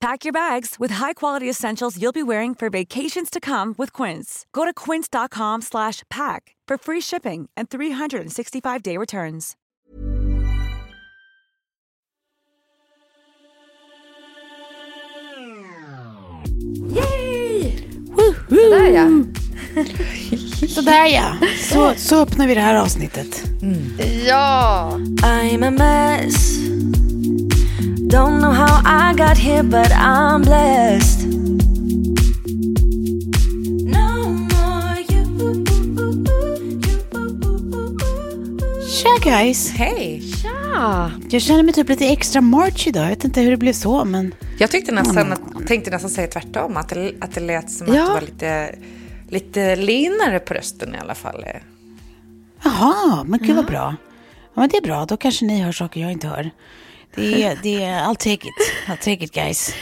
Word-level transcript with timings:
Pack 0.00 0.24
your 0.24 0.32
bags 0.32 0.76
with 0.78 0.92
high-quality 0.92 1.50
essentials 1.50 2.00
you'll 2.00 2.12
be 2.12 2.22
wearing 2.22 2.54
for 2.54 2.70
vacations 2.70 3.30
to 3.30 3.40
come 3.40 3.74
with 3.76 3.92
Quince. 3.92 4.46
Go 4.52 4.64
to 4.64 4.72
quince.com 4.72 5.60
slash 5.62 6.04
pack 6.08 6.54
for 6.68 6.78
free 6.78 7.00
shipping 7.00 7.48
and 7.56 7.68
365-day 7.68 8.96
returns. 8.96 9.56
Sådär 18.48 18.90
ja. 18.90 19.08
Sådär 20.68 21.06
ja. 21.06 21.36
Så, 21.56 21.94
så 21.96 22.22
öppnar 22.22 22.46
vi 22.46 22.54
det 22.54 22.60
här 22.60 22.74
avsnittet. 22.82 23.42
Ja. 24.26 24.92
I'm 25.22 25.66
a 25.66 25.70
mess. 25.70 26.57
Don't 28.08 28.40
know 28.40 28.52
how 28.52 28.80
I 28.84 29.14
got 29.14 29.36
here, 29.38 29.62
but 29.62 29.90
I'm 29.92 30.42
blessed. 30.42 31.26
No 33.84 34.28
more 34.28 34.98
you. 35.10 35.64
Tja 38.88 39.30
guys. 39.30 39.70
Hej! 39.70 40.22
Ja. 40.44 41.10
Jag 41.30 41.42
känner 41.42 41.62
mig 41.62 41.74
typ 41.74 41.88
lite 41.88 42.06
extra 42.06 42.40
March 42.40 42.86
idag. 42.86 43.02
Jag 43.04 43.08
vet 43.08 43.24
inte 43.24 43.40
hur 43.40 43.50
det 43.50 43.56
blev 43.56 43.72
så, 43.72 44.04
men... 44.04 44.34
Jag 44.58 44.70
tyckte 44.70 44.92
nästan, 44.92 45.32
att, 45.32 45.66
tänkte 45.66 45.90
nästan 45.90 46.10
säga 46.10 46.28
tvärtom, 46.28 46.76
att 46.76 46.88
det, 46.88 47.12
att 47.20 47.34
det 47.34 47.40
lät 47.40 47.70
som 47.70 47.94
Ja. 47.94 48.02
att 48.02 48.08
det 48.08 48.12
var 48.14 48.20
lite, 48.20 48.74
lite 49.28 49.76
linare 49.76 50.38
på 50.38 50.54
rösten 50.54 50.94
i 50.94 50.98
alla 50.98 51.14
fall. 51.14 51.44
Jaha, 52.64 53.24
men 53.24 53.40
gud 53.42 53.56
vad 53.56 53.66
bra. 53.66 53.96
Ja, 54.54 54.60
men 54.60 54.68
det 54.68 54.76
är 54.76 54.82
bra. 54.82 55.04
Då 55.04 55.16
kanske 55.16 55.44
ni 55.44 55.60
hör 55.62 55.72
saker 55.72 56.00
jag 56.00 56.12
inte 56.12 56.28
hör. 56.28 56.50
Det 57.14 57.44
är, 57.44 57.58
det 57.62 57.84
är, 57.84 58.02
I'll 58.04 58.14
take 58.16 58.32
it. 58.48 58.72
I'll 58.86 58.96
take 58.96 59.24
it 59.24 59.32
guys. 59.32 59.74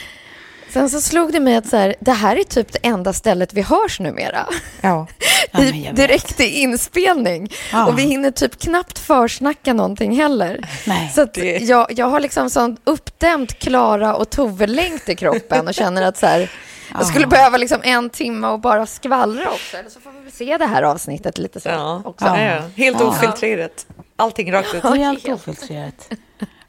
Sen 0.69 0.89
så 0.89 1.01
slog 1.01 1.31
det 1.33 1.39
mig 1.39 1.55
att 1.55 1.67
så 1.67 1.77
här, 1.77 1.95
det 1.99 2.11
här 2.11 2.35
är 2.35 2.43
typ 2.43 2.71
det 2.73 2.79
enda 2.87 3.13
stället 3.13 3.53
vi 3.53 3.61
hörs 3.61 3.99
numera. 3.99 4.47
Ja. 4.81 5.07
Ja, 5.51 5.63
I, 5.63 5.91
direkt 5.93 6.39
i 6.39 6.43
inspelning. 6.59 7.51
Ja. 7.71 7.87
Och 7.87 7.99
vi 7.99 8.03
hinner 8.03 8.31
typ 8.31 8.59
knappt 8.59 8.99
försnacka 8.99 9.73
någonting 9.73 10.15
heller. 10.15 10.69
Nej. 10.87 11.11
Så 11.15 11.21
att 11.21 11.37
jag, 11.61 11.87
jag 11.91 12.05
har 12.05 12.19
liksom 12.19 12.49
sån 12.49 12.77
uppdämt 12.83 13.59
Klara 13.59 14.15
och 14.15 14.29
Tove-längt 14.29 15.09
i 15.09 15.15
kroppen 15.15 15.67
och 15.67 15.73
känner 15.73 16.01
att 16.01 16.17
så 16.17 16.25
här, 16.25 16.51
jag 16.93 17.05
skulle 17.07 17.23
Ja. 17.25 17.29
behöva 17.29 17.57
liksom 17.57 17.79
en 17.83 18.09
timme 18.09 18.47
och 18.47 18.59
bara 18.59 18.85
skvallra 18.85 19.49
också. 19.51 19.77
Eller 19.77 19.89
så 19.89 19.99
får 19.99 20.11
vi 20.11 20.19
väl 20.23 20.31
se 20.31 20.57
det 20.57 20.65
här 20.65 20.83
avsnittet 20.83 21.37
lite 21.37 21.59
så 21.59 21.69
Ja. 21.69 22.01
också. 22.05 22.25
Ja. 22.25 22.41
ja. 22.41 22.61
Helt 22.75 22.99
Ja. 22.99 23.05
ofiltrerat. 23.05 23.85
Allting 24.15 24.53
rakt 24.53 24.75
ut. 24.75 24.81
Det 24.81 24.87
är 24.87 25.07
allt 25.09 25.27
ofiltrerat. 25.27 26.09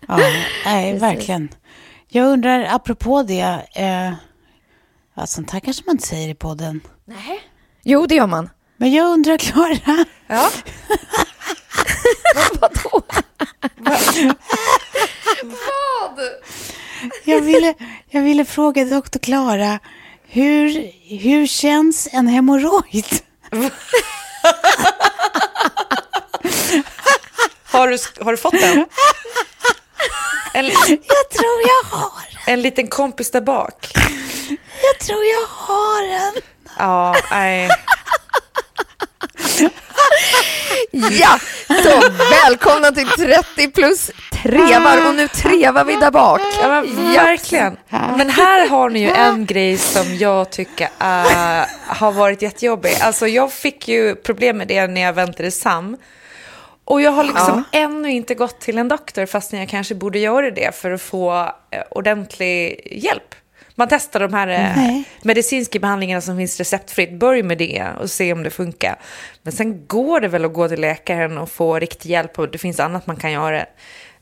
Ja, 0.08 0.18
nej, 0.64 0.98
verkligen. 0.98 1.48
Jag 2.08 2.26
undrar, 2.26 2.64
apropå 2.70 3.22
det, 3.22 3.66
eh, 3.74 4.12
ja, 5.14 5.26
sånt 5.26 5.50
här 5.50 5.60
kanske 5.60 5.82
man 5.86 5.94
inte 5.96 6.06
säger 6.08 6.28
i 6.28 6.34
podden. 6.34 6.80
Nej. 7.04 7.40
Jo, 7.82 8.06
det 8.06 8.14
gör 8.14 8.26
man. 8.26 8.50
Men 8.76 8.92
jag 8.92 9.06
undrar, 9.06 9.38
Klara, 9.38 10.04
Ja. 10.26 10.50
Vadå? 12.60 13.02
Vad? 15.42 16.20
jag 17.24 17.40
ville, 17.40 17.74
jag 18.10 18.22
ville 18.22 18.44
fråga 18.44 18.84
doktor 18.84 19.20
Klara, 19.20 19.78
hur, 20.28 20.90
hur 21.18 21.46
känns 21.46 22.08
en 22.12 22.26
hemorrojd? 22.26 23.06
Har, 27.64 27.88
du, 27.88 27.98
har 28.24 28.30
du 28.32 28.36
fått 28.38 28.60
den? 28.60 28.86
En, 30.58 30.64
Jag 30.66 31.30
tror 31.30 31.60
jag 31.62 31.98
har 31.98 32.10
den. 32.46 32.54
en 32.54 32.62
liten 32.62 32.86
kompis 32.88 33.30
där 33.30 33.40
bak. 33.40 33.92
Jag 34.82 35.06
tror 35.06 35.24
jag 35.24 35.46
har 35.48 36.08
den. 36.32 36.42
Ja, 36.78 37.14
nej. 37.30 37.68
Ja, 40.90 41.38
så 41.68 42.00
välkomna 42.30 42.90
till 42.90 43.08
30 43.08 43.68
plus 43.70 44.10
trevar 44.42 45.08
och 45.08 45.14
nu 45.14 45.28
trevar 45.28 45.84
vi 45.84 45.96
där 45.96 46.10
bak. 46.10 46.40
Ja, 46.62 46.68
men 46.68 47.12
verkligen. 47.12 47.76
Men 48.16 48.30
här 48.30 48.68
har 48.68 48.90
ni 48.90 49.00
ju 49.00 49.10
en 49.10 49.46
grej 49.46 49.78
som 49.78 50.16
jag 50.16 50.50
tycker 50.50 50.88
äh, 51.00 51.66
har 51.86 52.12
varit 52.12 52.42
jättejobbig. 52.42 52.96
Alltså 53.00 53.26
jag 53.26 53.52
fick 53.52 53.88
ju 53.88 54.14
problem 54.14 54.58
med 54.58 54.68
det 54.68 54.86
när 54.86 55.00
jag 55.00 55.12
väntade 55.12 55.50
Sam. 55.50 55.96
Och 56.88 57.02
jag 57.02 57.10
har 57.10 57.24
liksom 57.24 57.64
ännu 57.72 58.10
inte 58.10 58.34
gått 58.34 58.60
till 58.60 58.78
en 58.78 58.88
doktor 58.88 59.26
fastän 59.26 59.58
jag 59.58 59.68
kanske 59.68 59.94
borde 59.94 60.18
göra 60.18 60.50
det 60.50 60.74
för 60.74 60.90
att 60.90 61.02
få 61.02 61.52
eh, 61.70 61.82
ordentlig 61.90 62.80
hjälp. 62.90 63.34
Man 63.74 63.88
testar 63.88 64.20
de 64.20 64.34
här 64.34 64.48
eh, 64.48 64.76
Nej. 64.76 65.04
medicinska 65.22 65.78
behandlingarna 65.78 66.20
som 66.20 66.36
finns 66.36 66.58
receptfritt. 66.58 67.12
Börja 67.12 67.44
med 67.44 67.58
det 67.58 67.86
och 68.00 68.10
se 68.10 68.32
om 68.32 68.42
det 68.42 68.50
funkar. 68.50 68.98
Men 69.42 69.52
sen 69.52 69.86
går 69.86 70.20
det 70.20 70.28
väl 70.28 70.44
att 70.44 70.52
gå 70.52 70.68
till 70.68 70.80
läkaren 70.80 71.38
och 71.38 71.50
få 71.50 71.78
riktig 71.78 72.10
hjälp 72.10 72.38
och 72.38 72.50
det 72.50 72.58
finns 72.58 72.80
annat 72.80 73.06
man 73.06 73.16
kan 73.16 73.32
göra 73.32 73.66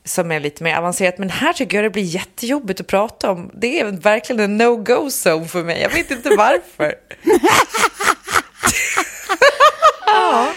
som 0.03 0.31
är 0.31 0.39
lite 0.39 0.63
mer 0.63 0.77
avancerat. 0.77 1.17
Men 1.17 1.29
här 1.29 1.53
tycker 1.53 1.77
jag 1.77 1.85
det 1.85 1.89
blir 1.89 2.03
jättejobbigt 2.03 2.81
att 2.81 2.87
prata 2.87 3.31
om. 3.31 3.51
Det 3.53 3.79
är 3.79 3.85
verkligen 3.85 4.41
en 4.41 4.61
no-go 4.61 5.09
zone 5.25 5.47
för 5.47 5.63
mig. 5.63 5.81
Jag 5.81 5.89
vet 5.89 6.11
inte 6.11 6.29
varför. 6.29 6.93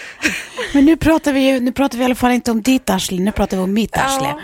Men 0.73 0.85
nu 0.85 0.97
pratar 0.97 1.33
vi 1.33 1.39
ju, 1.39 1.59
nu 1.59 1.71
pratar 1.71 1.97
vi 1.97 2.01
i 2.01 2.05
alla 2.05 2.15
fall 2.15 2.31
inte 2.31 2.51
om 2.51 2.61
ditt 2.61 2.89
arsle, 2.89 3.19
nu 3.19 3.31
pratar 3.31 3.57
vi 3.57 3.63
om 3.63 3.73
mitt 3.73 3.97
arsle. 3.97 4.27
Ja. 4.27 4.39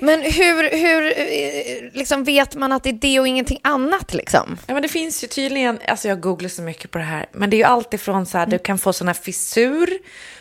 Men 0.00 0.20
hur, 0.20 0.70
hur 0.70 1.06
eh, 1.06 1.92
liksom 1.92 2.24
vet 2.24 2.54
man 2.54 2.72
att 2.72 2.82
det 2.82 2.90
är 2.90 2.92
det 2.92 3.20
och 3.20 3.28
ingenting 3.28 3.58
annat 3.62 4.14
liksom? 4.14 4.58
Ja, 4.66 4.74
men 4.74 4.82
det 4.82 4.88
finns 4.88 5.24
ju 5.24 5.28
tydligen, 5.28 5.78
alltså 5.88 6.08
jag 6.08 6.20
googlar 6.20 6.48
så 6.48 6.62
mycket 6.62 6.90
på 6.90 6.98
det 6.98 7.04
här, 7.04 7.26
men 7.32 7.50
det 7.50 7.56
är 7.56 7.58
ju 7.58 7.64
alltifrån 7.64 8.26
så 8.26 8.38
här, 8.38 8.46
du 8.46 8.58
kan 8.58 8.78
få 8.78 8.92
sådana 8.92 9.14
fissur 9.14 9.88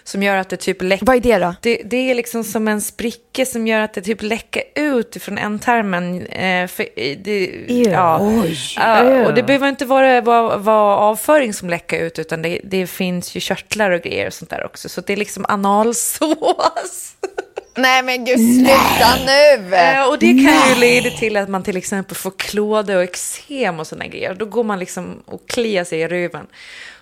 som 0.03 0.23
gör 0.23 0.37
att 0.37 0.49
det 0.49 0.57
typ 0.57 0.81
läcker. 0.81 1.05
Vad 1.05 1.15
är 1.15 1.19
det 1.19 1.37
då? 1.37 1.55
Det, 1.61 1.81
det 1.85 2.11
är 2.11 2.15
liksom 2.15 2.43
som 2.43 2.67
en 2.67 2.81
spricka 2.81 3.45
som 3.45 3.67
gör 3.67 3.81
att 3.81 3.93
det 3.93 4.01
typ 4.01 4.21
läcker 4.21 4.63
ut 4.75 5.23
från 5.23 5.37
ändtarmen. 5.37 6.25
Eh, 6.25 6.67
för, 6.67 6.85
det, 7.23 7.65
ja. 7.67 8.19
Oj. 8.21 8.57
Ja, 8.75 9.25
och 9.27 9.33
det 9.33 9.43
behöver 9.43 9.69
inte 9.69 9.85
vara, 9.85 10.21
vara, 10.21 10.57
vara 10.57 10.97
avföring 10.97 11.53
som 11.53 11.69
läcker 11.69 11.99
ut, 11.99 12.19
utan 12.19 12.41
det, 12.41 12.61
det 12.63 12.87
finns 12.87 13.35
ju 13.35 13.39
körtlar 13.39 13.91
och 13.91 14.01
grejer 14.01 14.27
och 14.27 14.33
sånt 14.33 14.49
där 14.49 14.65
också. 14.65 14.89
Så 14.89 15.01
det 15.07 15.13
är 15.13 15.17
liksom 15.17 15.45
analsås. 15.49 17.15
Nej 17.75 18.03
men 18.03 18.25
gud, 18.25 18.39
sluta 18.39 19.15
nu! 19.25 19.75
Eh, 19.75 20.09
och 20.09 20.19
det 20.19 20.33
kan 20.33 20.69
ju 20.69 20.75
leda 20.79 21.09
till 21.09 21.37
att 21.37 21.49
man 21.49 21.63
till 21.63 21.77
exempel 21.77 22.17
får 22.17 22.31
klåda 22.37 22.97
och 22.97 23.03
eksem 23.03 23.79
och 23.79 23.87
sådana 23.87 24.07
grejer. 24.07 24.33
Då 24.33 24.45
går 24.45 24.63
man 24.63 24.79
liksom 24.79 25.23
och 25.25 25.49
kliar 25.49 25.83
sig 25.83 25.99
i 25.99 26.07
röven. 26.07 26.47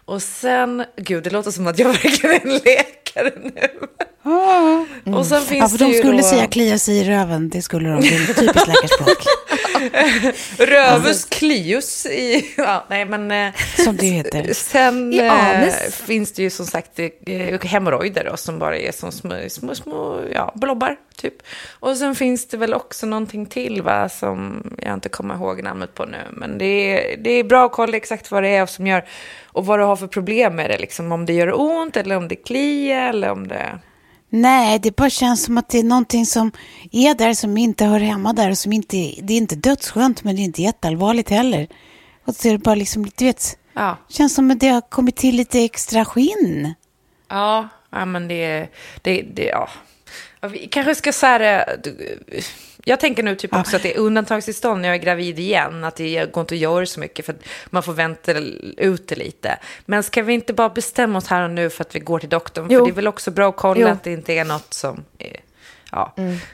Och 0.05 0.21
sen, 0.21 0.85
gud 0.95 1.23
det 1.23 1.29
låter 1.29 1.51
som 1.51 1.67
att 1.67 1.79
jag 1.79 1.87
verkligen 2.03 2.35
är 2.35 2.45
en 2.45 2.61
läkare 2.65 3.31
nu. 3.43 3.69
Och 5.15 5.25
sen 5.25 5.41
finns 5.41 5.61
Ja, 5.61 5.67
för 5.77 5.85
de 5.85 5.93
skulle 5.93 6.17
då 6.17 6.23
säga 6.23 6.47
klia 6.47 6.77
sig 6.77 6.97
i 6.97 7.03
röven. 7.03 7.49
Det 7.49 7.61
skulle 7.61 7.89
de. 7.89 8.01
Det 8.01 8.07
är 8.07 8.33
typiskt 8.33 8.67
läkarspråk. 8.67 9.17
Rövus 10.57 11.25
klius 11.25 12.05
i... 12.05 12.53
Ja, 12.57 12.85
nej, 12.89 13.05
men... 13.05 13.31
eh, 13.31 13.53
Som 13.85 13.95
det 13.97 14.05
heter. 14.05 14.53
Sen 14.53 15.13
I 15.13 15.17
eh, 15.17 15.55
anus. 15.55 15.75
finns 16.05 16.31
det 16.31 16.43
ju 16.43 16.49
som 16.49 16.65
sagt 16.65 16.99
eh, 16.99 17.61
hemorrojder 17.61 18.27
då, 18.31 18.37
som 18.37 18.59
bara 18.59 18.77
är 18.77 18.91
som 18.91 19.11
små, 19.11 19.35
små, 19.49 19.75
små 19.75 20.19
ja, 20.33 20.51
blobbar. 20.55 20.95
Typ. 21.15 21.33
Och 21.79 21.97
sen 21.97 22.15
finns 22.15 22.47
det 22.47 22.57
väl 22.57 22.73
också 22.73 23.05
någonting 23.05 23.45
till 23.45 23.81
va, 23.81 24.09
som 24.09 24.63
jag 24.81 24.93
inte 24.93 25.09
kommer 25.09 25.35
ihåg 25.35 25.63
namnet 25.63 25.93
på 25.93 26.05
nu. 26.05 26.17
Men 26.31 26.57
det 26.57 26.65
är, 26.65 27.17
det 27.17 27.29
är 27.29 27.43
bra 27.43 27.65
att 27.65 27.71
kolla 27.71 27.97
exakt 27.97 28.31
vad 28.31 28.43
det 28.43 28.49
är 28.49 28.65
som 28.65 28.87
gör 28.87 29.05
och 29.45 29.65
vad 29.65 29.79
du 29.79 29.83
har 29.83 29.95
för 29.95 30.07
problem 30.07 30.55
med 30.55 30.69
det. 30.69 30.77
Liksom, 30.77 31.11
om 31.11 31.25
det 31.25 31.33
gör 31.33 31.59
ont 31.61 31.97
eller 31.97 32.17
om 32.17 32.27
det 32.27 32.35
kliar 32.35 33.09
eller 33.09 33.29
om 33.31 33.47
det... 33.47 33.79
Nej, 34.41 34.79
det 34.79 34.95
bara 34.95 35.09
känns 35.09 35.43
som 35.43 35.57
att 35.57 35.69
det 35.69 35.79
är 35.79 35.83
någonting 35.83 36.25
som 36.25 36.51
är 36.91 37.13
där 37.15 37.33
som 37.33 37.57
inte 37.57 37.85
hör 37.85 37.99
hemma 37.99 38.33
där. 38.33 38.49
Och 38.49 38.57
som 38.57 38.73
inte, 38.73 38.97
det 38.97 39.33
är 39.33 39.37
inte 39.37 39.55
dödsskönt, 39.55 40.23
men 40.23 40.35
det 40.35 40.41
är 40.41 40.43
inte 40.43 40.61
jätteallvarligt 40.61 41.29
heller. 41.29 41.67
Och 42.25 42.35
så 42.35 42.47
är 42.47 42.51
det 42.51 42.57
bara 42.57 42.75
liksom, 42.75 43.09
du 43.15 43.25
vet, 43.25 43.57
Ja. 43.73 43.97
känns 44.09 44.35
som 44.35 44.51
att 44.51 44.59
det 44.59 44.67
har 44.67 44.81
kommit 44.81 45.15
till 45.15 45.35
lite 45.35 45.59
extra 45.59 46.05
skinn. 46.05 46.73
Ja, 47.29 47.67
ja 47.89 48.05
men 48.05 48.27
det, 48.27 48.67
det, 49.01 49.21
det 49.21 49.43
ja. 49.45 49.69
Vi 50.51 50.67
kanske 50.67 50.95
ska 50.95 51.11
säga 51.13 51.65
Jag 52.87 52.99
tänker 52.99 53.23
nu 53.23 53.35
typ 53.35 53.55
också 53.55 53.75
att 53.75 53.83
det 53.83 53.95
är 53.95 53.99
undantagstillstånd 53.99 54.81
när 54.81 54.89
jag 54.89 54.95
är 54.95 55.01
gravid 55.01 55.39
igen. 55.39 55.83
Att 55.83 55.95
det 55.95 56.31
går 56.31 56.41
inte 56.41 56.55
att 56.55 56.59
göra 56.59 56.85
så 56.85 56.99
mycket 56.99 57.25
för 57.25 57.33
att 57.33 57.39
man 57.69 57.83
får 57.83 57.93
vänta 57.93 58.31
ut 58.77 59.07
det 59.07 59.15
lite. 59.15 59.59
Men 59.85 60.03
ska 60.03 60.23
vi 60.23 60.33
inte 60.33 60.53
bara 60.53 60.69
bestämma 60.69 61.17
oss 61.17 61.27
här 61.27 61.43
och 61.43 61.49
nu 61.49 61.69
för 61.69 61.83
att 61.83 61.95
vi 61.95 61.99
går 61.99 62.19
till 62.19 62.29
doktorn? 62.29 62.67
Jo. 62.69 62.79
För 62.79 62.85
det 62.85 62.91
är 62.91 62.95
väl 62.95 63.07
också 63.07 63.31
bra 63.31 63.49
att 63.49 63.55
kolla 63.55 63.81
Jo. 63.81 63.87
att 63.87 64.03
det 64.03 64.11
inte 64.11 64.33
är 64.33 64.45
något 64.45 64.73
som... 64.73 65.03
Är, 65.19 65.39
ja, 65.95 66.13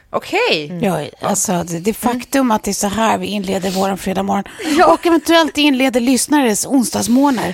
okej. 0.09 0.79
Ja, 0.81 1.05
alltså 1.29 1.63
det, 1.63 1.79
det 1.79 1.93
faktum 1.93 2.51
att 2.51 2.63
det 2.63 2.71
är 2.71 2.73
så 2.73 2.87
här 2.87 3.17
vi 3.17 3.27
inleder 3.27 3.71
vår 3.71 3.95
fredag 3.95 4.23
morgon 4.23 4.43
och 4.87 5.05
eventuellt 5.05 5.57
inleder 5.57 5.99
lyssnares 5.99 6.65
onsdagsmorgnar 6.65 7.53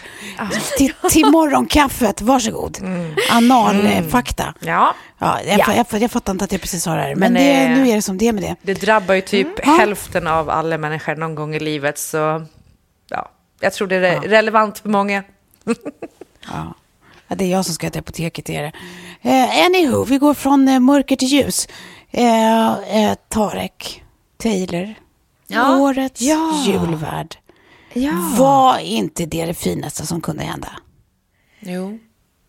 till, 0.78 0.94
till 1.12 1.26
morgonkaffet. 1.26 2.22
Varsågod. 2.22 2.78
Analfakta. 3.32 4.54
Ja, 4.60 4.94
Ja, 5.20 5.40
jag, 5.46 5.60
jag, 5.60 5.86
jag, 5.92 6.02
jag 6.02 6.12
fattar 6.12 6.32
inte 6.32 6.46
att 6.46 6.52
jag 6.52 6.62
precis 6.62 6.84
sa 6.84 6.96
det 6.96 7.02
här, 7.02 7.16
men, 7.16 7.34
Men, 7.34 7.44
det, 7.44 7.52
eh, 7.64 7.70
nu 7.78 7.90
är 7.90 7.96
det 7.96 8.02
som 8.02 8.18
det 8.18 8.28
är 8.28 8.34
med 8.34 8.44
det. 8.44 8.56
det 8.62 8.74
drabbar 8.82 9.16
ju 9.16 9.22
typ 9.22 9.48
Ja. 9.66 9.72
hälften 9.80 10.28
av 10.28 10.50
alla 10.50 10.78
människor 10.78 11.16
någon 11.16 11.36
gång 11.36 11.56
i 11.56 11.60
livet. 11.60 11.98
Så 11.98 12.46
ja, 13.10 13.30
jag 13.60 13.74
tror 13.74 13.88
det 13.88 13.96
är 13.96 14.22
relevant 14.22 14.80
för 14.80 14.90
många. 14.90 15.24
Ja. 16.52 16.74
Ja, 17.28 17.36
det 17.36 17.46
är 17.46 17.50
jag 17.50 17.66
som 17.66 17.74
ska 17.74 17.90
till 17.90 18.00
apoteket. 18.00 18.50
Är 18.50 18.62
det. 18.64 18.72
Eh, 19.30 19.66
anywho, 19.66 20.04
vi 20.04 20.18
går 20.18 20.34
från 20.34 20.68
eh, 20.68 20.80
mörker 20.80 21.16
till 21.16 21.28
ljus. 21.28 21.68
Eh, 22.12 22.68
eh, 22.74 23.14
Tarek 23.30 24.04
Taylor, 24.38 24.94
Ja. 25.48 25.78
årets 25.78 26.22
Ja. 26.22 26.64
julvärd. 26.68 27.36
Ja. 27.94 28.12
Var 28.38 28.78
inte 28.80 29.26
det 29.26 29.46
det 29.46 29.54
finaste 29.54 30.06
som 30.06 30.22
kunde 30.22 30.44
hända? 30.44 30.70
Jo. 31.60 32.00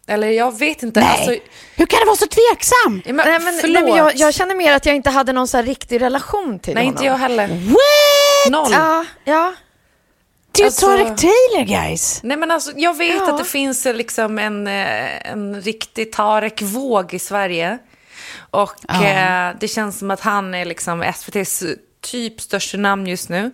Eller 0.06 0.28
jag 0.28 0.58
vet 0.58 0.82
inte. 0.82 1.00
Nej, 1.00 1.08
Alltså, 1.08 1.30
hur 1.76 1.86
kan 1.86 1.98
du 2.00 2.06
vara 2.06 2.16
så 2.16 2.26
tveksam? 2.26 3.02
ja, 3.06 3.12
men, 3.12 3.26
Nej, 3.26 3.40
men, 3.40 3.54
förlåt. 3.60 3.74
nej, 3.74 3.82
men 3.92 3.96
jag, 3.96 4.16
jag 4.16 4.34
känner 4.34 4.54
mer 4.54 4.72
att 4.72 4.86
jag 4.86 4.96
inte 4.96 5.10
hade 5.10 5.32
någon 5.32 5.48
så 5.48 5.56
här 5.56 5.64
riktig 5.64 6.00
relation 6.00 6.58
till 6.58 6.74
Nej, 6.74 6.84
honom. 6.84 6.96
inte 6.96 7.06
jag 7.06 7.16
heller. 7.18 7.48
What? 7.48 8.50
Noll. 8.52 8.72
Ja, 8.72 9.04
ja. 9.24 9.54
Det 10.52 10.62
är 10.62 10.66
Alltså- 10.66 10.86
Tarek 10.86 11.06
Taylor, 11.16 11.64
guys. 11.66 12.20
Nej 12.22 12.36
men 12.36 12.50
alltså, 12.50 12.72
jag 12.76 12.96
vet 12.96 13.16
Ja. 13.16 13.32
att 13.32 13.38
det 13.38 13.44
finns 13.44 13.84
liksom 13.84 14.38
en, 14.38 14.66
eh, 14.66 15.30
en 15.30 15.60
riktig 15.62 16.12
Tarek-våg 16.12 17.14
i 17.14 17.18
Sverige. 17.18 17.78
Och 18.50 18.74
Ja. 18.88 19.04
eh, 19.04 19.54
det 19.60 19.68
känns 19.68 19.98
som 19.98 20.10
att 20.10 20.20
han 20.20 20.54
är 20.54 20.64
liksom 20.64 21.02
SVTs 21.02 21.62
typ 22.00 22.40
största 22.40 22.78
namn 22.78 23.06
just 23.06 23.28
nu. 23.28 23.50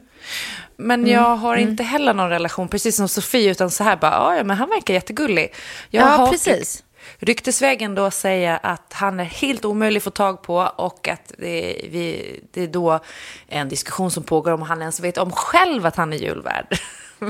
Men 0.76 1.00
Mm. 1.00 1.12
jag 1.12 1.36
har 1.36 1.56
inte 1.56 1.82
heller 1.82 2.14
någon 2.14 2.28
relation, 2.30 2.68
precis 2.68 2.96
som 2.96 3.08
Sofie, 3.08 3.50
utan 3.50 3.70
så 3.70 3.84
här 3.84 3.96
bara, 3.96 4.10
"Ja, 4.12 4.36
ja 4.36 4.44
men 4.44 4.56
han 4.56 4.68
verkar 4.68 4.94
jättegullig. 4.94 5.54
Jag 5.90 6.02
Ja, 6.02 6.08
har 6.08 6.30
precis. 6.30 6.82
Ryktesvägen 7.24 7.94
då 7.94 8.10
säga 8.10 8.56
att 8.56 8.92
han 8.92 9.20
är 9.20 9.24
helt 9.24 9.64
omöjlig 9.64 9.98
att 9.98 10.04
få 10.04 10.10
tag 10.10 10.42
på 10.42 10.56
och 10.76 11.08
att 11.08 11.32
det, 11.38 11.86
vi, 11.90 12.40
det 12.52 12.62
är 12.62 12.68
då 12.68 13.00
en 13.48 13.68
diskussion 13.68 14.10
som 14.10 14.22
pågår 14.22 14.52
om 14.52 14.62
han 14.62 14.80
ens 14.80 15.00
vet 15.00 15.18
om 15.18 15.32
själv 15.32 15.86
att 15.86 15.96
han 15.96 16.12
är 16.12 16.16
julvärd. 16.16 16.66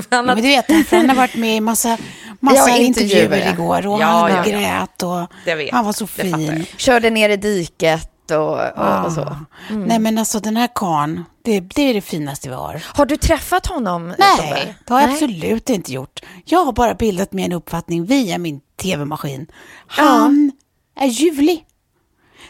Ja, 0.09 0.17
har 0.17 0.23
men 0.23 0.35
du 0.35 0.41
vet, 0.41 0.91
han 0.91 1.09
har 1.09 1.15
varit 1.15 1.35
med 1.35 1.55
i 1.57 1.61
massa, 1.61 1.97
massa 2.39 2.69
Ja, 2.69 2.77
intervjuer, 2.77 3.23
intervjuer. 3.23 3.53
igår 3.53 3.87
och 3.87 4.01
Ja, 4.01 4.05
han 4.05 4.31
ja, 4.31 4.43
grät 4.43 5.03
och 5.03 5.27
han 5.71 5.85
var 5.85 5.93
så 5.93 6.07
fin. 6.07 6.65
Körde 6.77 7.09
ner 7.09 7.29
i 7.29 7.37
diket 7.37 8.31
och, 8.31 8.59
och, 8.59 9.05
och 9.05 9.11
så. 9.11 9.21
Ah. 9.21 9.37
Nej 9.69 9.99
men 9.99 10.17
alltså 10.17 10.39
den 10.39 10.57
här 10.57 10.69
karln, 10.75 11.23
det, 11.43 11.59
det 11.59 11.81
är 11.81 11.93
det 11.93 12.01
finaste 12.01 12.49
vi 12.49 12.55
har. 12.55 12.83
Har 12.93 13.05
du 13.05 13.17
träffat 13.17 13.65
honom? 13.67 14.13
Nej, 14.17 14.37
Tobbe? 14.37 14.75
det 14.85 14.93
har 14.93 15.01
jag 15.01 15.07
Nej. 15.07 15.13
absolut 15.15 15.69
inte 15.69 15.93
gjort. 15.93 16.19
Jag 16.45 16.65
har 16.65 16.73
bara 16.73 16.93
bildat 16.93 17.33
mig 17.33 17.45
en 17.45 17.51
uppfattning 17.51 18.05
via 18.05 18.37
min 18.37 18.59
tv-maskin. 18.77 19.47
Han 19.87 20.51
är 20.99 21.07
ljuvlig. 21.07 21.65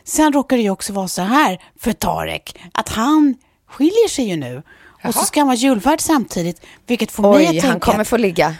Sen 0.03 0.33
råkar 0.33 0.57
det 0.57 0.63
ju 0.63 0.69
också 0.69 0.93
vara 0.93 1.07
så 1.07 1.21
här 1.21 1.61
för 1.79 1.93
Tarek, 1.93 2.59
att 2.73 2.89
han 2.89 3.35
skiljer 3.69 4.09
sig 4.09 4.29
ju 4.29 4.35
nu. 4.35 4.63
Och 5.03 5.13
så 5.13 5.25
ska 5.25 5.39
han 5.39 5.47
vara 5.47 5.57
julvärd 5.57 6.01
samtidigt, 6.01 6.61
vilket 6.87 7.11
får 7.11 7.23
mig 7.23 7.31
att 7.47 7.53
Oj, 7.53 7.61
tänka 7.61 7.67
han 7.67 7.79
kommer 7.79 8.03
få 8.03 8.17
ligga. 8.17 8.55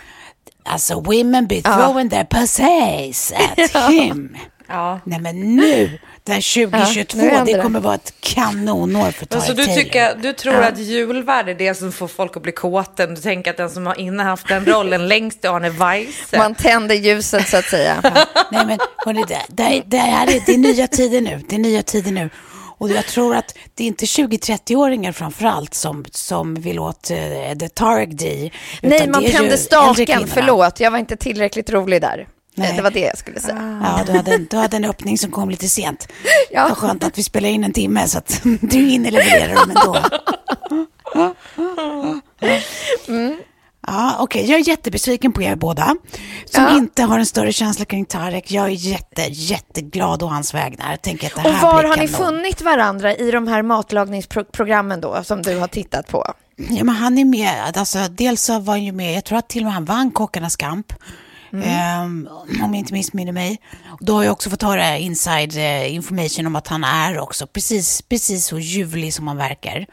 alltså 0.64 1.00
women 1.02 1.48
be 1.48 1.62
throwing 1.62 2.10
their 2.10 2.24
pussies 2.26 3.32
at 3.32 3.90
him. 3.92 4.38
Ja. 4.68 5.00
Nej 5.04 5.20
men 5.20 5.56
nu, 5.56 6.00
här 6.33 6.66
2022, 6.66 7.18
nu 7.18 7.30
händer 7.30 7.51
det 7.51 7.57
det. 7.57 7.63
kommer 7.63 7.80
vara 7.80 7.95
ett 7.95 8.13
kanonår 8.19 9.12
för 9.12 9.25
Tarek 9.25 9.50
Alltså 9.50 9.54
du, 9.54 9.66
tycker, 9.66 10.16
du 10.16 10.33
tror 10.33 10.62
att 10.62 10.77
julvärd 10.77 11.50
är 11.50 11.56
det 11.56 11.75
som 11.75 11.92
får 11.92 12.07
folk 12.07 12.38
att 12.38 12.44
bli 12.44 12.51
kåta. 12.51 13.07
Du 13.07 13.16
tänker 13.16 13.51
att 13.51 13.57
den 13.57 13.69
som 13.69 13.88
har 13.88 14.00
innehaft 14.00 14.48
den 14.48 14.66
rollen 14.66 15.07
längst 15.07 15.45
är 15.45 15.50
Arne 15.50 15.69
Weise. 15.69 16.38
Man 16.38 16.56
tänder 16.56 16.95
ljuset 16.95 17.48
så 17.48 17.57
att 17.57 17.66
säga. 17.66 18.01
Nej 18.51 18.66
men 18.66 18.80
hörni, 18.98 19.24
det, 19.27 19.42
det, 19.48 19.83
det, 19.86 19.98
här 19.98 20.27
är, 20.27 20.42
det 20.45 20.54
är 20.54 20.57
nya 20.57 20.88
tider 20.88 21.22
nu. 21.22 21.42
Det 21.50 21.56
är 21.56 21.60
nya 21.60 21.83
tider 21.83 22.12
nu. 22.12 22.30
Och 22.77 22.89
jag 22.89 23.06
tror 23.06 23.36
att 23.36 23.57
det 23.74 23.83
är 23.83 23.88
inte 23.88 24.06
20-30-åringar 24.06 25.12
framför 25.12 25.45
allt 25.45 25.74
som, 25.74 26.06
som 26.12 26.56
vill 26.56 26.80
åt 26.80 27.12
uh, 27.12 27.57
The 27.57 27.69
Tarek 27.69 28.10
D. 28.12 28.51
Nej, 28.81 29.10
man 29.10 29.25
tände 29.25 29.57
staken. 29.57 30.27
Förlåt, 30.27 30.80
jag 30.80 30.92
var 30.92 30.98
inte 30.98 31.18
tillräckligt 31.18 31.69
rolig 31.69 32.01
där. 32.01 32.27
Nej. 32.56 32.74
Det 32.75 32.81
var 32.81 32.92
det 32.92 33.00
jag 33.00 33.18
skulle 33.18 33.40
säga. 33.40 33.80
Ja, 33.84 34.04
du 34.06 34.12
hade, 34.18 34.34
en- 34.34 34.48
du 34.50 34.57
hade 34.57 34.78
en 34.78 34.86
öppning 34.86 35.18
som 35.18 35.31
kom 35.31 35.50
lite 35.50 35.68
sent. 35.69 36.07
Ja. 36.52 36.68
Vad 36.69 36.78
skönt 36.78 37.04
att 37.04 37.18
vi 37.18 37.24
spelar 37.24 37.50
in 37.50 37.63
en 37.63 37.74
timme 37.74 38.08
så 38.08 38.18
att 38.18 38.41
du 38.62 38.77
hinner 38.77 39.12
leverera 39.12 39.53
dem 39.56 39.70
ändå. 39.70 39.98
Ja, 43.88 44.15
okej. 44.20 44.50
Jag 44.51 44.60
är 44.60 44.68
jättebesviken 44.68 45.34
på 45.34 45.41
er 45.41 45.56
båda 45.56 45.96
som 46.46 46.63
Ja. 46.63 46.77
inte 46.77 47.03
har 47.03 47.20
en 47.20 47.25
större 47.25 47.53
känsla 47.53 47.86
kring 47.86 48.06
Tarek. 48.06 48.51
Jag 48.51 48.65
är 48.65 48.70
jätte, 48.70 49.22
jätteglad 49.30 50.24
å 50.24 50.27
hans 50.27 50.53
vägnar. 50.53 50.98
Tänker 50.98 51.27
att 51.27 51.36
det 51.36 51.41
här 51.41 51.50
Och 51.50 51.62
var 51.74 51.84
har 51.84 51.98
ni 51.98 52.08
funnit 52.08 52.62
varandra 52.62 53.15
i 53.15 53.32
de 53.32 53.48
här 53.48 53.62
matlagningsprogrammen 53.62 55.01
då, 55.01 55.24
som 55.24 55.41
du 55.41 55.58
har 55.60 55.68
tittat 55.68 56.08
på? 56.08 56.34
Ja, 56.56 56.84
men 56.84 56.96
han 56.96 57.18
är 57.18 57.25
med. 57.25 57.77
Alltså, 57.77 58.00
dels 58.10 58.41
så 58.41 58.60
var 58.60 58.74
han 58.74 58.84
ju 58.84 58.91
med, 58.91 59.15
jag 59.15 59.24
tror 59.25 59.38
att 59.38 59.50
till 59.50 59.62
och 59.62 59.65
med 59.65 59.74
han 59.74 59.86
vann 59.86 60.12
Kockarnas 60.12 60.56
kamp. 60.56 60.94
Ehm, 61.54 62.30
om 62.64 62.74
jag 62.74 62.75
inte 62.75 62.94
missminner 62.94 63.32
mig. 63.32 63.60
Då 64.00 64.16
har 64.16 64.24
jag 64.24 64.32
också 64.32 64.50
fått 64.50 64.62
höra 64.62 64.98
inside 64.98 65.58
eh, 65.58 65.96
information 65.96 66.48
om 66.48 66.56
att 66.56 66.68
han 66.68 66.84
är 66.84 67.20
också 67.20 67.48
precis, 67.48 68.02
precis 68.02 68.46
så 68.46 68.60
ljuvlig 68.60 69.14
som 69.14 69.28
han 69.28 69.38
verkar. 69.38 69.86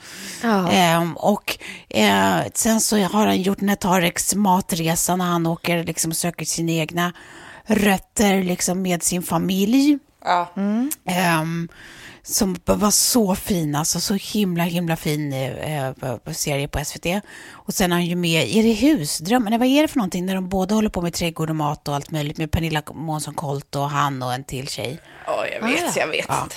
Ja. 0.43 0.71
Ehm, 0.71 1.17
och 1.17 1.59
eh, 1.89 2.41
sen 2.55 2.81
så 2.81 2.99
har 2.99 3.27
han 3.27 3.43
gjort 3.43 3.59
Tareks 3.81 4.35
matresa 4.35 5.17
när 5.17 5.25
han 5.25 5.47
åker 5.47 5.85
liksom 5.85 6.11
och 6.11 6.17
söker 6.17 6.45
sina 6.45 6.73
egna 6.73 7.13
rötter 7.65 8.43
liksom 8.43 8.83
med 8.83 9.03
sin 9.03 9.23
familj. 9.23 9.99
Ja. 10.25 10.53
Ehm, 11.07 11.69
som 12.23 12.57
var 12.65 12.91
så 12.91 13.35
fin, 13.35 13.75
alltså 13.75 14.01
så 14.01 14.15
himla 14.15 14.65
himla 14.65 14.97
fin 14.97 15.33
eh, 15.33 15.87
eh, 15.87 16.17
serie 16.33 16.69
på 16.69 16.85
SVT. 16.85 17.07
Och 17.51 17.75
sen 17.75 17.93
är 17.93 17.97
han 17.97 18.05
ju 18.07 18.17
med 18.17 18.49
i 18.49 18.63
det 18.63 18.73
husdrömmen, 18.73 19.59
vad 19.59 19.69
är 19.69 19.83
det 19.83 19.89
för 19.89 19.97
någonting 19.99 20.27
när 20.27 20.35
de 20.35 20.49
båda 20.49 20.75
håller 20.75 20.89
på 20.89 21.03
med 21.03 21.13
trädgård 21.13 21.51
och 21.51 21.57
mat 21.57 21.89
och 21.89 21.95
allt 21.95 22.11
möjligt 22.11 22.39
med 22.39 22.51
Pernilla 22.51 22.83
Månsson 22.95 23.35
Colt 23.35 23.77
och 23.77 23.91
han 23.91 24.23
och 24.23 24.35
en 24.35 24.45
till 24.45 24.69
tjej. 24.69 25.01
Ja, 25.27 25.47
jag 25.47 25.69
vet, 25.69 25.97
jag 25.97 26.07
vet 26.07 26.19
inte. 26.21 26.57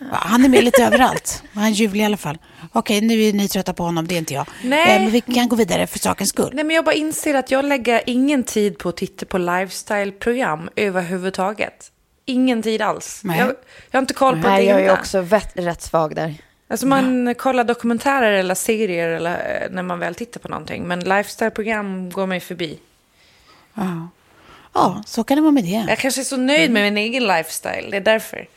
Ja, 0.00 0.06
Han 0.10 0.44
är 0.44 0.48
med 0.48 0.64
lite 0.64 0.84
överallt. 0.84 1.42
Han 1.52 1.64
är 1.64 1.68
ljuvlig 1.70 2.02
i 2.02 2.04
alla 2.04 2.16
fall. 2.16 2.38
Okej, 2.72 3.00
nu 3.00 3.22
är 3.22 3.32
ni 3.32 3.48
trötta 3.48 3.72
på 3.74 3.82
honom, 3.82 4.06
det 4.06 4.14
är 4.14 4.18
inte 4.18 4.34
jag. 4.34 4.46
Nej. 4.62 4.96
Eh, 4.96 5.02
men 5.02 5.10
vi 5.10 5.20
kan 5.20 5.48
gå 5.48 5.56
vidare 5.56 5.86
för 5.86 5.98
sakens 5.98 6.28
skull. 6.30 6.50
Nej, 6.52 6.64
men 6.64 6.76
jag 6.76 6.84
bara 6.84 6.94
inser 6.94 7.34
att 7.34 7.50
jag 7.50 7.64
lägger 7.64 8.02
ingen 8.06 8.44
tid 8.44 8.78
på 8.78 8.88
att 8.88 8.96
titta 8.96 9.26
på 9.26 9.38
lifestyle-program 9.38 10.68
överhuvudtaget. 10.76 11.92
Ingen 12.28 12.62
tid 12.62 12.82
alls. 12.82 13.20
Nej. 13.24 13.38
Jag, 13.38 13.48
jag 13.90 13.98
har 13.98 13.98
inte 13.98 14.14
koll 14.14 14.42
på 14.42 14.48
Nej, 14.48 14.64
det 14.64 14.70
jag 14.70 14.80
är 14.80 14.92
också 14.92 15.20
vet, 15.20 15.56
rätt 15.56 15.82
svag 15.82 16.14
där. 16.14 16.34
Alltså 16.68 16.86
man 16.86 17.34
kollar 17.34 17.64
dokumentärer 17.64 18.32
eller 18.32 18.54
serier 18.54 19.08
eller, 19.08 19.62
eh, 19.62 19.70
när 19.70 19.82
man 19.82 19.98
väl 19.98 20.14
tittar 20.14 20.40
på 20.40 20.48
någonting. 20.48 20.88
Men 20.88 21.00
lifestyle-program 21.00 22.10
går 22.10 22.26
mig 22.26 22.40
förbi. 22.40 22.78
Ja. 23.74 24.08
ja, 24.74 25.02
så 25.06 25.24
kan 25.24 25.36
det 25.36 25.40
vara 25.40 25.52
med 25.52 25.64
det. 25.64 25.86
Jag 25.88 25.98
kanske 25.98 26.20
är 26.20 26.24
så 26.24 26.36
nöjd 26.36 26.70
med 26.70 26.82
min 26.82 26.96
egen 26.96 27.26
lifestyle, 27.26 27.90
det 27.90 27.96
är 27.96 28.00
därför. 28.00 28.48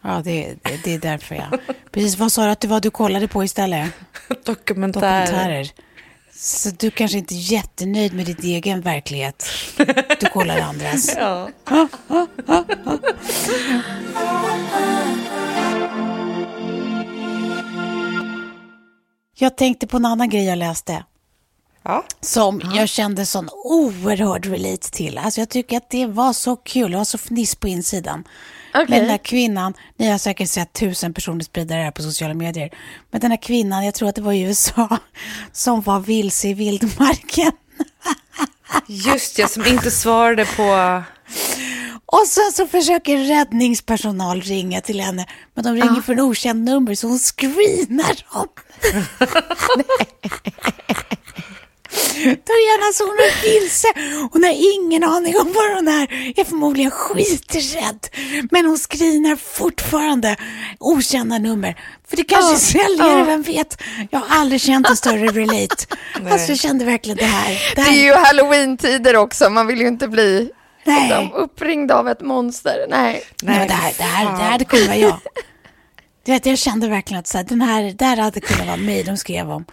Ja, 0.00 0.20
det, 0.24 0.54
det, 0.62 0.84
det 0.84 0.94
är 0.94 0.98
därför 0.98 1.34
jag... 1.34 1.60
Precis, 1.90 2.18
vad 2.18 2.32
sa 2.32 2.44
du 2.44 2.50
att 2.50 2.60
det 2.60 2.68
var 2.68 2.80
du 2.80 2.90
kollade 2.90 3.28
på 3.28 3.44
istället? 3.44 3.90
Dokumentärer. 4.44 5.26
Dokumentärer. 5.26 5.70
Så 6.38 6.70
du 6.70 6.90
kanske 6.90 7.18
inte 7.18 7.34
är 7.34 7.52
jättenöjd 7.52 8.14
med 8.14 8.26
din 8.26 8.36
egen 8.42 8.80
verklighet. 8.80 9.44
Du 10.20 10.28
kollar 10.32 10.58
andras. 10.58 11.16
Ja. 11.16 11.50
Jag 19.38 19.56
tänkte 19.56 19.86
på 19.86 19.96
en 19.96 20.04
annan 20.04 20.28
grej 20.30 20.44
jag 20.44 20.58
läste. 20.58 21.04
Ja. 21.82 22.04
Som 22.20 22.62
jag 22.74 22.88
kände 22.88 23.26
sån 23.26 23.48
oerhörd 23.52 24.46
relate 24.46 24.90
till. 24.90 25.18
Alltså 25.18 25.40
jag 25.40 25.48
tycker 25.48 25.76
att 25.76 25.90
det 25.90 26.06
var 26.06 26.32
så 26.32 26.56
kul, 26.56 26.90
det 26.90 26.96
var 26.96 27.04
så 27.04 27.18
fniss 27.18 27.54
på 27.54 27.68
insidan. 27.68 28.24
Men 28.88 29.00
den 29.00 29.10
här 29.10 29.18
kvinnan, 29.18 29.74
ni 29.96 30.08
har 30.10 30.18
säkert 30.18 30.48
sett 30.48 30.72
tusen 30.72 31.14
personer 31.14 31.44
sprida 31.44 31.76
det 31.76 31.82
här 31.82 31.90
på 31.90 32.02
sociala 32.02 32.34
medier. 32.34 32.70
Men 33.10 33.20
den 33.20 33.30
här 33.30 33.42
kvinnan, 33.42 33.84
jag 33.84 33.94
tror 33.94 34.08
att 34.08 34.14
det 34.14 34.22
var 34.22 34.32
i 34.32 34.42
USA, 34.42 34.98
som 35.52 35.80
var 35.82 36.00
vilse 36.00 36.48
i 36.48 36.54
vildmarken. 36.54 37.52
Just 38.86 39.36
det, 39.36 39.48
som 39.50 39.66
inte 39.66 39.90
svarade 39.90 40.44
på... 40.44 41.02
Och 42.08 42.26
sen 42.26 42.52
så 42.52 42.66
försöker 42.66 43.18
räddningspersonal 43.18 44.40
ringa 44.40 44.80
till 44.80 45.00
henne, 45.00 45.26
men 45.54 45.64
de 45.64 45.74
ringer 45.74 46.00
från 46.00 46.20
okänt 46.20 46.64
nummer 46.64 46.94
så 46.94 47.08
hon 47.08 47.18
screenar 47.18 48.22
dem. 48.32 48.48
Är 51.96 53.04
hon 53.06 53.16
är 53.18 53.60
vilse. 53.60 53.88
Hon 54.32 54.44
har 54.44 54.74
ingen 54.74 55.04
aning 55.04 55.36
om 55.36 55.52
var 55.52 55.74
hon 55.74 55.88
är. 55.88 56.38
Är 56.40 56.44
förmodligen 56.44 56.90
skiträdd. 56.90 58.06
Men 58.50 58.66
hon 58.66 58.78
screenar 58.78 59.36
fortfarande 59.36 60.36
okända 60.78 61.38
nummer. 61.38 61.76
För 62.08 62.16
det 62.16 62.24
kanske 62.24 62.54
är 62.54 62.86
säljare, 62.86 63.24
vem 63.24 63.42
vet? 63.42 63.82
Jag 64.10 64.18
har 64.18 64.36
aldrig 64.40 64.60
känt 64.60 64.88
en 64.90 64.96
större 64.96 65.26
relate. 65.26 65.86
Alltså 66.30 66.48
jag 66.48 66.58
kände 66.58 66.84
verkligen 66.84 67.16
det 67.18 67.24
här. 67.24 67.50
Det 67.50 67.74
Det 67.74 67.80
här 67.80 67.92
är 67.92 68.04
ju 68.04 68.12
halloween-tider 68.12 69.16
också, 69.16 69.50
man 69.50 69.66
vill 69.66 69.80
ju 69.80 69.88
inte 69.88 70.08
bli 70.08 70.50
Nej. 70.84 71.08
liksom, 71.08 71.32
uppringd 71.32 71.92
av 71.92 72.08
ett 72.08 72.20
monster. 72.20 72.86
Nej. 72.88 73.22
Nej, 73.42 73.58
men 73.58 73.68
det 73.68 73.74
här, 73.74 73.92
det 73.98 74.02
här, 74.02 74.24
det 74.24 74.42
här 74.42 74.50
hade 74.50 74.64
kunnat 74.64 74.86
vara 74.86 74.96
jag. 74.96 75.20
Jag 76.44 76.58
kände 76.58 76.88
verkligen 76.88 77.20
att 77.20 77.26
så 77.26 77.38
här, 77.38 77.44
den 77.44 77.62
här, 77.62 77.94
det 77.98 78.04
här 78.04 78.16
hade 78.16 78.40
kunnat 78.40 78.66
vara 78.66 78.76
mig 78.76 79.02
de 79.04 79.16
skrev 79.16 79.50
om. 79.50 79.64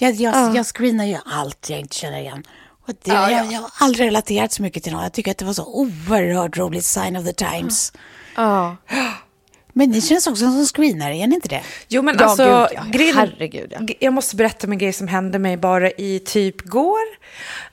Jag, 0.00 0.14
jag, 0.14 0.56
jag 0.56 0.66
screenar 0.66 1.04
ju 1.04 1.16
allt 1.26 1.70
jag 1.70 1.80
inte 1.80 1.96
känner 1.96 2.18
igen. 2.20 2.42
Och 2.86 2.94
det, 3.02 3.10
Ja, 3.10 3.30
ja. 3.30 3.36
Jag, 3.36 3.52
jag 3.52 3.60
har 3.60 3.70
aldrig 3.78 4.06
relaterat 4.06 4.52
så 4.52 4.62
mycket 4.62 4.82
till 4.82 4.92
någon. 4.92 5.02
Jag 5.02 5.12
tycker 5.12 5.30
att 5.30 5.38
det 5.38 5.44
var 5.44 5.52
så 5.52 5.64
oerhört 5.64 6.56
roligt, 6.58 6.84
sign 6.84 7.16
of 7.16 7.24
the 7.24 7.32
times. 7.32 7.92
Ja. 8.36 8.76
Men 9.72 9.90
ni 9.90 10.00
känns 10.00 10.26
också 10.26 10.40
som 10.44 10.66
screenare, 10.66 11.16
är 11.16 11.26
ni 11.26 11.34
inte 11.34 11.48
det? 11.48 11.62
Jo 11.88 12.02
men 12.02 12.16
Ja, 12.18 12.24
alltså, 12.24 12.44
gud, 12.44 12.78
ja. 12.78 12.98
grejen- 12.98 13.16
Herregud, 13.16 13.72
ja. 13.80 13.94
jag 14.00 14.12
måste 14.12 14.36
berätta 14.36 14.66
om 14.66 14.72
en 14.72 14.78
grej 14.78 14.92
som 14.92 15.08
hände 15.08 15.38
mig 15.38 15.56
bara 15.56 15.90
i 15.90 16.18
typ 16.26 16.60
går. 16.62 16.98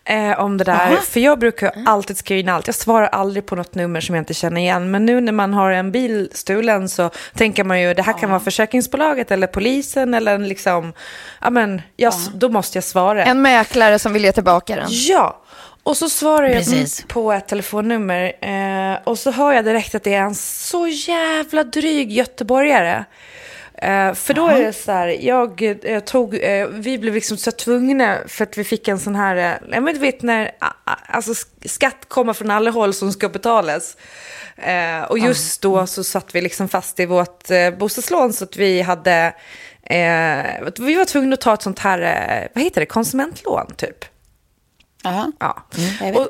Eh, 0.09 0.39
om 0.39 0.57
det 0.57 0.63
där, 0.63 0.73
Aha. 0.73 0.97
för 1.09 1.19
jag 1.19 1.39
brukar 1.39 1.71
alltid 1.85 2.17
screena 2.17 2.53
allt. 2.53 2.67
Jag 2.67 2.75
svarar 2.75 3.07
aldrig 3.07 3.45
på 3.45 3.55
något 3.55 3.75
nummer 3.75 4.01
som 4.01 4.15
jag 4.15 4.21
inte 4.21 4.33
känner 4.33 4.61
igen. 4.61 4.91
Men 4.91 5.05
nu 5.05 5.21
när 5.21 5.31
man 5.31 5.53
har 5.53 5.71
en 5.71 5.91
bil 5.91 6.29
stulen 6.33 6.89
så 6.89 7.09
tänker 7.35 7.63
man 7.63 7.81
ju 7.81 7.93
det 7.93 8.01
här 8.01 8.13
kan 8.13 8.29
vara 8.29 8.39
försäkringsbolaget 8.39 9.31
eller 9.31 9.47
polisen 9.47 10.13
eller 10.13 10.35
en 10.35 10.47
liksom, 10.47 10.93
ja 11.41 11.49
men 11.49 11.81
jag, 11.95 12.13
då 12.33 12.49
måste 12.49 12.77
jag 12.77 12.83
svara. 12.83 13.25
En 13.25 13.41
mäklare 13.41 13.99
som 13.99 14.13
vill 14.13 14.23
ge 14.23 14.31
tillbaka 14.31 14.75
den. 14.75 14.87
Ja, 14.89 15.41
och 15.83 15.97
så 15.97 16.09
svarar 16.09 16.47
jag 16.47 16.57
Precis. 16.57 17.05
på 17.07 17.31
ett 17.31 17.47
telefonnummer 17.47 18.33
eh, 18.41 18.99
och 19.03 19.19
så 19.19 19.31
hör 19.31 19.53
jag 19.53 19.65
direkt 19.65 19.95
att 19.95 20.03
det 20.03 20.13
är 20.13 20.21
en 20.21 20.35
så 20.35 20.87
jävla 20.87 21.63
dryg 21.63 22.11
göteborgare. 22.11 23.05
Eh, 23.81 24.13
för 24.13 24.33
då 24.33 24.47
är 24.47 24.61
det 24.61 24.73
så 24.73 24.91
här, 24.91 25.07
jag 25.07 25.61
eh, 25.83 25.99
tog, 25.99 26.35
eh, 26.43 26.67
vi 26.67 26.97
blev 26.97 27.13
liksom 27.13 27.37
så 27.37 27.51
tvungna 27.51 28.17
för 28.27 28.43
att 28.43 28.57
vi 28.57 28.63
fick 28.63 28.87
en 28.87 28.99
sån 28.99 29.15
här, 29.15 29.35
eh, 29.35 29.69
jag 29.71 29.83
men 29.83 29.93
du 29.93 29.99
vet 29.99 30.21
när 30.21 30.51
alltså, 31.07 31.31
sk- 31.31 31.67
skatt 31.67 32.05
kommer 32.07 32.33
från 32.33 32.51
alla 32.51 32.71
håll 32.71 32.93
som 32.93 33.11
ska 33.11 33.29
betalas. 33.29 33.97
Eh, 34.55 35.01
och 35.03 35.19
just 35.19 35.61
då 35.61 35.87
så 35.87 36.03
satt 36.03 36.35
vi 36.35 36.41
liksom 36.41 36.69
fast 36.69 36.99
i 36.99 37.05
vårt 37.05 37.51
eh, 37.51 37.71
bostadslån 37.71 38.33
så 38.33 38.43
att 38.43 38.57
vi 38.57 38.81
hade, 38.81 39.33
eh, 39.83 40.43
vi 40.79 40.95
var 40.95 41.05
tvungna 41.05 41.33
att 41.33 41.41
ta 41.41 41.53
ett 41.53 41.61
sånt 41.61 41.79
här, 41.79 42.01
eh, 42.01 42.47
vad 42.55 42.63
heter 42.63 42.81
det, 42.81 42.85
konsumentlån 42.85 43.73
typ. 43.77 44.05
Ja. 45.39 45.63
Vet 46.01 46.15
och, 46.17 46.27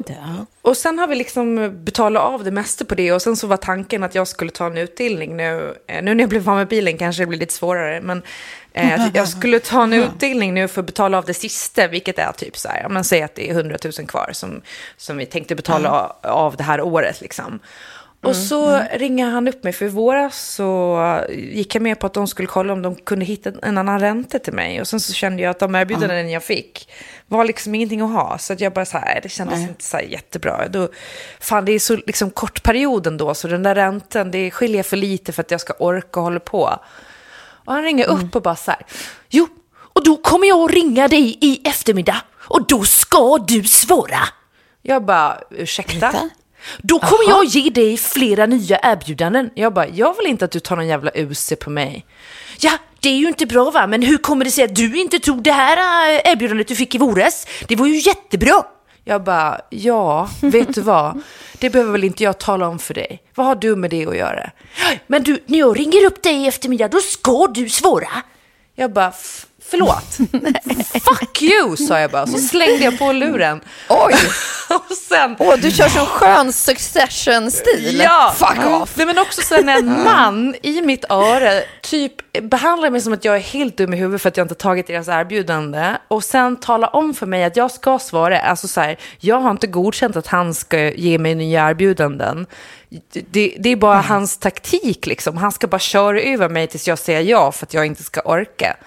och 0.62 0.78
sen 0.78 1.00
har 1.00 1.08
vi 1.08 1.16
liksom 1.16 1.74
betalat 1.84 2.24
av 2.24 2.44
det 2.44 2.52
mesta 2.52 2.86
på 2.86 2.96
det 2.96 3.12
och 3.12 3.22
sen 3.22 3.36
så 3.36 3.48
var 3.48 3.58
tanken 3.58 4.04
att 4.04 4.16
jag 4.16 4.28
skulle 4.28 4.52
ta 4.52 4.66
en 4.66 4.78
utdelning 4.78 5.38
nu. 5.38 5.78
Eh, 5.88 6.04
Nu 6.04 6.14
när 6.16 6.24
jag 6.24 6.30
blev 6.30 6.50
av 6.50 6.56
med 6.56 6.68
bilen 6.68 6.98
kanske 6.98 7.22
det 7.22 7.28
blir 7.28 7.40
lite 7.40 7.54
svårare, 7.54 8.02
men 8.02 8.22
eh, 8.74 9.08
jag 9.14 9.28
skulle 9.28 9.60
ta 9.60 9.84
en 9.84 9.94
utdelning 10.04 10.54
nu 10.54 10.68
för 10.68 10.82
att 10.82 10.86
betala 10.88 11.18
av 11.18 11.26
det 11.26 11.34
sista, 11.34 11.88
vilket 11.88 12.20
är 12.20 12.32
typ 12.32 12.58
så 12.58 12.70
här, 12.70 12.86
om 12.86 12.94
man 12.94 13.04
säger 13.04 13.26
att 13.26 13.36
det 13.36 13.50
är 13.50 13.54
100 13.54 13.78
000 14.00 14.08
kvar 14.08 14.30
som, 14.34 14.62
som 14.98 15.18
vi 15.18 15.26
tänkte 15.26 15.56
betala 15.56 15.90
a- 15.90 16.16
av 16.22 16.56
det 16.58 16.64
här 16.64 16.82
året 16.82 17.22
liksom. 17.22 17.60
Och 18.24 18.36
så 18.36 18.82
ringer 18.92 19.30
han 19.30 19.48
upp 19.48 19.64
mig, 19.64 19.74
för 19.74 19.86
i 19.86 19.90
våras 19.90 20.38
så 20.38 21.00
gick 21.30 21.76
jag 21.76 21.82
med 21.82 22.00
på 22.00 22.08
att 22.08 22.14
de 22.14 22.28
skulle 22.28 22.48
kolla 22.48 22.74
om 22.74 22.82
de 22.82 22.96
kunde 22.96 23.26
hitta 23.26 23.52
en 23.62 23.78
annan 23.78 24.00
ränta 24.00 24.40
till 24.40 24.54
mig. 24.54 24.82
Och 24.82 24.88
sen 24.88 25.00
så 25.00 25.14
kände 25.14 25.44
jag 25.44 25.52
att 25.52 25.60
de 25.60 25.76
erbjudanden 25.76 26.30
jag 26.30 26.44
fick 26.44 26.90
var 27.28 27.46
liksom 27.46 27.76
ingenting 27.76 28.02
att 28.02 28.12
ha. 28.12 28.38
Så 28.38 28.54
att 28.54 28.62
jag 28.62 28.74
bara 28.74 28.86
så 28.86 28.98
här, 28.98 29.20
det 29.24 29.30
kändes 29.30 29.60
inte 29.60 29.84
så 29.84 29.98
här 29.98 30.04
jättebra. 30.04 30.68
Då, 30.68 30.90
fan, 31.40 31.66
det 31.66 31.72
är 31.72 31.80
så 31.80 31.96
liksom 31.96 32.30
kort 32.30 32.64
period 32.64 33.08
ändå, 33.08 33.34
så 33.34 33.48
den 33.48 33.64
där 33.64 33.76
räntan, 33.76 34.32
det 34.32 34.52
skiljer 34.52 34.84
för 34.84 34.98
lite 34.98 35.34
för 35.34 35.42
att 35.42 35.52
jag 35.52 35.62
ska 35.62 35.74
orka 35.74 36.20
hålla 36.20 36.40
på. 36.40 36.80
Och 37.66 37.74
han 37.74 37.84
ringer 37.84 38.06
upp 38.08 38.36
och 38.36 38.42
bara 38.42 38.56
så 38.56 38.72
här, 38.72 38.86
jo, 39.30 39.48
och 39.94 40.04
då 40.04 40.18
kommer 40.18 40.48
jag 40.48 40.64
att 40.64 40.72
ringa 40.72 41.08
dig 41.08 41.38
i 41.42 41.68
eftermiddag 41.68 42.22
och 42.36 42.68
då 42.68 42.84
ska 42.84 43.38
du 43.38 43.64
svara. 43.64 44.20
Jag 44.82 45.06
bara, 45.06 45.38
ursäkta? 45.50 45.96
Ursäkta? 45.96 46.30
Då 46.78 47.00
kommer 47.00 47.30
jag 47.30 47.46
ge 47.46 47.70
dig 47.70 47.98
flera 47.98 48.46
nya 48.46 48.80
erbjudanden. 48.84 49.50
Jag 49.56 49.74
bara, 49.74 49.88
jag 49.88 50.18
vill 50.18 50.28
inte 50.28 50.46
att 50.46 50.52
du 50.52 50.60
tar 50.60 50.76
någon 50.76 50.88
jävla 50.88 51.12
UC 51.16 51.54
på 51.62 51.70
mig. 51.70 52.06
Ja, 52.60 52.72
det 53.00 53.10
är 53.10 53.16
ju 53.18 53.28
inte 53.28 53.46
bra 53.46 53.72
va, 53.72 53.88
men 53.88 54.02
hur 54.02 54.18
kommer 54.18 54.46
det 54.46 54.52
sig 54.52 54.64
att 54.64 54.76
du 54.76 55.02
inte 55.02 55.20
tog 55.20 55.44
det 55.44 55.52
här 55.52 55.78
äh, 56.14 56.32
erbjudandet 56.32 56.68
du 56.68 56.76
fick 56.76 56.96
i 56.96 56.98
våras? 56.98 57.48
Det 57.68 57.76
var 57.76 57.88
ju 57.88 57.96
jättebra. 57.98 58.64
Jag 59.04 59.24
bara, 59.24 59.62
ja, 59.70 60.30
vet 60.42 60.74
du 60.76 60.82
vad? 60.82 61.22
Det 61.60 61.70
behöver 61.70 61.92
väl 61.92 62.04
inte 62.04 62.24
jag 62.24 62.38
tala 62.38 62.68
om 62.68 62.80
för 62.80 62.94
dig. 62.94 63.22
Vad 63.36 63.46
har 63.46 63.56
du 63.56 63.76
med 63.76 63.90
det 63.90 64.06
att 64.06 64.18
göra? 64.18 64.52
Men 65.08 65.24
du, 65.24 65.44
när 65.46 65.60
jag 65.60 65.80
ringer 65.80 66.06
upp 66.06 66.24
dig 66.24 66.36
i 66.36 66.48
eftermiddag, 66.48 66.88
då 66.88 66.98
ska 67.00 67.48
du 67.48 67.70
svara. 67.70 68.10
Jag 68.76 68.94
bara, 68.94 69.08
"F- 69.08 69.46
förlåt. 69.70 70.18
Fuck 71.20 71.42
you, 71.42 71.78
sa 71.78 72.00
jag 72.00 72.12
bara. 72.12 72.28
Så 72.28 72.38
slängde 72.38 72.84
jag 72.84 73.00
på 73.00 73.12
luren. 73.12 73.62
Oj! 73.90 74.16
Och 74.70 74.98
sen... 75.10 75.36
Åh, 75.40 75.56
du 75.58 75.72
kör 75.72 75.90
sån 75.90 76.06
skön 76.06 76.54
succession-stil. 76.54 78.02
Ja, 78.04 78.34
Fuck 78.38 78.66
off. 78.66 78.94
Nej, 78.96 79.06
men 79.06 79.18
också 79.18 79.42
sen 79.42 79.70
en 79.70 80.04
man 80.04 80.56
i 80.62 80.82
mitt 80.82 81.06
öra 81.10 81.62
typ 81.82 82.42
behandlar 82.42 82.90
mig 82.90 83.02
som 83.02 83.14
att 83.14 83.26
jag 83.26 83.36
är 83.36 83.40
helt 83.40 83.78
dum 83.78 83.94
i 83.94 83.98
huvudet 83.98 84.22
för 84.22 84.30
att 84.30 84.38
jag 84.38 84.44
inte 84.44 84.56
tagit 84.56 84.88
deras 84.88 85.08
erbjudande. 85.08 85.98
Och 86.08 86.24
sen 86.24 86.56
talar 86.56 86.96
om 86.96 87.14
för 87.14 87.26
mig 87.26 87.44
att 87.44 87.56
jag 87.56 87.72
ska 87.72 88.00
svara. 88.00 88.40
Alltså 88.40 88.68
så 88.68 88.82
här, 88.82 88.98
jag 89.20 89.40
har 89.40 89.52
inte 89.52 89.68
godkänt 89.68 90.16
att 90.16 90.28
han 90.28 90.54
ska 90.54 90.80
ge 90.80 91.18
mig 91.18 91.36
nya 91.36 91.70
erbjudanden. 91.70 92.46
Det, 93.30 93.56
det 93.60 93.70
är 93.70 93.76
bara 93.76 94.02
hans 94.02 94.38
taktik 94.38 95.06
liksom. 95.06 95.38
Han 95.38 95.52
ska 95.52 95.68
bara 95.68 95.80
köra 95.80 96.22
över 96.22 96.50
mig 96.50 96.68
tills 96.68 96.88
jag 96.88 97.00
säger 97.00 97.22
ja 97.22 97.52
för 97.52 97.66
att 97.66 97.74
jag 97.74 97.86
inte 97.86 98.04
ska 98.04 98.22
orka. 98.22 98.78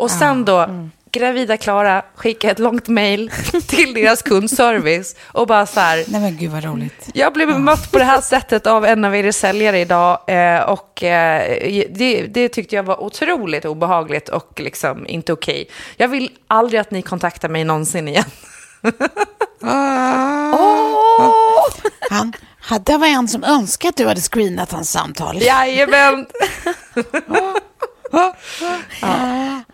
Och 0.00 0.10
sen 0.10 0.44
då, 0.44 0.66
gravida 1.12 1.56
Klara 1.56 2.02
skickar 2.14 2.50
ett 2.50 2.58
långt 2.58 2.88
mejl 2.88 3.30
till 3.66 3.94
deras 3.94 4.22
kundservice 4.22 5.16
och 5.32 5.46
bara 5.46 5.66
så 5.66 5.80
här, 5.80 6.04
Nej 6.08 6.20
men 6.20 6.36
gud 6.36 6.50
vad 6.50 6.64
roligt. 6.64 7.08
jag 7.14 7.32
blev 7.32 7.48
bemött 7.48 7.92
på 7.92 7.98
det 7.98 8.04
här 8.04 8.20
sättet 8.20 8.66
av 8.66 8.84
en 8.84 9.04
av 9.04 9.16
er 9.16 9.32
säljare 9.32 9.80
idag 9.80 10.18
eh, 10.26 10.60
och 10.62 11.02
eh, 11.02 11.58
det, 11.90 12.22
det 12.26 12.48
tyckte 12.48 12.76
jag 12.76 12.82
var 12.82 13.02
otroligt 13.02 13.64
obehagligt 13.64 14.28
och 14.28 14.60
liksom 14.60 15.06
inte 15.06 15.32
okej. 15.32 15.68
Jag 15.96 16.08
vill 16.08 16.30
aldrig 16.46 16.80
att 16.80 16.90
ni 16.90 17.02
kontaktar 17.02 17.48
mig 17.48 17.64
någonsin 17.64 18.08
igen. 18.08 18.24
Han, 22.10 22.32
han- 22.60 22.82
det 22.82 22.96
var 22.96 23.06
en 23.06 23.28
som 23.28 23.44
önskade 23.44 23.88
att 23.88 23.96
du 23.96 24.06
hade 24.06 24.20
screenat 24.20 24.72
hans 24.72 24.90
samtal. 24.90 25.42
Jajamän! 25.42 26.26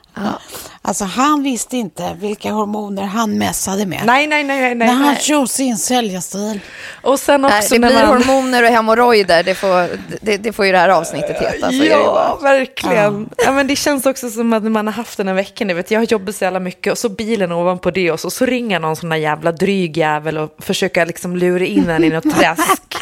Alltså 0.82 1.04
han 1.04 1.42
visste 1.42 1.76
inte 1.76 2.16
vilka 2.20 2.50
hormoner 2.50 3.02
han 3.02 3.38
mässade 3.38 3.86
med. 3.86 4.02
Nej, 4.06 4.26
nej, 4.26 4.44
nej, 4.44 4.60
nej. 4.60 4.74
När 4.74 4.86
nej. 4.86 4.96
han 4.96 5.16
kör 5.16 5.46
sin 5.46 5.76
säljarstil. 5.76 6.60
Och 7.02 7.20
sen 7.20 7.44
också 7.44 7.56
Nej, 7.56 7.68
det 7.70 7.78
när 7.78 7.88
blir 7.88 8.06
man... 8.06 8.22
hormoner 8.22 8.62
och 8.62 8.68
hemorrojder, 8.68 9.42
det 9.42 9.54
får, 9.54 9.88
det, 10.20 10.36
det 10.36 10.52
får 10.52 10.66
ju 10.66 10.72
det 10.72 10.78
här 10.78 10.88
avsnittet 10.88 11.42
heta. 11.42 11.72
Ja, 11.72 12.36
bara. 12.42 12.52
verkligen. 12.52 13.28
Ja. 13.38 13.52
men 13.52 13.66
det 13.66 13.76
känns 13.76 14.06
också 14.06 14.30
som 14.30 14.52
att 14.52 14.62
när 14.62 14.70
man 14.70 14.86
har 14.86 14.94
haft 14.94 15.16
den 15.16 15.28
här 15.28 15.34
veckan, 15.34 15.66
ni 15.66 15.74
vet, 15.74 15.90
jag 15.90 16.00
har 16.00 16.06
jobbat 16.06 16.36
så 16.36 16.44
jävla 16.44 16.60
mycket 16.60 16.90
och 16.90 16.98
så 16.98 17.08
bilen 17.08 17.52
ovanpå 17.52 17.90
det 17.90 18.10
och 18.10 18.20
så, 18.20 18.30
så 18.30 18.46
ringer 18.46 18.80
någon 18.80 18.96
sån 18.96 19.08
där 19.08 19.16
jävla 19.16 19.52
dryg 19.52 19.96
jävel 19.96 20.38
och 20.38 20.56
försöker 20.58 21.06
liksom 21.06 21.36
lura 21.36 21.64
in 21.64 21.90
en 21.90 22.04
i 22.04 22.08
något 22.08 22.36
träsk. 22.36 22.95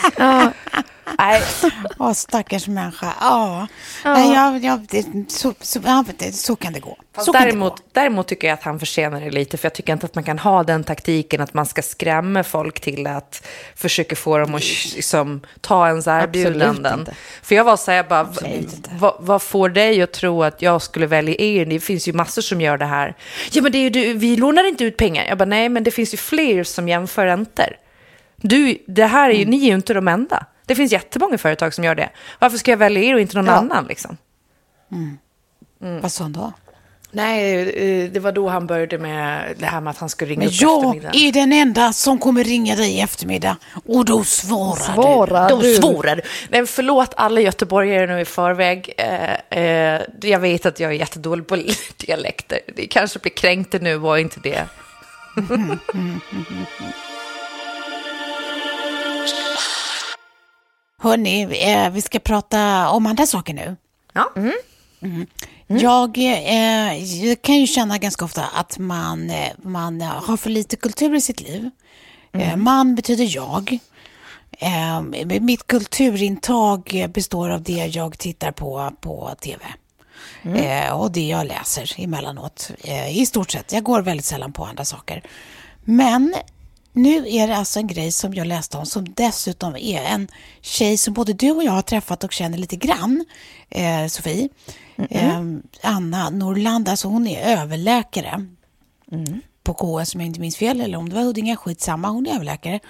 Nej. 1.19 1.43
Åh, 1.99 2.13
stackars 2.13 2.69
människa. 2.69 3.13
Ja, 3.21 3.67
Nej, 4.05 4.35
jag, 4.35 4.65
jag, 4.65 4.87
det, 4.91 5.07
så, 5.29 5.55
så, 5.61 5.81
ja, 5.85 6.05
det, 6.19 6.33
så 6.33 6.57
kan 6.57 6.73
det 6.73 6.81
gå. 6.81 6.97
Fast 7.15 7.27
så 7.27 7.33
kan 7.33 7.43
det 7.49 7.57
gå. 7.57 7.77
däremot, 7.93 8.29
tycker 8.29 8.49
jag 8.49 8.55
att 8.55 8.63
han 8.63 8.79
förtjänar 8.79 9.21
det 9.21 9.31
lite, 9.31 9.57
för 9.57 9.67
jag 9.67 9.75
tycker 9.75 9.93
inte 9.93 10.07
att 10.07 10.15
man 10.15 10.25
kan 10.25 10.39
ha 10.39 10.63
den 10.63 10.85
taktiken 10.85 11.41
att 11.41 11.55
man 11.55 11.67
ska 11.67 11.83
skrämma 11.83 12.43
folk 12.43 12.81
till 12.81 13.07
att 13.07 13.47
försöka 13.77 14.17
få 14.17 14.39
dem 14.39 14.55
att 14.55 14.63
liksom, 14.95 15.41
ta 15.61 15.89
ens 15.89 16.07
erbjudanden. 16.07 17.07
För 17.43 17.55
jag 17.55 17.65
var 17.65 17.77
så 17.77 17.91
här, 17.91 17.97
jag 17.97 18.09
bara, 18.09 18.29
vad, 18.99 19.15
vad 19.19 19.43
får 19.43 19.69
dig 19.69 20.03
att 20.03 20.13
tro 20.13 20.43
att 20.43 20.63
jag 20.63 20.83
skulle 20.83 21.07
välja 21.07 21.35
er? 21.39 21.67
Det 21.67 21.81
finns 21.81 22.09
ju 22.09 22.13
massor 22.13 22.43
som 22.43 22.61
gör 22.61 22.79
det 22.79 22.85
här. 22.87 23.15
Ja, 23.53 23.63
men 23.63 23.73
det 23.73 23.79
är 23.79 23.83
ju, 23.83 23.91
du, 23.91 24.13
vi 24.13 24.37
lånar 24.37 24.69
inte 24.69 24.85
ut 24.85 24.97
pengar. 24.97 25.25
Jag 25.29 25.39
bara, 25.39 25.45
nej, 25.45 25.69
men 25.69 25.85
det 25.85 25.91
finns 25.91 26.15
ju 26.15 26.19
fler 26.19 26.65
som 26.65 26.89
jämför 26.89 27.27
räntor. 27.27 27.77
Du, 28.49 28.79
det 28.87 29.07
här 29.07 29.31
är 29.31 29.35
ju, 29.35 29.45
ni 29.45 29.57
är 29.65 29.69
ju 29.69 29.75
inte 29.75 29.95
de 29.95 30.09
enda. 30.09 30.47
Det 30.67 30.75
finns 30.75 30.93
jättemånga 30.93 31.39
företag 31.39 31.75
som 31.75 31.85
gör 31.85 31.95
det. 31.95 32.11
Varför 32.39 32.59
ska 32.59 32.71
jag 32.71 32.79
välja 32.79 33.03
er 33.03 33.15
och 33.15 33.21
inte 33.21 33.37
någon 33.37 33.47
Ja. 33.47 33.53
annan? 33.53 33.87
Liksom? 33.87 34.17
Vad 35.79 36.13
sa 36.13 36.25
han 36.25 36.33
då? 36.33 36.53
Nej, 37.11 37.61
eh, 38.05 38.11
det 38.13 38.21
var 38.21 38.33
då 38.33 38.49
han 38.49 38.67
började 38.67 38.99
med 38.99 39.55
det 39.59 39.67
här 39.67 39.81
med 39.81 39.91
att 39.91 39.99
han 39.99 40.09
skulle 40.09 40.31
ringa 40.31 40.39
Men 40.41 40.49
upp 40.49 40.55
i 40.55 41.01
jag 41.05 41.15
är 41.17 41.33
den 41.33 41.53
enda 41.53 41.93
som 41.93 42.19
kommer 42.19 42.45
ringa 42.45 42.77
dig 42.77 42.91
i 42.93 43.01
eftermiddag 43.01 43.57
och 43.87 44.05
då 44.05 44.25
svarar 44.25 44.95
Svarar 44.95 45.49
Då 45.49 45.61
du? 45.61 45.75
svorar 45.75 46.17
du. 46.17 46.23
Nej, 46.49 46.67
förlåt 46.67 47.15
alla 47.17 47.41
göteborgare 47.41 48.07
nu 48.15 48.21
i 48.21 48.25
förväg. 48.25 48.95
Eh, 48.99 49.59
eh, 49.61 50.01
jag 50.23 50.39
vet 50.41 50.67
att 50.67 50.81
jag 50.81 50.91
är 50.91 50.95
jättedålig 50.97 51.47
på 51.47 51.57
dialekter. 51.97 52.59
Det 52.77 52.87
kanske 52.87 53.19
blir 53.19 53.33
kränkt 53.33 53.75
nu, 53.81 53.97
var 53.97 54.17
inte 54.17 54.41
det. 54.41 54.65
Hörni, 61.05 61.43
eh, 61.43 61.91
vi 61.91 62.03
ska 62.03 62.19
prata 62.19 62.89
om 62.91 63.07
andra 63.07 63.27
saker 63.27 63.55
nu. 63.55 63.77
Ja. 64.13 64.33
Jag, 65.67 66.19
eh, 66.19 67.05
jag 67.25 67.43
kan 67.43 67.55
ju 67.57 67.67
känna 67.67 67.99
ganska 67.99 68.25
ofta 68.25 68.45
att 68.45 68.79
man, 68.79 69.31
eh, 69.31 69.53
man 69.63 70.01
har 70.01 70.37
för 70.37 70.51
lite 70.51 70.77
kultur 70.77 71.15
i 71.15 71.21
sitt 71.21 71.41
liv. 71.41 71.71
Eh, 72.33 72.57
man 72.57 72.95
betyder 72.95 73.37
jag. 73.37 73.79
Eh, 74.59 75.03
mitt 75.41 75.67
kulturintag 75.67 77.07
består 77.15 77.51
av 77.51 77.63
det 77.63 77.91
jag 77.95 78.19
tittar 78.19 78.53
på 78.53 78.93
på 79.01 79.35
tv. 79.41 79.65
Eh, 80.55 80.93
och 80.93 81.13
det 81.13 81.29
jag 81.29 81.47
läser 81.47 81.95
emellanåt. 81.99 82.71
Eh, 82.81 83.19
I 83.19 83.27
stort 83.27 83.51
sett. 83.51 83.73
Jag 83.73 83.83
går 83.83 84.03
väldigt 84.03 84.27
sällan 84.27 84.53
på 84.53 84.65
andra 84.65 84.85
saker. 84.85 85.23
Men 85.85 86.35
nu 86.95 87.29
är 87.29 87.49
det 87.49 87.57
alltså 87.57 87.79
en 87.79 87.87
grej 87.87 88.13
som 88.13 88.35
jag 88.35 88.47
läste 88.47 88.77
om 88.79 88.87
som 88.87 89.07
dessutom 89.15 89.77
är 89.77 90.03
en 90.03 90.29
tjej 90.61 90.97
som 90.97 91.15
både 91.15 91.33
du 91.33 91.51
och 91.51 91.65
jag 91.65 91.73
har 91.73 91.83
träffat 91.83 92.25
och 92.25 92.33
känner 92.33 92.59
lite 92.59 92.77
grann, 92.77 93.25
eh, 93.71 94.07
Sofie. 94.07 94.49
Eh, 95.11 95.43
Anna 95.83 96.31
Norland, 96.31 96.89
alltså 96.89 97.09
hon 97.09 97.27
är 97.27 97.59
överläkare 97.59 98.47
på 99.65 99.75
KS 99.75 100.15
om 100.15 100.21
jag 100.21 100.27
inte 100.27 100.41
minns 100.41 100.57
fel, 100.57 100.81
eller 100.81 100.99
om 100.99 101.09
det 101.09 101.15
var 101.15 101.23
Huddinge, 101.23 101.57
skitsamma, 101.57 102.09
hon 102.09 102.27
är 102.27 102.35
överläkare. 102.35 102.81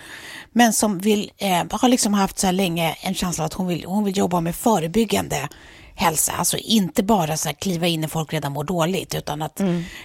Men 0.52 0.72
som 0.72 0.98
vill, 0.98 1.30
eh, 1.38 1.64
har 1.70 1.88
liksom 1.88 2.14
haft 2.14 2.38
så 2.38 2.46
här 2.46 2.52
länge 2.52 2.96
en 3.00 3.14
känsla 3.14 3.44
att 3.44 3.54
hon 3.54 3.66
vill, 3.66 3.84
hon 3.84 4.04
vill 4.04 4.16
jobba 4.16 4.40
med 4.40 4.56
förebyggande 4.56 5.48
hälsa, 5.96 6.32
alltså 6.32 6.56
inte 6.56 7.02
bara 7.02 7.36
så 7.36 7.48
här 7.48 7.54
kliva 7.54 7.86
in 7.86 8.00
när 8.00 8.08
folk 8.08 8.32
redan 8.32 8.52
mår 8.52 8.64
dåligt, 8.64 9.14
utan 9.14 9.42
att 9.42 9.60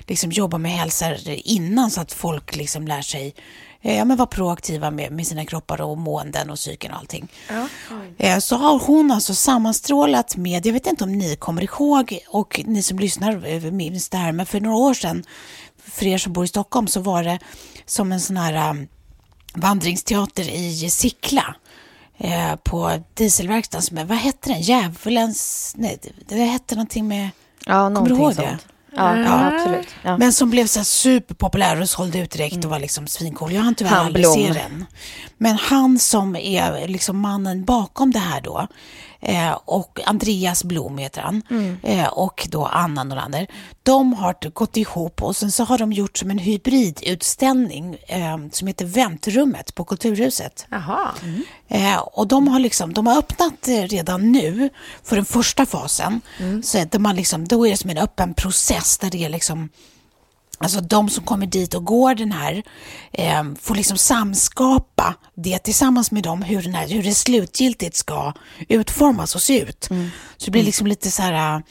liksom 0.07 0.31
jobba 0.31 0.57
med 0.57 0.71
hälsa 0.71 1.15
innan 1.27 1.91
så 1.91 2.01
att 2.01 2.13
folk 2.13 2.55
liksom 2.55 2.87
lär 2.87 3.01
sig 3.01 3.33
ja, 3.81 4.05
men 4.05 4.17
vara 4.17 4.27
proaktiva 4.27 4.91
med, 4.91 5.11
med 5.11 5.27
sina 5.27 5.45
kroppar 5.45 5.81
och 5.81 5.97
måenden 5.97 6.49
och 6.49 6.55
psyken 6.55 6.91
och 6.91 6.97
allting. 6.97 7.27
Eh, 8.17 8.39
Så 8.39 8.55
har 8.55 8.79
hon 8.79 9.11
alltså 9.11 9.33
sammanstrålat 9.35 10.35
med, 10.35 10.65
jag 10.65 10.73
vet 10.73 10.87
inte 10.87 11.03
om 11.03 11.11
ni 11.11 11.35
kommer 11.35 11.63
ihåg 11.63 12.19
och 12.27 12.61
ni 12.65 12.83
som 12.83 12.99
lyssnar 12.99 13.47
eh, 13.47 13.71
minns 13.71 14.09
det 14.09 14.17
här, 14.17 14.31
men 14.31 14.45
för 14.45 14.59
några 14.59 14.77
år 14.77 14.93
sedan, 14.93 15.23
för 15.83 16.05
er 16.07 16.17
som 16.17 16.33
bor 16.33 16.45
i 16.45 16.47
Stockholm, 16.47 16.87
så 16.87 16.99
var 17.01 17.23
det 17.23 17.39
som 17.85 18.11
en 18.11 18.21
sån 18.21 18.37
här 18.37 18.87
vandringsteater 19.53 20.49
i 20.49 20.89
Sickla 20.89 21.55
eh, 22.17 22.55
på 22.55 23.03
dieselverkstaden. 23.13 23.83
Som 23.83 23.97
är, 23.97 24.05
vad 24.05 24.17
hette 24.17 24.49
den? 24.49 24.61
Djävulens... 24.61 25.73
Nej, 25.77 25.99
det, 26.25 26.35
hette 26.35 26.75
någonting 26.75 27.07
med... 27.07 27.29
Ja, 27.65 27.93
Kommer 27.95 28.09
du 28.09 28.15
ihåg 28.15 28.33
sånt. 28.33 28.47
det? 28.47 28.57
Ja, 28.95 29.19
ja, 29.19 29.51
absolut. 29.53 29.87
Ja. 30.03 30.17
Men 30.17 30.33
som 30.33 30.49
blev 30.49 30.65
så 30.65 30.83
superpopulär 30.83 31.81
och 31.81 31.89
sålde 31.89 32.19
ut 32.19 32.31
direkt 32.31 32.65
och 32.65 32.71
var 32.71 32.79
liksom 32.79 33.07
svincool. 33.07 33.51
Jag 33.53 33.61
har 33.61 33.67
inte 33.67 33.85
Han 33.85 34.05
aldrig 34.05 34.27
se 34.27 34.53
den. 34.53 34.85
Men 35.37 35.55
han 35.55 35.99
som 35.99 36.35
är 36.35 36.87
liksom 36.87 37.19
mannen 37.19 37.65
bakom 37.65 38.11
det 38.11 38.19
här 38.19 38.41
då, 38.41 38.67
eh, 39.21 39.51
och 39.65 39.99
Andreas 40.05 40.63
Blom 40.63 40.97
heter 40.97 41.21
han, 41.21 41.41
eh, 41.83 42.07
och 42.07 42.47
då 42.51 42.65
Anna 42.65 43.03
Norlander, 43.03 43.47
de 43.83 44.13
har 44.13 44.49
gått 44.53 44.77
ihop 44.77 45.23
och 45.23 45.35
sen 45.35 45.51
så 45.51 45.63
har 45.63 45.77
de 45.77 45.93
gjort 45.93 46.17
som 46.17 46.31
en 46.31 46.37
hybridutställning 46.37 47.97
eh, 48.07 48.37
som 48.51 48.67
heter 48.67 48.85
Väntrummet 48.85 49.75
på 49.75 49.85
Kulturhuset. 49.85 50.65
Jaha. 50.69 51.09
Eh, 51.67 51.97
och 51.97 52.27
de 52.27 52.47
har, 52.47 52.59
liksom, 52.59 52.93
de 52.93 53.07
har 53.07 53.17
öppnat 53.17 53.67
eh, 53.67 53.81
redan 53.81 54.31
nu 54.31 54.69
för 55.03 55.15
den 55.15 55.25
första 55.25 55.65
fasen. 55.65 56.21
Så 56.63 56.81
att 56.81 57.01
man 57.01 57.15
liksom, 57.15 57.47
då 57.47 57.67
är 57.67 57.71
det 57.71 57.77
som 57.77 57.89
en 57.89 57.97
öppen 57.97 58.33
process 58.33 58.97
där 58.97 59.09
det 59.09 59.25
är 59.25 59.29
liksom 59.29 59.69
Alltså 60.61 60.81
de 60.81 61.09
som 61.09 61.23
kommer 61.23 61.45
dit 61.45 61.73
och 61.73 61.85
går 61.85 62.15
den 62.15 62.31
här 62.31 62.63
eh, 63.11 63.43
får 63.61 63.75
liksom 63.75 63.97
samskapa 63.97 65.15
det 65.35 65.59
tillsammans 65.59 66.11
med 66.11 66.23
dem 66.23 66.41
hur, 66.41 66.61
den 66.61 66.73
här, 66.75 66.87
hur 66.87 67.03
det 67.03 67.13
slutgiltigt 67.13 67.95
ska 67.95 68.33
utformas 68.67 69.35
och 69.35 69.41
se 69.41 69.59
ut. 69.61 69.83
Så 70.37 70.45
det 70.45 70.51
blir 70.51 70.63
liksom 70.63 70.87
lite 70.87 71.11
så 71.11 71.21
här, 71.21 71.63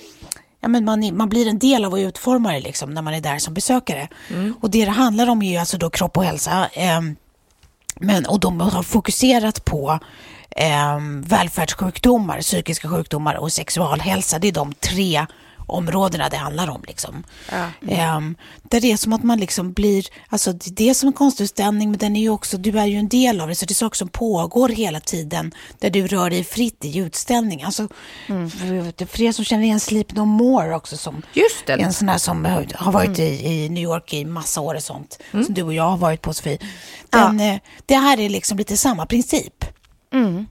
ja, 0.61 0.68
men 0.68 0.85
man, 0.85 1.16
man 1.16 1.29
blir 1.29 1.48
en 1.48 1.59
del 1.59 1.85
av 1.85 1.94
att 1.94 2.01
utforma 2.01 2.53
det 2.53 2.61
liksom, 2.61 2.94
när 2.94 3.03
man 3.03 3.14
är 3.14 3.20
där 3.20 3.38
som 3.38 3.55
besökare. 3.55 4.09
Och 4.61 4.70
det 4.70 4.85
det 4.85 4.90
handlar 4.90 5.29
om 5.29 5.42
är 5.42 5.51
ju 5.51 5.57
alltså 5.57 5.79
då 5.79 5.90
kropp 5.90 6.16
och 6.16 6.24
hälsa. 6.24 6.68
ehm, 6.72 7.16
men, 8.01 8.27
och 8.27 8.40
de 8.40 8.61
har 8.61 8.83
fokuserat 8.83 9.64
på 9.64 9.98
eh, 10.51 10.98
välfärdssjukdomar, 11.24 12.40
psykiska 12.40 12.88
sjukdomar 12.88 13.35
och 13.35 13.53
sexualhälsa. 13.53 14.38
Det 14.38 14.48
är 14.48 14.53
de 14.53 14.72
tre 14.72 15.27
områdena 15.68 16.28
det 16.28 16.37
handlar 16.37 16.70
om. 16.70 16.83
Liksom. 16.87 17.24
Eh, 17.88 18.20
där 18.62 18.81
det 18.81 18.92
är 18.92 18.96
som 18.96 19.12
att 19.12 19.22
man 19.22 19.38
liksom 19.40 19.72
blir, 19.72 20.07
alltså 20.28 20.52
det 20.52 20.70
det 20.70 20.90
är 20.90 20.94
som 20.94 21.07
en 21.07 21.12
konstutställning 21.12 21.90
men 21.90 21.98
den 21.98 22.16
är 22.16 22.20
ju 22.20 22.31
också, 22.31 22.57
du 22.59 22.78
är 22.78 22.87
ju 22.87 22.98
en 22.98 23.09
del 23.09 23.40
av 23.40 23.48
det 23.48 23.54
så 23.54 23.66
det 23.66 23.72
är 23.72 23.74
saker 23.74 23.96
som 23.96 24.09
pågår 24.09 24.68
hela 24.68 25.00
tiden 25.00 25.54
där 25.78 25.90
du 25.90 26.07
rör 26.07 26.31
dig 26.31 26.44
fritt 26.44 26.85
i 26.85 26.98
utställning. 26.98 27.62
Alltså, 27.62 27.88
för, 28.26 29.07
för 29.07 29.22
er 29.22 29.33
som 29.33 29.44
känner 29.44 29.64
igen 29.64 29.81
Sleep 29.81 30.12
No 30.12 30.24
More 30.24 30.74
också 30.74 30.96
som 30.96 31.22
Just 31.33 31.66
det. 31.66 31.72
en 31.72 31.92
sån 31.92 32.09
här 32.09 32.18
som 32.18 32.44
har 32.74 32.92
varit 32.92 33.18
i, 33.18 33.46
i 33.46 33.68
New 33.68 33.83
York 33.83 34.14
i 34.14 34.24
massa 34.24 34.61
år 34.61 34.74
och 34.74 34.83
sånt. 34.83 35.18
Som 35.31 35.54
du 35.54 35.62
och 35.62 35.74
jag 35.74 35.90
har 35.90 35.96
varit 35.96 36.22
på 36.22 36.35
Sofie. 36.35 36.59
Den, 37.11 37.40
eh, 37.40 37.59
Det 37.87 37.94
här 37.96 38.20
är 38.20 38.28
liksom 38.28 38.59
lite 38.59 38.76
samma 38.76 39.07
princip. 39.07 39.64
Nej, 40.12 40.46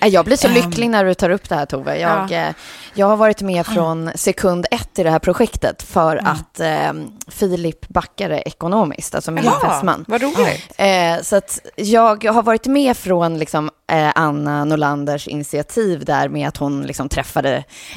Jag 0.00 0.24
blir 0.24 0.36
så 0.36 0.48
Ehm. 0.48 0.54
lycklig 0.54 0.90
när 0.90 1.04
du 1.04 1.14
tar 1.14 1.30
upp 1.30 1.48
det 1.48 1.54
här 1.54 1.66
Tove. 1.66 1.98
Jag, 1.98 2.32
eh, 2.32 2.48
jag 2.94 3.06
har 3.06 3.16
varit 3.16 3.42
med 3.42 3.66
från 3.66 4.10
sekund 4.14 4.66
ett 4.70 4.98
i 4.98 5.02
det 5.02 5.10
här 5.10 5.18
projektet 5.18 5.82
för 5.82 6.16
att 6.16 6.60
eh, 6.60 6.92
Filip 7.28 7.88
backade 7.88 8.40
ekonomiskt, 8.40 9.14
alltså 9.14 9.30
min 9.30 9.44
fästman. 9.62 10.04
vad 10.08 10.22
roligt. 10.22 10.72
Eh, 10.76 11.22
så 11.22 11.36
att 11.36 11.58
jag 11.76 12.24
har 12.24 12.42
varit 12.42 12.66
med 12.66 12.96
från 12.96 13.38
liksom, 13.38 13.70
eh, 13.92 14.10
Anna 14.14 14.64
Norlanders 14.64 15.28
initiativ 15.28 16.04
där 16.04 16.28
med 16.28 16.48
att 16.48 16.56
hon 16.56 16.82
liksom, 16.82 17.08
träffade, 17.08 17.56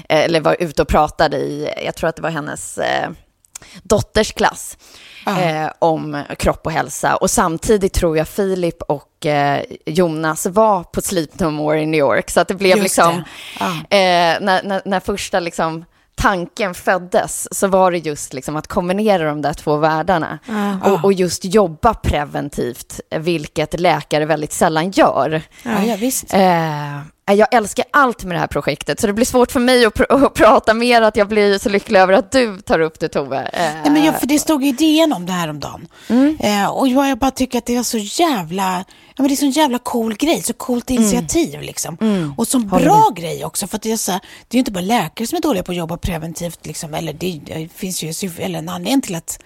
eh, 0.09 0.19
eller 0.25 0.41
var 0.41 0.55
ute 0.59 0.81
och 0.81 0.87
pratade 0.87 1.37
i, 1.37 1.73
jag 1.85 1.95
tror 1.95 2.09
att 2.09 2.15
det 2.15 2.21
var 2.21 2.29
hennes 2.29 2.77
eh, 2.77 3.09
dotters 3.83 4.33
klass, 4.33 4.77
eh, 5.27 5.71
om 5.79 6.23
kropp 6.39 6.65
och 6.65 6.71
hälsa. 6.71 7.15
Och 7.15 7.29
samtidigt 7.29 7.93
tror 7.93 8.17
jag 8.17 8.27
Filip 8.27 8.81
och 8.81 9.25
eh, 9.25 9.63
Jonas 9.85 10.45
var 10.45 10.83
på 10.83 11.01
Sleep 11.01 11.39
No 11.39 11.49
More 11.49 11.81
i 11.81 11.85
New 11.85 11.99
York. 11.99 12.29
Så 12.29 12.39
att 12.39 12.47
det 12.47 12.55
blev 12.55 12.77
Just 12.77 12.83
liksom, 12.83 13.23
det. 13.59 13.97
eh, 13.97 14.41
när, 14.41 14.63
när, 14.63 14.81
när 14.85 14.99
första 14.99 15.39
liksom, 15.39 15.85
tanken 16.15 16.73
föddes 16.73 17.57
så 17.59 17.67
var 17.67 17.91
det 17.91 17.97
just 17.97 18.33
liksom 18.33 18.55
att 18.55 18.67
kombinera 18.67 19.25
de 19.25 19.41
där 19.41 19.53
två 19.53 19.77
världarna 19.77 20.39
och, 20.83 21.03
och 21.03 21.13
just 21.13 21.45
jobba 21.45 21.93
preventivt, 21.93 22.99
vilket 23.15 23.79
läkare 23.79 24.25
väldigt 24.25 24.53
sällan 24.53 24.91
gör. 24.91 25.41
Ja, 25.63 25.83
ja, 25.83 25.95
visst. 25.95 26.33
Eh, 26.33 26.99
jag 27.33 27.53
älskar 27.53 27.85
allt 27.91 28.23
med 28.23 28.35
det 28.35 28.39
här 28.39 28.47
projektet, 28.47 28.99
så 28.99 29.07
det 29.07 29.13
blir 29.13 29.25
svårt 29.25 29.51
för 29.51 29.59
mig 29.59 29.85
att, 29.85 29.93
pr- 29.93 30.25
att 30.25 30.33
prata 30.33 30.73
mer, 30.73 31.01
att 31.01 31.17
jag 31.17 31.27
blir 31.27 31.57
så 31.57 31.69
lycklig 31.69 31.99
över 31.99 32.13
att 32.13 32.31
du 32.31 32.61
tar 32.61 32.79
upp 32.79 32.99
det, 32.99 33.07
Tove. 33.09 33.49
Nej, 33.53 33.91
men 33.91 34.03
jag, 34.05 34.19
för 34.19 34.27
det 34.27 34.39
stod 34.39 34.63
ju 34.63 34.71
DN 34.71 35.13
om 35.13 35.25
det 35.25 35.31
här 35.31 35.47
om 35.49 35.59
dagen. 35.59 35.87
Eh, 36.39 36.67
och 36.69 36.87
jag, 36.87 37.17
bara 37.17 37.31
tycker 37.31 37.57
att 37.57 37.65
det 37.65 37.75
är 37.75 37.83
så 37.83 37.97
jävla, 37.97 38.85
ja, 38.87 39.13
men 39.17 39.27
det 39.27 39.33
är 39.33 39.35
så 39.35 39.45
en 39.45 39.51
jävla 39.51 39.79
cool 39.79 40.13
grej, 40.15 40.41
så 40.41 40.53
coolt 40.53 40.89
initiativ 40.89 41.61
liksom. 41.61 41.97
Och 42.37 42.47
så 42.47 42.59
bra 42.59 43.09
grej 43.15 43.45
också, 43.45 43.67
för 43.67 43.79
det 43.83 43.91
är, 43.91 43.97
så, 43.97 44.11
det 44.11 44.19
är 44.49 44.53
ju 44.55 44.59
inte 44.59 44.71
bara 44.71 44.81
läkare 44.81 45.27
som 45.27 45.37
är 45.37 45.41
dåliga 45.41 45.63
på 45.63 45.71
att 45.71 45.77
jobba 45.77 45.97
preventivt, 45.97 46.65
liksom, 46.65 46.93
eller 46.93 47.13
det, 47.13 47.39
det 47.45 47.69
finns 47.75 48.03
ju 48.03 48.31
eller 48.37 48.59
en 48.59 48.69
anledning 48.69 49.01
till 49.01 49.15
att 49.15 49.39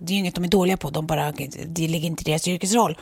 det 0.00 0.12
är 0.12 0.14
ju 0.14 0.18
inget 0.18 0.34
de 0.34 0.44
är 0.44 0.48
dåliga 0.48 0.76
på, 0.76 0.90
de 0.90 1.06
bara, 1.06 1.32
det 1.66 1.88
ligger 1.88 2.06
inte 2.06 2.22
i 2.22 2.24
deras 2.24 2.48
yrkesroll. 2.48 2.98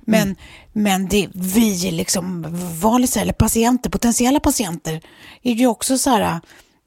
Men, 0.00 0.36
men 0.72 1.08
det, 1.08 1.28
vi 1.34 1.90
liksom, 1.90 2.46
vanliga, 2.80 3.20
eller 3.20 3.32
patienter, 3.32 3.90
potentiella 3.90 4.40
patienter, 4.40 5.00
är 5.42 5.52
ju 5.52 5.66
också 5.66 5.98
så 5.98 6.10
här, 6.10 6.40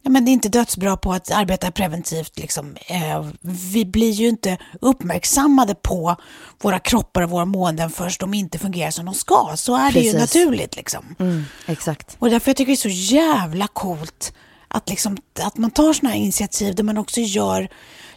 ja, 0.04 0.10
men 0.10 0.26
det 0.26 0.32
är 0.32 0.34
inte 0.34 0.50
dödsbra 0.50 0.98
på 0.98 1.14
att 1.14 1.32
arbeta 1.32 1.72
preventivt. 1.72 2.40
Liksom. 2.40 2.78
Eh, 2.88 3.26
vi 3.42 3.86
blir 3.86 4.12
ju 4.12 4.30
inte 4.30 4.58
uppmärksammade 4.82 5.76
på 5.76 6.16
våra 6.62 6.80
kroppar 6.80 7.22
och 7.22 7.30
våra 7.30 7.46
måenden 7.46 7.90
först 7.90 8.20
de 8.20 8.34
inte 8.34 8.60
fungerar 8.60 8.92
som 8.92 9.06
de 9.06 9.14
ska. 9.14 9.54
Så 9.56 9.76
är 9.76 9.92
det 9.92 10.00
ju 10.00 10.12
Precis. 10.12 10.36
naturligt. 10.36 10.76
Liksom. 10.76 11.16
Mm, 11.20 11.44
exakt. 11.66 12.16
Och 12.20 12.30
därför 12.30 12.50
jag 12.50 12.58
tycker 12.58 12.72
det 12.72 12.74
är 12.74 12.90
så 12.96 13.14
jävla 13.16 13.68
coolt 13.68 14.34
att, 14.68 14.90
liksom, 14.90 15.18
att 15.40 15.58
man 15.58 15.72
tar 15.72 15.94
sådana 15.94 16.14
här 16.14 16.22
initiativ 16.22 16.76
där 16.76 16.84
man 16.84 16.98
också 16.98 17.22
gör, 17.22 17.70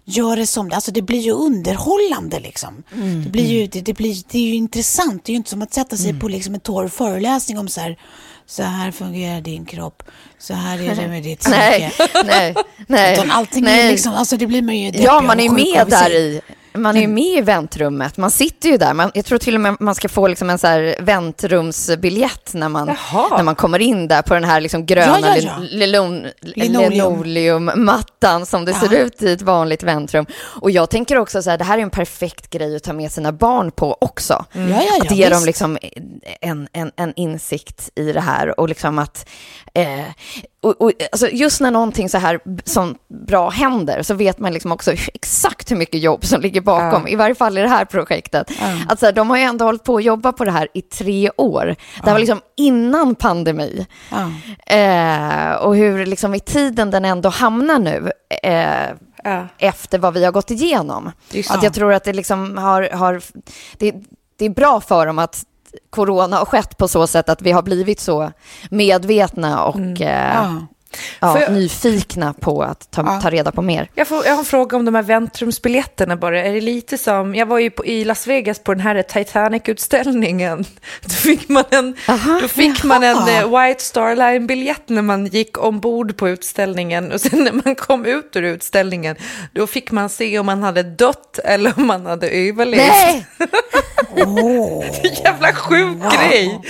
gör 0.08 0.36
det 0.36 0.46
som, 0.46 0.72
alltså 0.72 0.90
det 0.92 1.02
blir 1.02 1.20
ju 1.20 1.32
underhållande 1.32 2.40
liksom. 2.40 2.82
det, 3.24 3.30
blir 3.30 3.46
ju, 3.46 3.66
det, 3.66 3.80
det, 3.80 3.94
blir, 3.94 4.16
det 4.30 4.38
är 4.38 4.42
ju 4.42 4.54
intressant, 4.54 5.24
det 5.24 5.30
är 5.30 5.34
ju 5.34 5.36
inte 5.36 5.50
som 5.50 5.62
att 5.62 5.74
sätta 5.74 5.96
sig 5.96 6.20
på 6.20 6.28
liksom 6.28 6.54
en 6.54 6.60
torr 6.60 6.88
föreläsning 6.88 7.58
om 7.58 7.68
så 7.68 7.80
här, 7.80 7.98
så 8.46 8.62
här 8.62 8.90
fungerar 8.90 9.40
din 9.40 9.64
kropp, 9.64 10.02
så 10.38 10.54
här 10.54 10.78
är 10.78 10.94
det 10.94 11.08
med 11.08 11.22
ditt 11.22 11.48
Nej, 11.50 11.90
psyke. 11.90 12.22
nej, 12.24 12.54
nej. 12.86 13.12
Utan 13.14 13.30
allting 13.30 13.64
är 13.64 13.68
nej. 13.68 13.90
liksom, 13.90 14.12
alltså 14.12 14.36
det 14.36 14.46
blir 14.46 14.62
man 14.62 14.76
ju 14.78 14.90
Ja, 14.90 15.20
man 15.20 15.40
är 15.40 15.50
med 15.50 15.86
där 15.88 16.10
i. 16.10 16.40
Man 16.76 16.96
är 16.96 17.00
ju 17.00 17.08
med 17.08 17.38
i 17.38 17.40
väntrummet. 17.40 18.16
Man 18.16 18.30
sitter 18.30 18.68
ju 18.68 18.76
där. 18.76 18.94
Man, 18.94 19.10
jag 19.14 19.24
tror 19.24 19.38
till 19.38 19.54
och 19.54 19.60
med 19.60 19.76
man 19.80 19.94
ska 19.94 20.08
få 20.08 20.28
liksom 20.28 20.50
en 20.50 20.58
så 20.58 20.66
här 20.66 20.96
väntrumsbiljett 21.00 22.54
när 22.54 22.68
man, 22.68 22.88
Jaha. 22.88 23.36
när 23.36 23.42
man 23.44 23.54
kommer 23.54 23.78
in 23.78 24.08
där 24.08 24.22
på 24.22 24.34
den 24.34 24.44
här 24.44 24.60
liksom 24.60 24.86
gröna 24.86 25.20
Ja, 25.20 25.36
ja, 25.36 25.58
ja. 25.86 26.30
linoleummattan 26.40 28.46
som 28.46 28.64
det 28.64 28.74
ser 28.74 28.94
ut 28.94 29.22
i 29.22 29.32
ett 29.32 29.42
vanligt 29.42 29.82
väntrum. 29.82 30.26
Och 30.42 30.70
jag 30.70 30.90
tänker 30.90 31.18
också 31.18 31.42
så 31.42 31.50
här, 31.50 31.58
det 31.58 31.64
här 31.64 31.78
är 31.78 31.82
en 31.82 31.90
perfekt 31.90 32.50
grej 32.50 32.76
att 32.76 32.82
ta 32.82 32.92
med 32.92 33.12
sina 33.12 33.32
barn 33.32 33.70
på 33.70 33.96
också. 34.00 34.44
Ja, 34.52 34.60
ja, 34.60 34.82
ja, 34.82 35.02
att 35.02 35.16
ge 35.16 35.28
dem 35.28 35.44
liksom 35.44 35.78
en, 36.40 36.68
en, 36.72 36.92
en 36.96 37.12
insikt 37.16 37.90
i 37.94 38.12
det 38.12 38.20
här 38.20 38.60
och 38.60 38.68
liksom 38.68 38.98
att 38.98 39.28
eh, 39.74 40.00
och, 40.66 40.80
och, 40.82 40.92
alltså 41.12 41.28
just 41.28 41.60
när 41.60 41.70
någonting 41.70 42.08
så 42.08 42.18
här 42.18 42.40
som 42.64 42.94
bra 43.26 43.50
händer 43.50 44.02
så 44.02 44.14
vet 44.14 44.38
man 44.38 44.52
liksom 44.52 44.72
också 44.72 44.92
exakt 45.14 45.70
hur 45.70 45.76
mycket 45.76 46.00
jobb 46.00 46.24
som 46.24 46.40
ligger 46.40 46.60
bakom, 46.60 47.06
i 47.08 47.16
varje 47.16 47.34
fall 47.34 47.58
i 47.58 47.60
det 47.62 47.68
här 47.68 47.84
projektet. 47.84 48.50
Att 48.88 49.00
så 49.00 49.06
här, 49.06 49.12
de 49.12 49.30
har 49.30 49.36
ju 49.36 49.42
ändå 49.42 49.64
hållit 49.64 49.84
på 49.84 49.96
att 49.96 50.04
jobba 50.04 50.32
på 50.32 50.44
det 50.44 50.50
här 50.50 50.68
i 50.74 50.82
tre 50.82 51.30
år. 51.36 51.64
Det 51.66 52.04
här 52.04 52.12
var 52.12 52.18
liksom 52.18 52.40
innan 52.56 53.14
pandemi. 53.14 53.86
Ja. 54.10 54.30
Eh, 54.76 55.52
och 55.56 55.76
hur 55.76 56.06
liksom 56.06 56.34
i 56.34 56.40
tiden 56.40 56.90
den 56.90 57.04
ändå 57.04 57.28
hamnar 57.28 57.78
nu. 57.78 58.10
Eh, 58.42 58.96
Ja. 59.24 59.48
efter 59.58 59.98
vad 59.98 60.14
vi 60.14 60.24
har 60.24 60.32
gått 60.32 60.50
igenom. 60.50 61.12
Just 61.30 61.50
att 61.50 61.62
jag 61.62 61.74
tror 61.74 61.92
att 61.92 62.04
det 62.04 62.12
liksom 62.12 62.58
har, 62.58 62.82
har 62.92 63.22
det, 63.78 63.94
det 64.38 64.44
är 64.44 64.50
bra 64.50 64.80
för 64.80 65.06
dem 65.06 65.18
att 65.18 65.42
corona 65.90 66.36
har 66.36 66.44
skett 66.44 66.76
på 66.76 66.88
så 66.88 67.06
sätt 67.06 67.28
att 67.28 67.42
vi 67.42 67.52
har 67.52 67.62
blivit 67.62 68.00
så 68.00 68.32
medvetna 68.70 69.64
och 69.64 70.00
eh, 70.00 70.34
Ja. 70.34 70.66
Ja, 71.20 71.40
jag- 71.40 71.52
nyfikna 71.52 72.32
på 72.32 72.62
att 72.62 72.90
ta, 72.90 73.02
Ja. 73.06 73.20
ta 73.20 73.30
reda 73.30 73.52
på 73.52 73.62
mer. 73.62 73.90
Jag, 73.94 74.08
får, 74.08 74.24
jag 74.26 74.32
har 74.32 74.38
en 74.38 74.44
fråga 74.44 74.76
om 74.76 74.84
de 74.84 74.94
här 74.94 75.02
väntrumsbiljetterna 75.02 76.16
bara. 76.16 76.42
Är 76.42 76.52
det 76.52 76.60
lite 76.60 76.98
som, 76.98 77.34
jag 77.34 77.46
var 77.46 77.58
ju 77.58 77.70
på, 77.70 77.86
i 77.86 78.04
Las 78.04 78.26
Vegas 78.26 78.58
på 78.58 78.74
den 78.74 78.80
här 78.80 79.02
Titanic-utställningen. 79.02 80.64
Då 81.02 81.08
fick 81.08 81.48
man 81.48 81.64
en, 81.70 81.96
Aha, 82.08 82.38
då 82.42 82.48
fick 82.48 82.84
man 82.84 83.02
en 83.02 83.16
eh, 83.28 83.60
White 83.60 83.82
Star 83.84 84.16
Line-biljett 84.16 84.88
när 84.88 85.02
man 85.02 85.26
gick 85.26 85.58
ombord 85.64 86.16
på 86.16 86.28
utställningen. 86.28 87.12
Och 87.12 87.20
sen 87.20 87.44
när 87.44 87.52
man 87.64 87.74
kom 87.74 88.06
ut 88.06 88.36
ur 88.36 88.42
utställningen, 88.42 89.16
då 89.52 89.66
fick 89.66 89.90
man 89.90 90.08
se 90.08 90.38
om 90.38 90.46
man 90.46 90.62
hade 90.62 90.82
dött 90.82 91.38
eller 91.44 91.72
om 91.76 91.86
man 91.86 92.06
hade 92.06 92.28
överlevt. 92.28 92.80
Nej! 92.88 93.26
Jävla 95.24 95.52
sjuk 95.52 95.96
grej. 96.18 96.60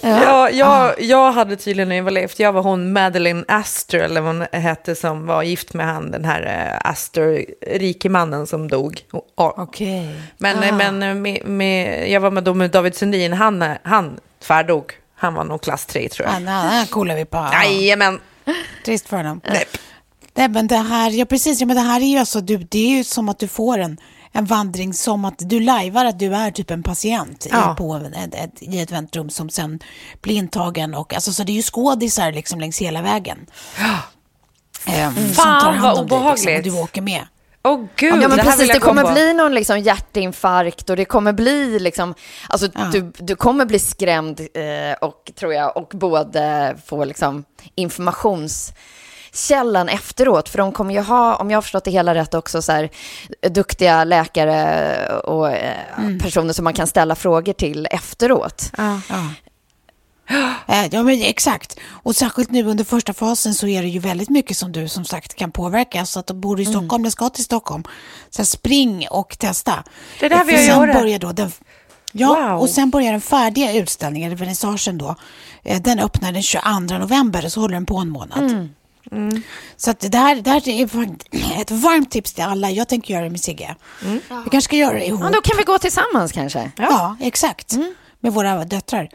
Ja, 0.00 0.50
jag, 0.50 1.02
jag 1.02 1.32
hade 1.32 1.56
tydligen 1.56 1.92
överlevt. 1.92 2.38
Jag 2.38 2.52
var 2.52 2.62
hon 2.62 2.92
Madeleine 2.92 3.44
Astor, 3.60 3.98
eller 4.00 4.20
vad 4.20 4.34
hon 4.36 4.46
hette, 4.62 4.94
som 4.94 5.26
var 5.26 5.42
gift 5.42 5.74
med 5.74 5.86
han, 5.86 6.10
den 6.10 6.24
här 6.24 6.42
eh, 6.82 6.90
Astor, 6.90 7.44
rikemannen 7.78 8.46
som 8.46 8.68
dog. 8.68 9.00
Okej. 9.34 10.20
Men, 10.38 10.56
Ah. 10.58 10.76
men 10.76 11.22
med, 11.22 11.44
med, 11.44 12.10
jag 12.10 12.20
var 12.20 12.30
med, 12.30 12.44
då 12.44 12.54
med 12.54 12.70
David 12.70 12.94
Sundin, 12.94 13.32
han, 13.32 13.64
han 13.82 14.18
tvärdog. 14.42 14.92
Han 15.14 15.34
var 15.34 15.44
nog 15.44 15.62
klass 15.62 15.86
3 15.86 16.08
tror 16.08 16.26
jag. 16.28 16.34
Ja, 16.34 16.38
nej, 16.38 16.64
nej, 16.70 16.86
coolar 16.86 17.16
vi 17.16 17.24
på. 17.24 17.36
Ja. 17.52 17.64
Jajamän. 17.64 18.20
Trist 18.84 19.08
för 19.08 19.16
honom. 19.16 19.40
Nej, 20.34 20.48
men 20.48 20.66
det 20.66 20.76
här, 20.76 21.10
ja 21.10 21.24
precis, 21.24 21.60
ja, 21.60 21.66
men 21.66 21.76
det 21.76 21.82
här 21.82 22.00
är 22.00 22.04
ju 22.04 22.18
alltså, 22.18 22.40
du, 22.40 22.56
det 22.56 22.78
är 22.78 22.96
ju 22.96 23.04
som 23.04 23.28
att 23.28 23.38
du 23.38 23.48
får 23.48 23.78
en, 23.78 23.96
en 24.32 24.44
vandring 24.44 24.94
som 24.94 25.24
att 25.24 25.34
du 25.38 25.60
lajvar 25.60 26.04
att 26.04 26.18
du 26.18 26.34
är 26.34 26.50
typ 26.50 26.70
en 26.70 26.82
patient 26.82 27.46
Ja. 27.50 27.72
i, 27.72 27.76
på 27.76 27.94
ett, 28.16 28.34
ett, 28.34 28.62
i 28.62 28.80
ett 28.80 28.90
väntrum 28.92 29.30
som 29.30 29.50
sen 29.50 29.80
blir 30.22 30.34
intagen 30.34 30.94
och 30.94 31.14
alltså 31.14 31.32
så 31.32 31.42
det 31.42 31.52
är 31.52 31.54
ju 31.54 31.62
skådisar 31.62 32.32
liksom 32.32 32.60
längs 32.60 32.78
hela 32.80 33.02
vägen. 33.02 33.46
Ehm, 34.86 35.14
som 35.14 35.34
Fan, 35.34 35.60
tar 35.60 35.72
hand 35.72 35.82
vad 35.82 35.98
om 35.98 36.06
dig, 36.06 36.16
obehagligt. 36.18 36.44
Liksom, 36.46 36.56
och 36.72 36.76
du 36.76 36.82
åker 36.82 37.02
med. 37.02 37.26
Åh 37.62 37.84
gud, 37.96 38.12
Ja, 38.22 38.28
men 38.28 38.30
det 38.30 38.36
här 38.36 38.42
precis, 38.44 38.60
vill 38.60 38.68
jag 38.68 38.76
det 38.76 38.80
kommer 38.80 39.02
komma 39.02 39.14
bli 39.14 39.34
någon 39.34 39.54
liksom 39.54 39.78
hjärtinfarkt 39.78 40.90
och 40.90 40.96
det 40.96 41.04
kommer 41.04 41.32
bli 41.32 41.78
liksom, 41.78 42.14
alltså 42.48 42.68
Ja. 42.74 42.84
du, 42.92 43.12
du 43.18 43.36
kommer 43.36 43.64
bli 43.64 43.78
skrämd 43.78 44.40
eh, 44.40 44.92
och 45.00 45.30
tror 45.38 45.54
jag, 45.54 45.76
och 45.76 45.88
både 45.94 46.76
få 46.86 47.04
liksom 47.04 47.44
informationskällan 49.32 49.88
efteråt, 49.88 50.48
för 50.48 50.58
de 50.58 50.72
kommer 50.72 50.94
ju 50.94 51.00
ha, 51.00 51.36
om 51.36 51.50
jag 51.50 51.56
har 51.56 51.62
förstått 51.62 51.84
det 51.84 51.90
hela 51.90 52.14
rätt 52.14 52.34
också, 52.34 52.62
så 52.62 52.72
här, 52.72 52.88
duktiga 53.50 54.04
läkare 54.04 54.96
och 55.18 55.50
eh, 55.52 55.76
personer 56.22 56.52
som 56.52 56.64
man 56.64 56.74
kan 56.74 56.86
ställa 56.86 57.14
frågor 57.14 57.52
till 57.52 57.86
efteråt. 57.90 58.70
Ja. 58.78 59.00
Eh, 60.68 60.86
Ja, 60.90 61.02
men 61.02 61.22
exakt. 61.22 61.76
Och 62.04 62.16
särskilt 62.16 62.50
nu 62.50 62.64
under 62.66 62.84
första 62.84 63.12
fasen 63.12 63.54
så 63.54 63.66
är 63.66 63.82
det 63.82 63.88
ju 63.88 63.98
väldigt 63.98 64.28
mycket 64.28 64.56
som 64.56 64.72
du 64.72 64.88
som 64.88 65.04
sagt 65.04 65.34
kan 65.34 65.52
påverka. 65.52 66.06
Så 66.06 66.20
att 66.20 66.26
de 66.26 66.40
bor 66.40 66.60
i 66.60 66.62
Mm. 66.64 66.72
Stockholm, 66.74 67.02
eller 67.04 67.10
ska 67.10 67.28
till 67.28 67.44
Stockholm, 67.44 67.84
så 68.30 68.42
här, 68.42 68.46
spring 68.46 69.06
och 69.10 69.38
testa. 69.38 69.84
Det 70.20 70.26
är 70.26 70.30
det 70.30 70.36
här 70.36 70.44
vi 70.44 70.52
För 70.52 70.58
har 70.58 70.66
sen 70.86 70.88
gjort. 70.88 71.02
börjar 71.02 71.18
då 71.18 71.32
den, 71.32 71.52
Ja, 72.12 72.28
Wow. 72.50 72.60
och 72.60 72.70
sen 72.70 72.90
börjar 72.90 73.12
den 73.12 73.20
färdiga 73.20 73.72
utställningen, 73.72 74.36
vernissagen 74.36 74.98
då. 74.98 75.14
eh, 75.62 75.80
Den 75.82 75.98
öppnar 75.98 76.32
den 76.32 76.42
22 76.42 76.98
november 76.98 77.48
så 77.48 77.60
håller 77.60 77.74
den 77.74 77.86
på 77.86 77.96
en 77.96 78.08
månad. 78.10 78.38
Mm. 78.42 78.68
Så 79.76 79.90
att 79.90 80.00
det 80.00 80.18
här, 80.18 80.36
det 80.36 80.50
här 80.50 80.68
är 80.68 80.84
ett 81.60 81.70
varmt 81.70 82.10
tips 82.10 82.32
till 82.32 82.44
alla. 82.44 82.70
Jag 82.70 82.88
tänker 82.88 83.14
göra 83.14 83.24
det 83.24 83.30
med 83.30 83.40
Sigge. 83.40 83.76
Mm. 84.04 84.20
Vi 84.28 84.50
kanske 84.50 84.60
ska 84.60 84.76
göra 84.76 84.94
det 84.94 85.06
ihop. 85.06 85.20
Ja, 85.22 85.30
då 85.30 85.40
kan 85.40 85.56
vi 85.58 85.64
gå 85.64 85.78
tillsammans 85.78 86.32
kanske. 86.32 86.70
Ja, 86.76 87.16
exakt. 87.20 87.76
Med 88.20 88.32
våra 88.32 88.64
döttrar. 88.64 89.08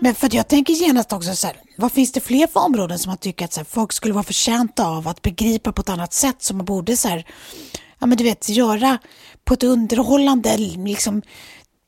Men 0.00 0.14
för 0.14 0.26
att 0.26 0.34
jag 0.34 0.48
tänker 0.48 0.72
genast 0.74 1.12
också 1.12 1.34
så 1.34 1.46
här, 1.46 1.56
vad 1.76 1.92
finns 1.92 2.12
det 2.12 2.20
fler 2.20 2.46
för 2.46 2.60
områden 2.60 2.98
som 2.98 3.10
man 3.10 3.18
tycker 3.18 3.44
att 3.44 3.52
så 3.52 3.60
här, 3.60 3.66
folk 3.70 3.92
skulle 3.92 4.14
vara 4.14 4.24
förtjänta 4.24 4.86
av 4.86 5.08
att 5.08 5.22
begripa 5.22 5.72
på 5.72 5.80
ett 5.80 5.88
annat 5.88 6.12
sätt 6.12 6.42
som 6.42 6.56
man 6.56 6.66
borde 6.66 6.96
så 6.96 7.08
här, 7.08 7.26
ja 7.98 8.06
men 8.06 8.18
du 8.18 8.24
vet, 8.24 8.48
göra 8.48 8.98
på 9.44 9.54
ett 9.54 9.62
underhållande, 9.62 10.56
liksom 10.56 11.22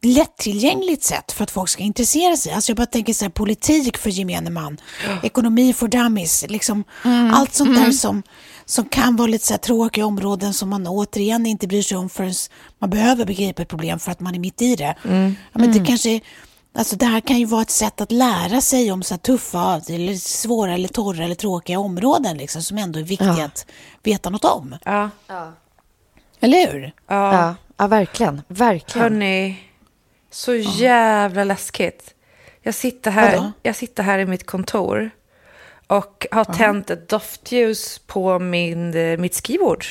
lättillgängligt 0.02 1.02
sätt 1.04 1.32
för 1.32 1.44
att 1.44 1.50
folk 1.50 1.68
ska 1.68 1.82
intressera 1.82 2.36
sig. 2.36 2.52
Alltså 2.52 2.70
jag 2.70 2.76
bara 2.76 2.86
tänker 2.86 3.12
så 3.12 3.24
här, 3.24 3.30
politik 3.30 3.96
för 3.96 4.10
gemene 4.10 4.50
man, 4.50 4.80
ekonomi 5.22 5.72
för 5.72 5.88
dummies, 5.88 6.44
liksom 6.48 6.84
allt 7.32 7.54
sånt 7.54 7.76
där 7.76 7.90
som, 7.92 8.22
som 8.64 8.84
kan 8.88 9.16
vara 9.16 9.26
lite 9.28 9.46
så 9.46 9.52
här 9.52 9.58
tråkiga 9.58 10.06
områden 10.06 10.54
som 10.54 10.68
man 10.68 10.86
återigen 10.86 11.46
inte 11.46 11.66
bryr 11.66 11.82
sig 11.82 11.96
om 11.96 12.08
förrän 12.08 12.34
man 12.78 12.90
behöver 12.90 13.24
begripa 13.24 13.62
ett 13.62 13.68
problem 13.68 13.98
för 13.98 14.12
att 14.12 14.20
man 14.20 14.34
är 14.34 14.38
mitt 14.38 14.62
i 14.62 14.76
det. 14.76 14.94
Ja, 15.02 15.58
men 15.58 15.72
det 15.72 15.84
kanske 15.86 16.20
Alltså 16.74 16.96
det 16.96 17.06
här 17.06 17.20
kan 17.20 17.38
ju 17.38 17.44
vara 17.44 17.62
ett 17.62 17.70
sätt 17.70 18.00
att 18.00 18.12
lära 18.12 18.60
sig 18.60 18.92
om 18.92 19.02
så 19.02 19.14
här 19.14 19.18
tuffa, 19.18 19.80
eller 19.88 20.14
svåra, 20.14 20.74
eller 20.74 20.88
torra 20.88 21.24
eller 21.24 21.34
tråkiga 21.34 21.78
områden 21.78 22.36
liksom, 22.36 22.62
som 22.62 22.78
ändå 22.78 22.98
är 22.98 23.02
viktiga 23.02 23.34
Ja. 23.38 23.44
att 23.44 23.66
veta 24.02 24.30
något 24.30 24.44
om. 24.44 24.76
Ja. 24.84 25.10
Eller 26.40 26.72
hur? 26.72 26.92
Ja. 27.08 27.34
Ja, 27.34 27.54
ja 27.76 27.86
verkligen. 27.86 28.42
Verkligen. 28.48 29.02
Hörni, 29.12 29.56
så 30.30 30.54
jävla 30.54 31.44
läskigt. 31.44 32.14
Jag 32.62 32.74
sitter, 32.74 33.10
här, 33.10 33.36
Vadå? 33.36 33.52
jag 33.62 33.76
sitter 33.76 34.02
här 34.02 34.18
i 34.18 34.26
mitt 34.26 34.46
kontor 34.46 35.10
och 35.86 36.26
har 36.30 36.44
tänt 36.44 36.90
ett 36.90 37.08
doftljus 37.08 37.98
på 37.98 38.38
min, 38.38 38.94
eh, 38.94 39.18
mitt 39.18 39.34
skrivbord. 39.34 39.84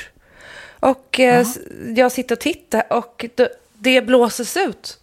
Och 0.79 1.19
eh, 1.19 1.47
jag 1.95 2.11
sitter 2.11 2.35
och 2.35 2.39
tittar 2.39 2.93
och 2.93 3.25
det, 3.35 3.51
det 3.73 4.01
blåses 4.01 4.57
ut. 4.57 4.99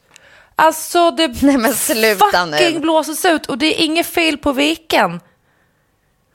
Alltså 0.57 1.11
det 1.11 1.43
Nej, 1.43 1.59
men 1.59 1.75
sluta 1.75 2.47
nu. 2.47 2.57
fucking 2.57 2.81
blåses 2.81 3.25
ut 3.25 3.47
och 3.47 3.59
det 3.59 3.67
är 3.67 3.85
inget 3.85 4.07
fel 4.07 4.39
på 4.39 4.53
viken. 4.53 5.21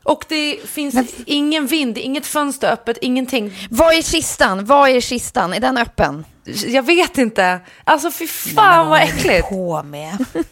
Och 0.04 0.26
det 0.28 0.58
finns 0.66 0.96
ingen 1.26 1.68
vind, 1.68 1.98
inget 1.98 2.26
fönster 2.26 2.72
öppet, 2.72 2.98
ingenting. 3.02 3.54
Vad 3.70 3.94
är 3.94 4.02
kistan? 4.02 4.66
Vad 4.66 4.90
är 4.90 5.02
kistan? 5.02 5.54
Är 5.54 5.60
den 5.60 5.78
öppen? 5.78 6.26
Jag 6.68 6.84
vet 6.84 7.18
inte. 7.18 7.60
Alltså 7.84 8.12
fy 8.12 8.28
fan 8.28 8.88
vad 8.90 9.02
äckligt. 9.02 9.50
På 9.50 9.84
med. 9.84 10.18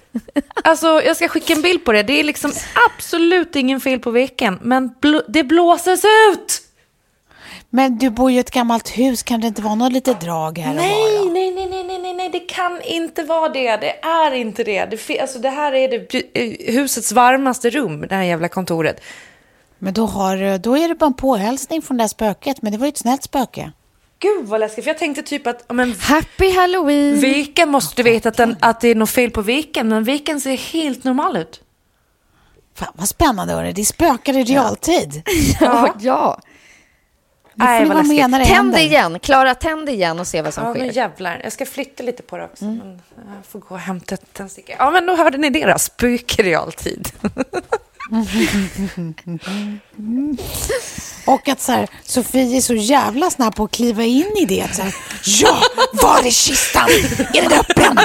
Alltså, 0.64 1.02
jag 1.06 1.16
ska 1.16 1.28
skicka 1.28 1.54
en 1.54 1.62
bild 1.62 1.86
på 1.86 1.92
det. 1.92 2.04
Det 2.04 2.20
är 2.20 2.24
liksom 2.24 2.52
absolut 2.90 3.56
ingen 3.56 3.82
fel 3.82 4.00
på 4.00 4.12
veken, 4.12 4.60
men 4.62 4.90
bl- 5.02 5.24
det 5.28 5.44
blåses 5.44 6.04
ut! 6.32 6.62
Men 7.70 7.98
du 7.98 8.10
bor 8.10 8.32
ju 8.32 8.38
i 8.38 8.40
ett 8.40 8.52
gammalt 8.52 8.90
hus, 8.98 9.24
kan 9.24 9.42
det 9.42 9.48
inte 9.48 9.62
vara 9.62 9.76
något 9.76 9.94
litet 9.94 10.22
drag 10.22 10.58
här 10.58 10.70
och 10.72 10.76
var? 10.76 10.84
Nej, 10.84 11.30
nej, 11.32 11.52
nej, 11.52 11.68
nej, 11.70 11.84
nej, 11.84 12.00
nej, 12.00 12.14
nej, 12.14 12.30
det 12.30 12.40
kan 12.40 12.82
inte 12.82 13.24
vara 13.24 13.50
det. 13.50 13.78
Det 13.78 14.00
är 14.02 14.32
inte 14.34 14.64
det. 14.64 14.86
Det, 14.86 15.20
alltså, 15.20 15.40
det 15.40 15.50
här 15.50 15.74
är 15.74 15.88
det, 15.88 16.22
eh, 16.34 16.74
husets 16.74 17.12
varmaste 17.12 17.70
rum, 17.70 18.06
det 18.10 18.16
här 18.16 18.24
jävla 18.24 18.48
kontoret. 18.50 19.02
Men 19.80 19.94
då, 19.94 20.06
har, 20.06 20.58
då 20.58 20.78
är 20.78 20.88
det 20.88 20.96
bara 20.96 21.06
en 21.06 21.14
påhälsning 21.14 21.82
från 21.82 21.98
det 21.98 22.04
där 22.04 22.08
spöket, 22.08 22.62
men 22.62 22.72
det 22.72 22.78
var 22.78 22.86
ju 22.86 22.90
ett 22.90 22.98
snällt 22.98 23.24
spöke. 23.24 23.72
Gud 24.20 24.46
vad 24.46 24.60
läskigt, 24.60 24.84
för 24.84 24.90
jag 24.92 24.98
tänkte 24.98 25.22
typ 25.24 25.48
att 25.48 25.66
ja, 25.68 25.74
men, 25.74 25.96
Happy 26.00 26.52
Halloween! 26.52 27.20
viken 27.20 27.70
måste 27.70 28.04
du 28.04 28.12
veta 28.12 28.30
att, 28.30 28.38
den, 28.38 28.56
att 28.60 28.82
det 28.82 28.88
är 28.88 28.96
något 28.96 29.10
fel 29.10 29.32
på 29.32 29.42
viken, 29.42 29.88
men 29.88 30.04
viken 30.04 30.42
ser 30.42 30.58
helt 30.58 31.04
normal 31.04 31.38
ut. 31.38 31.62
Fan 32.76 32.94
vad 32.94 33.08
spännande, 33.10 33.54
hörni. 33.54 33.74
det 33.74 33.86
spökar 33.86 34.38
i 34.38 34.44
realtid. 34.44 35.22
Ja, 35.62 35.96
ja. 36.00 36.40
Nu 37.54 37.64
får 37.64 37.70
Nej, 37.72 37.80
ni 37.82 37.86
vad 37.88 37.96
vara 37.98 38.08
med 38.08 38.16
läskigt. 38.16 38.32
när 38.32 38.40
det 38.40 38.46
Tänd 38.46 38.56
händer. 38.58 38.80
igen. 38.80 39.20
Klara, 39.20 39.56
tänd 39.56 39.90
igen 39.90 40.20
och 40.20 40.28
se 40.28 40.42
vad 40.42 40.54
som 40.54 40.64
Ja, 40.64 40.74
sker. 40.74 40.82
men 40.82 40.92
jävlar. 40.94 41.42
Jag 41.44 41.52
ska 41.54 41.66
flytta 41.66 42.04
lite 42.04 42.24
på 42.24 42.38
det 42.38 42.44
också. 42.44 42.66
Men 42.66 43.02
jag 43.16 43.46
får 43.48 43.60
gå 43.60 43.68
och 43.76 43.80
hämta 43.80 44.16
ett 44.16 44.34
tändsticka. 44.34 44.76
Ja, 44.80 44.92
men 44.92 45.06
då 45.06 45.16
hörde 45.16 45.38
ni 45.38 45.50
det 45.50 45.66
då. 45.66 45.78
Spök 45.80 46.40
i 46.40 46.44
realtid. 46.44 47.10
Och 51.26 51.48
att 51.50 51.62
så 51.62 51.72
här, 51.72 51.88
Sofie 52.04 52.58
är 52.58 52.62
så 52.62 52.74
jävla 52.74 53.30
snabb 53.30 53.56
på 53.56 53.64
att 53.64 53.72
kliva 53.72 54.04
in 54.04 54.34
i 54.38 54.46
det. 54.46 54.62
Att 54.62 54.76
Så 54.76 54.82
här, 54.82 54.96
ja, 55.26 55.58
var 55.94 56.20
är 56.26 56.32
kistan? 56.32 56.90
Är 57.34 57.42
den 57.50 57.60
öppen? 57.60 58.00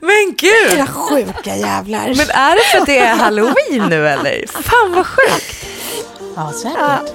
Men 0.00 0.34
gud! 0.38 0.78
era 0.78 0.86
sjuka 0.86 1.56
jävlar. 1.56 2.14
Men 2.14 2.30
är 2.30 2.54
det 2.56 2.62
för 2.72 2.78
att 2.78 2.86
det 2.86 2.98
är 2.98 3.14
halloween 3.16 3.88
nu 3.90 4.08
eller? 4.08 4.62
Fan 4.62 4.92
vad 4.92 5.06
sjukt! 5.06 5.66
Ja, 6.36 6.52
säkert. 6.62 7.14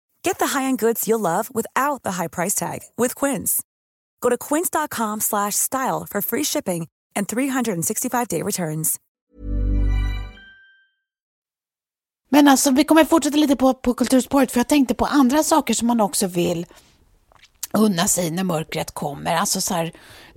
Get 0.23 0.39
the 0.39 0.59
high-end 0.59 0.79
goods 0.79 1.07
you'll 1.07 1.19
love 1.19 1.49
without 1.53 2.03
the 2.03 2.11
high 2.11 2.29
price 2.29 2.55
tag 2.55 2.79
with 2.97 3.15
Quince. 3.15 3.63
Go 4.21 4.29
to 4.29 4.37
quince.com 4.37 5.19
slash 5.19 5.55
style 5.55 6.05
for 6.09 6.21
free 6.21 6.43
shipping 6.43 6.87
and 7.15 7.27
365-day 7.27 8.41
returns. 8.41 8.99
Men 12.29 12.47
alltså, 12.47 12.71
vi 12.71 12.83
kommer 12.83 13.05
fortsätta 13.05 13.37
lite 13.37 13.55
på, 13.55 13.73
på 13.73 13.93
kulturspåret, 13.93 14.51
för 14.51 14.59
jag 14.59 14.67
tänkte 14.67 14.93
på 14.93 15.05
andra 15.05 15.43
saker 15.43 15.73
som 15.73 15.87
man 15.87 16.01
också 16.01 16.27
vill 16.27 16.65
unna 17.73 18.07
sig 18.07 18.31
när 18.31 18.43
mörkret 18.43 18.91
kommer. 18.91 19.35
Alltså 19.35 19.61
så 19.61 19.73
här, 19.73 19.91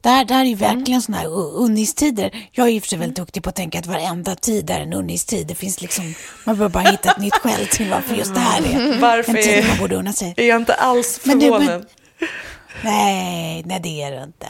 där, 0.05 0.25
där 0.25 0.41
är 0.41 0.45
ju 0.45 0.55
verkligen 0.55 1.03
sådana 1.03 1.23
här 1.23 1.29
unnistider. 1.57 2.49
Jag 2.53 2.67
är 2.67 2.71
ju 2.71 2.81
för 2.81 2.89
sig 2.89 2.99
väldigt 2.99 3.17
duktig 3.17 3.43
på 3.43 3.49
att 3.49 3.55
tänka 3.57 3.79
att 3.79 3.87
varenda 3.87 4.35
tid 4.35 4.71
är 4.71 4.81
en 4.81 4.93
unnistid. 4.93 5.47
Det 5.47 5.55
finns 5.55 5.81
liksom, 5.81 6.15
man 6.45 6.57
behöver 6.57 6.73
bara 6.73 6.91
hitta 6.91 7.11
ett 7.11 7.19
nytt 7.19 7.35
skäl 7.35 7.67
till 7.67 7.91
varför 7.91 8.15
just 8.15 8.35
det 8.35 8.41
här 8.41 8.61
är 8.63 8.99
Varför 9.01 9.31
en 9.37 9.43
tid 9.45 9.55
är- 9.65 9.69
man 9.69 9.79
borde 9.79 9.97
unna 9.97 10.13
sig. 10.13 10.35
Är 10.37 10.45
jag 10.49 10.57
inte 10.61 10.75
alls 10.75 11.21
Men 11.25 11.39
du, 11.39 11.47
förvånad? 11.47 11.69
men- 11.69 11.87
Nej, 12.85 13.63
nej 13.67 13.81
det 13.81 14.03
är 14.03 14.11
det 14.11 14.23
inte. 14.23 14.47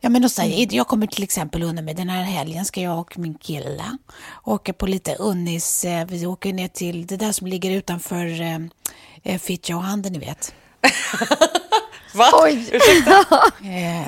Ja, 0.00 0.08
men 0.08 0.22
då 0.22 0.28
säger, 0.28 0.68
jag 0.70 0.86
kommer 0.86 1.06
till 1.06 1.22
exempel 1.24 1.62
unna 1.62 1.82
mig, 1.82 1.94
den 1.94 2.08
här 2.08 2.22
helgen 2.22 2.64
ska 2.64 2.80
jag 2.80 2.98
och 2.98 3.18
min 3.18 3.34
kille 3.34 3.84
åka 4.44 4.72
på 4.72 4.86
lite 4.86 5.14
unnis. 5.14 5.84
eh, 5.84 6.06
Vi 6.06 6.26
åker 6.26 6.52
ner 6.52 6.68
till 6.68 7.06
det 7.06 7.16
där 7.16 7.32
som 7.32 7.46
ligger 7.46 7.70
utanför 7.70 8.40
eh, 8.40 8.58
eh, 9.22 9.38
Fittja 9.40 9.76
och 9.76 9.82
Handen, 9.82 10.12
ni 10.12 10.18
vet. 10.18 10.54
Va? 12.14 12.28
Oj! 12.32 12.70
Eh, 13.64 14.06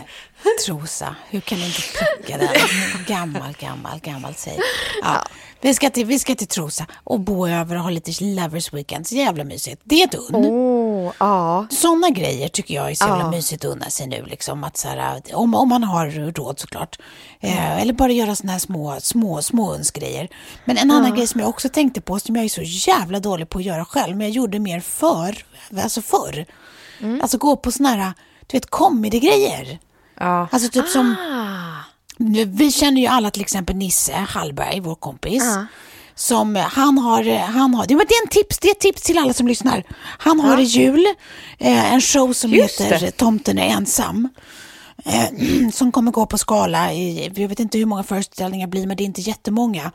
Trosa, 0.66 1.16
hur 1.30 1.40
kan 1.40 1.58
du 1.58 1.66
inte 1.66 1.80
plocka 1.82 2.38
den? 2.38 2.48
Gammal, 3.06 3.52
gammal, 3.58 3.98
gammal 4.00 4.34
säg. 4.34 4.58
Ja, 5.02 5.22
vi, 5.60 5.74
ska 5.74 5.90
till, 5.90 6.06
vi 6.06 6.18
ska 6.18 6.34
till 6.34 6.46
Trosa 6.46 6.86
och 7.04 7.20
bo 7.20 7.48
över 7.48 7.76
och 7.76 7.82
ha 7.82 7.90
lite 7.90 8.24
lovers 8.24 8.72
weekend. 8.72 9.06
Så 9.06 9.14
jävla 9.14 9.44
mysigt. 9.44 9.80
Det 9.84 10.02
är 10.02 10.06
ett 10.06 10.14
unn. 10.14 10.34
Oh, 10.46 11.12
ja. 11.18 11.66
Sådana 11.70 12.10
grejer 12.10 12.48
tycker 12.48 12.74
jag 12.74 12.90
är 12.90 12.94
så 12.94 13.04
jävla 13.04 13.24
Ja. 13.24 13.30
mysigt 13.30 13.64
att 13.64 13.70
unna 13.70 13.90
sig 13.90 14.06
nu. 14.06 14.24
Liksom, 14.26 14.64
att 14.64 14.76
så 14.76 14.88
här, 14.88 15.22
om, 15.32 15.54
om 15.54 15.68
man 15.68 15.84
har 15.84 16.10
råd 16.32 16.58
såklart. 16.60 16.98
Eh, 17.40 17.80
eller 17.80 17.92
bara 17.92 18.12
göra 18.12 18.36
såna 18.36 18.52
här 18.52 18.58
små, 18.58 18.96
små, 19.00 19.42
små 19.42 19.74
önsgrejer. 19.74 20.28
Men 20.64 20.76
en 20.78 20.90
annan 20.90 21.14
grej 21.14 21.26
som 21.26 21.40
jag 21.40 21.48
också 21.48 21.68
tänkte 21.68 22.00
på, 22.00 22.18
som 22.18 22.36
jag 22.36 22.44
är 22.44 22.48
så 22.48 22.62
jävla 22.90 23.20
dålig 23.20 23.48
på 23.48 23.58
att 23.58 23.64
göra 23.64 23.84
själv, 23.84 24.16
men 24.16 24.26
jag 24.26 24.34
gjorde 24.34 24.58
mer 24.58 24.80
för, 24.80 25.44
alltså 25.82 26.02
förr. 26.02 26.46
Alltså 27.22 27.38
gå 27.38 27.56
på 27.56 27.72
såna 27.72 27.88
här, 27.88 28.12
du 28.46 28.56
vet, 28.56 28.70
comedy-grejer. 28.70 29.78
Ja. 30.20 30.48
Alltså 30.52 30.68
typ 30.70 30.88
som, 30.88 31.16
nu, 32.16 32.44
vi 32.44 32.72
känner 32.72 33.00
ju 33.00 33.06
alla 33.06 33.30
till 33.30 33.42
exempel 33.42 33.76
Nisse 33.76 34.12
Hallberg, 34.28 34.80
vår 34.80 34.94
kompis. 34.94 35.42
Som 36.16 36.56
eh, 36.56 36.62
han 36.62 36.98
har, 36.98 37.26
eh, 37.26 37.40
han 37.40 37.74
har, 37.74 37.86
det 37.86 37.94
är 37.94 38.22
en 38.22 38.28
tips, 38.28 38.58
det 38.58 38.68
är 38.68 38.72
ett 38.72 38.80
tips 38.80 39.02
till 39.02 39.18
alla 39.18 39.32
som 39.32 39.48
lyssnar. 39.48 39.82
Han 40.18 40.40
har 40.40 40.60
i 40.60 40.62
jul 40.62 41.06
eh, 41.58 41.92
en 41.92 42.00
show 42.00 42.32
som 42.32 42.50
Just 42.50 42.80
heter 42.80 43.00
det. 43.00 43.10
Tomten 43.10 43.58
är 43.58 43.68
ensam. 43.68 44.28
Eh, 45.04 45.28
som 45.72 45.92
kommer 45.92 46.12
gå 46.12 46.26
på 46.26 46.38
skala 46.38 46.92
i, 46.92 47.32
jag 47.34 47.48
vet 47.48 47.60
inte 47.60 47.78
hur 47.78 47.86
många 47.86 48.02
föreställningar 48.02 48.66
det 48.66 48.70
blir, 48.70 48.86
men 48.86 48.96
det 48.96 49.02
är 49.02 49.06
inte 49.06 49.20
jättemånga. 49.20 49.92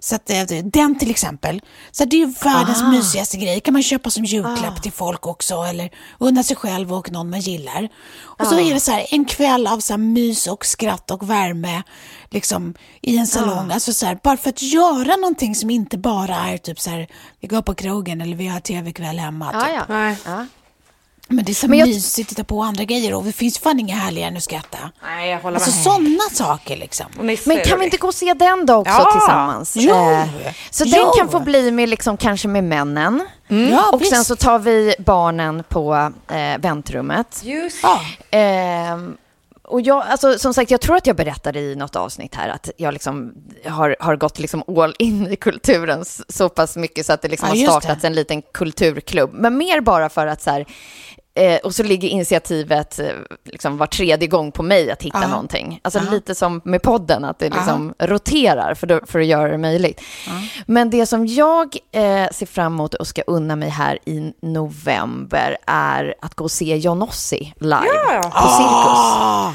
Så 0.00 0.14
att, 0.14 0.30
eh, 0.30 0.42
den 0.64 0.98
till 0.98 1.10
exempel. 1.10 1.60
Så 1.90 2.04
det 2.04 2.16
är 2.16 2.26
ju 2.26 2.34
världens 2.44 2.82
mysigaste 2.82 3.36
grej. 3.36 3.60
kan 3.60 3.72
man 3.72 3.82
köpa 3.82 4.10
som 4.10 4.24
julklapp 4.24 4.82
till 4.82 4.92
folk 4.92 5.26
också, 5.26 5.54
eller 5.54 5.90
unna 6.18 6.42
sig 6.42 6.56
själv 6.56 6.92
och 6.94 7.12
någon 7.12 7.30
man 7.30 7.40
gillar. 7.40 7.88
Och 8.22 8.46
så 8.46 8.58
är 8.58 8.74
det 8.74 8.80
så 8.80 8.92
här, 8.92 9.06
en 9.10 9.24
kväll 9.24 9.66
av 9.66 9.80
så 9.80 9.92
här 9.92 9.98
mys 9.98 10.46
och 10.46 10.66
skratt 10.66 11.10
och 11.10 11.30
värme 11.30 11.82
liksom, 12.30 12.74
i 13.02 13.16
en 13.16 13.26
salong. 13.26 13.70
Alltså 13.72 13.92
så 13.92 14.06
här, 14.06 14.18
bara 14.22 14.36
för 14.36 14.50
att 14.50 14.62
göra 14.62 15.16
någonting 15.16 15.54
som 15.54 15.70
inte 15.70 15.98
bara 15.98 16.36
är 16.36 16.58
typ 16.58 16.80
så 16.80 16.90
här, 16.90 17.06
vi 17.40 17.48
går 17.48 17.62
på 17.62 17.74
krogen 17.74 18.20
eller 18.20 18.36
vi 18.36 18.46
har 18.46 18.60
tv-kväll 18.60 19.18
hemma. 19.18 19.50
Ja, 19.52 19.60
typ. 19.60 19.74
ja. 19.74 19.84
Nej. 19.88 20.16
ja. 20.24 20.46
Men 21.32 21.44
det 21.44 21.52
är 21.52 21.54
så 21.54 21.68
Men 21.68 21.78
jag- 21.78 21.88
mysigt 21.88 22.26
att 22.26 22.28
titta 22.36 22.44
på 22.44 22.62
andra 22.62 22.84
grejer 22.84 23.14
och 23.14 23.24
det 23.24 23.32
finns 23.32 23.58
fan 23.58 23.80
inget 23.80 23.98
härligare 23.98 24.28
än 24.30 24.36
att 24.36 24.42
skratta. 24.42 24.78
Nej, 25.02 25.30
jag 25.30 25.38
håller 25.40 25.56
Alltså 25.56 25.70
med. 25.70 25.82
sådana 25.84 26.20
saker 26.32 26.76
liksom. 26.76 27.06
Men 27.44 27.60
kan 27.64 27.78
vi 27.78 27.84
inte 27.84 27.96
gå 27.96 28.06
och 28.06 28.14
se 28.14 28.34
den 28.34 28.66
då 28.66 28.74
också 28.74 28.92
Ja. 28.92 29.10
tillsammans? 29.12 29.74
Jo. 29.76 29.94
Eh, 29.94 30.26
så 30.70 30.84
Jo. 30.86 30.96
den 30.96 31.12
kan 31.18 31.28
få 31.28 31.40
bli 31.40 31.70
med, 31.70 31.88
liksom, 31.88 32.16
kanske 32.16 32.48
med 32.48 32.64
männen. 32.64 33.26
Ja, 33.48 33.90
och 33.92 34.00
sen 34.02 34.18
visst. 34.18 34.26
så 34.26 34.36
tar 34.36 34.58
vi 34.58 34.94
barnen 34.98 35.64
på 35.68 36.12
eh, 36.28 36.58
väntrummet. 36.58 37.40
Just 37.44 37.76
Ja. 37.82 38.00
Ehm, 38.30 39.16
och 39.62 39.80
jag, 39.80 40.02
alltså, 40.06 40.38
som 40.38 40.54
sagt, 40.54 40.70
jag 40.70 40.80
tror 40.80 40.96
att 40.96 41.06
jag 41.06 41.16
berättade 41.16 41.60
i 41.60 41.74
något 41.76 41.96
avsnitt 41.96 42.34
här 42.34 42.48
att 42.48 42.70
jag 42.76 42.92
liksom 42.92 43.32
har, 43.66 43.96
har 44.00 44.16
gått 44.16 44.38
liksom 44.38 44.62
all 44.78 44.94
in 44.98 45.26
i 45.26 45.36
kulturen 45.36 46.04
så 46.28 46.48
pass 46.48 46.76
mycket 46.76 47.06
så 47.06 47.12
att 47.12 47.22
det 47.22 47.28
liksom 47.28 47.48
Ja, 47.54 47.70
har 47.70 47.80
startats 47.80 48.00
det. 48.02 48.06
en 48.06 48.14
liten 48.14 48.42
kulturklubb. 48.42 49.30
Men 49.32 49.56
mer 49.56 49.80
bara 49.80 50.08
för 50.08 50.26
att 50.26 50.42
så 50.42 50.50
här, 50.50 50.66
eh, 51.34 51.56
och 51.64 51.74
så 51.74 51.82
ligger 51.82 52.08
initiativet 52.08 52.98
eh, 52.98 53.06
liksom 53.44 53.76
var 53.76 53.86
tredje 53.86 54.28
gång 54.28 54.52
på 54.52 54.62
mig 54.62 54.90
att 54.90 55.02
hitta 55.02 55.18
Ja. 55.22 55.28
någonting. 55.28 55.80
Alltså 55.82 55.98
Ja. 56.04 56.10
lite 56.10 56.34
som 56.34 56.60
med 56.64 56.82
podden, 56.82 57.24
att 57.24 57.38
det 57.38 57.48
liksom 57.50 57.94
roterar 57.98 58.74
för, 58.74 58.86
då- 58.86 59.00
för 59.06 59.18
att 59.20 59.26
göra 59.26 59.50
det 59.50 59.58
möjligt. 59.58 60.00
Men 60.66 60.90
det 60.90 61.06
som 61.06 61.26
jag 61.26 61.76
eh, 61.92 62.28
ser 62.32 62.46
fram 62.46 62.72
emot 62.72 62.94
och 62.94 63.06
ska 63.06 63.22
unna 63.26 63.56
mig 63.56 63.68
här 63.68 63.98
i 64.04 64.32
november 64.42 65.56
är 65.66 66.14
att 66.22 66.34
gå 66.34 66.44
och 66.44 66.50
se 66.50 66.76
Johnossi 66.76 67.52
live 67.60 68.20
på 68.22 68.48
Cirkus. 68.48 69.16
Ah, 69.20 69.52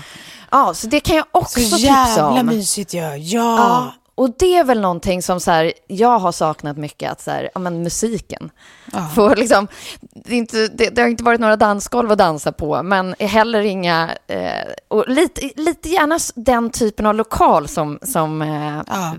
Ja, 0.51 0.73
så 0.73 0.87
det 0.87 0.99
kan 0.99 1.15
jag 1.15 1.25
också 1.31 1.59
så 1.59 1.75
tipsa 1.75 1.77
jävla 1.85 2.25
om. 2.39 2.45
mysigt 2.45 2.93
ju. 2.93 2.99
Ja. 2.99 3.17
Ja, 3.17 3.93
och 4.15 4.29
det 4.39 4.55
är 4.57 4.63
väl 4.63 4.81
någonting 4.81 5.21
som 5.21 5.39
så 5.39 5.51
här, 5.51 5.73
jag 5.87 6.19
har 6.19 6.31
saknat 6.31 6.77
mycket, 6.77 7.11
att 7.11 7.21
så 7.21 7.31
här, 7.31 7.49
ja, 7.53 7.59
men 7.59 7.83
musiken. 7.83 8.51
För 9.15 9.35
liksom, 9.35 9.67
det, 10.25 10.35
inte, 10.35 10.67
det, 10.67 10.89
det 10.89 11.01
har 11.01 11.09
inte 11.09 11.23
varit 11.23 11.39
några 11.41 11.55
dansgolv 11.55 12.11
att 12.11 12.17
dansa 12.17 12.51
på, 12.51 12.83
men 12.83 13.15
heller 13.19 13.61
inga... 13.61 14.09
Eh, 14.27 14.71
och 14.87 15.09
lite, 15.09 15.51
lite 15.55 15.89
gärna 15.89 16.19
den 16.35 16.69
typen 16.69 17.05
av 17.05 17.15
lokal 17.15 17.67
som, 17.67 17.99
som, 18.01 18.41
eh, 18.41 18.81
Ja. 18.87 19.15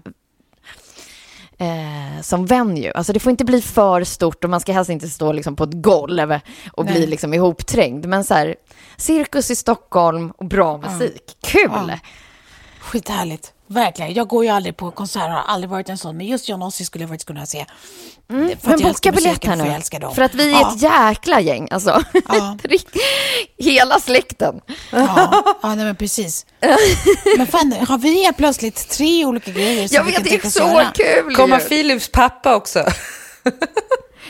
eh, 1.59 2.23
som 2.23 2.47
venue. 2.47 2.93
Alltså 2.93 3.13
det 3.13 3.21
får 3.21 3.31
inte 3.31 3.45
bli 3.45 3.63
för 3.63 4.05
stort 4.05 4.45
och 4.45 4.51
man 4.51 4.61
ska 4.61 4.73
helst 4.73 4.91
inte 4.91 5.09
stå 5.09 5.33
liksom 5.33 5.57
på 5.57 5.65
ett 5.65 5.83
golv 5.83 6.39
och 6.73 6.85
bli 6.85 7.07
liksom 7.07 7.35
ihopträngd. 7.35 8.07
Men 8.07 8.25
så 8.25 8.35
här, 8.35 8.55
cirkus 8.97 9.51
i 9.51 9.57
Stockholm 9.57 10.31
och 10.31 10.45
bra 10.45 10.79
musik. 10.79 11.37
Kul! 11.43 11.71
Ja. 11.89 11.99
Skithärligt. 12.81 13.53
Verkligen. 13.69 14.15
Jag 14.15 14.29
går 14.29 14.45
ju 14.45 14.51
aldrig 14.51 14.77
på 14.77 14.91
konserter, 14.91 15.29
har 15.29 15.43
aldrig 15.43 15.71
varit 15.71 15.89
en 15.89 15.99
sån. 15.99 16.17
Men 16.17 16.27
just 16.27 16.49
John 16.49 16.63
Ossie 16.63 16.87
skulle 16.87 17.03
jag 17.03 17.09
faktiskt 17.09 17.27
kunna 17.27 17.47
se. 17.47 17.67
Mm, 18.31 18.53
Men 18.63 18.81
boka 18.83 19.13
biljett 19.13 19.45
här 19.45 19.53
för 19.57 19.59
jag 19.59 19.69
nu. 19.69 19.75
älskar 19.75 20.01
dem. 20.01 20.15
För 20.15 20.23
att 20.23 20.35
vi 20.35 20.47
är 20.53 20.61
ja. 20.61 20.73
ett 20.75 20.83
jäkla 20.83 21.41
gäng, 21.41 21.69
alltså. 21.71 22.03
Ja. 22.29 22.57
Hela 23.59 24.01
släkten. 24.01 24.61
Ja, 24.93 25.43
ja 25.63 25.75
nej, 25.75 25.85
men 25.85 25.97
precis. 25.97 26.47
Men 27.37 27.47
fan, 27.47 27.73
har 27.89 27.99
vi 27.99 28.25
helt 28.25 28.37
plötsligt 28.37 28.89
tre 28.89 29.25
olika 29.25 29.51
grejer 29.51 29.89
som 29.89 29.95
Jag 29.97 30.05
vet, 30.05 30.25
det 30.25 30.45
är 30.45 30.49
så 30.51 30.61
göra? 30.61 30.91
kul 30.95 31.35
Kommer. 31.35 31.59
Philips 31.59 32.09
pappa 32.13 32.57
också? 32.57 32.85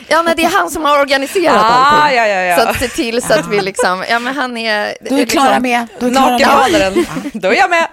Ja, 0.09 0.23
men 0.23 0.35
det 0.37 0.43
är 0.43 0.49
han 0.49 0.69
som 0.69 0.85
har 0.85 0.99
organiserat 1.01 1.55
Ah, 1.55 1.65
allting. 1.65 2.17
ja, 2.17 2.27
ja, 2.27 2.41
ja. 2.41 2.57
Så 2.57 2.69
att 2.69 2.79
se 2.79 2.87
till 2.87 3.21
så 3.21 3.33
att 3.33 3.47
vi 3.47 3.61
liksom, 3.61 4.03
ja 4.09 4.19
men 4.19 4.35
han 4.35 4.57
är... 4.57 4.97
Då 5.09 5.15
är 5.17 5.25
Klara 5.25 5.45
liksom, 5.59 5.61
med. 5.61 5.87
Då 5.99 6.05
är 6.05 6.39
Klara 6.39 6.69
med. 6.71 7.05
Då 7.33 7.47
är 7.47 7.53
jag 7.53 7.69
med. 7.69 7.87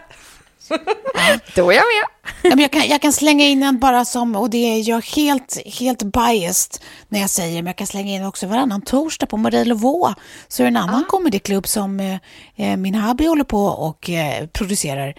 Då 1.55 1.71
är 1.71 1.75
jag 1.75 1.85
med. 1.85 2.33
Ja, 2.43 2.51
men 2.51 2.59
jag, 2.59 2.73
kan, 2.73 2.89
jag 2.89 3.03
kan 3.03 3.13
slänga 3.13 3.45
in 3.45 3.63
en 3.63 3.79
bara 3.79 4.05
som, 4.05 4.37
och 4.37 4.51
det 4.51 4.59
är 4.59 4.89
jag 4.89 5.01
helt, 5.05 5.59
helt 5.67 6.03
biased 6.03 6.83
när 7.09 7.21
jag 7.21 7.31
säger, 7.31 7.63
men 7.63 7.67
jag 7.67 7.77
kan 7.77 7.87
slänga 7.87 8.15
in 8.15 8.25
också 8.25 8.47
varannan 8.47 8.83
torsdag 8.83 9.27
på 9.27 9.37
Marie 9.37 9.65
Laveau. 9.65 10.15
Så 10.49 10.63
är 10.63 10.65
det 10.65 10.69
en 10.69 10.77
annan 10.77 11.05
comedyklubb 11.05 11.67
som 11.67 12.01
eh, 12.01 12.17
eh, 12.57 12.77
min 12.77 12.95
hubby 12.95 13.27
håller 13.27 13.45
på 13.45 13.65
och 13.65 14.11
eh, 14.11 14.47
producerar. 14.47 15.15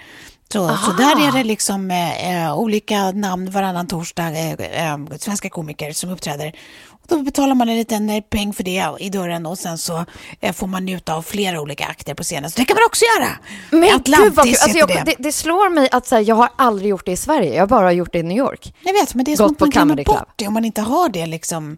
Så, 0.54 0.78
så 0.78 0.92
där 0.92 1.28
är 1.28 1.32
det 1.32 1.44
liksom 1.44 1.92
eh, 1.92 2.46
eh, 2.46 2.58
olika 2.58 3.12
namn 3.12 3.52
varannan 3.52 3.88
torsdag, 3.88 4.30
eh, 4.30 4.52
eh, 4.52 4.98
svenska 5.20 5.50
komiker 5.50 5.92
som 5.92 6.10
uppträder. 6.10 6.54
Då 7.08 7.22
betalar 7.22 7.56
man 7.56 7.70
en 7.70 7.78
liten 7.78 8.10
eh, 8.10 8.22
peng 8.22 8.54
för 8.54 8.64
det 8.64 8.86
i 9.00 9.10
dörren 9.10 9.46
och 9.46 9.58
sen 9.58 9.78
så 9.78 10.06
eh, 10.42 10.54
får 10.54 10.68
man 10.68 10.86
njuta 10.86 11.16
av 11.16 11.22
flera 11.22 11.62
olika 11.62 11.86
akter 11.86 12.14
på 12.14 12.24
scenen. 12.24 12.52
Så 12.52 12.60
det 12.60 12.66
kan 12.66 12.76
man 12.76 12.84
också 12.86 13.06
göra! 13.18 13.30
Men 13.70 13.82
gud 13.82 13.90
vad 13.90 14.06
kul. 14.06 14.26
Atlantis 14.26 14.64
Alltså, 14.64 14.78
jag, 14.78 15.06
det, 15.06 15.16
det 15.20 15.32
slår 15.32 15.70
mig 15.70 15.90
att 15.92 16.12
här, 16.12 16.20
jag 16.28 16.36
har 16.36 16.50
aldrig 16.56 16.90
gjort 16.90 17.06
det 17.06 17.12
i 17.12 17.18
Sverige, 17.18 17.54
jag 17.54 17.62
har 17.62 17.68
bara 17.68 17.92
gjort 17.92 18.14
det 18.14 18.20
i 18.20 18.24
New 18.24 18.38
York. 18.38 18.74
Jag 18.82 18.94
vet, 18.94 19.16
men 19.16 19.26
det 19.26 19.32
är 19.32 19.36
som 19.36 19.52
att 19.52 19.60
man 19.60 19.70
glömmer 19.70 20.04
bort 20.04 20.34
det 20.36 20.48
om 20.48 20.54
man 20.54 20.66
inte 20.66 20.82
har 20.82 21.10
det 21.10 21.26
liksom 21.26 21.78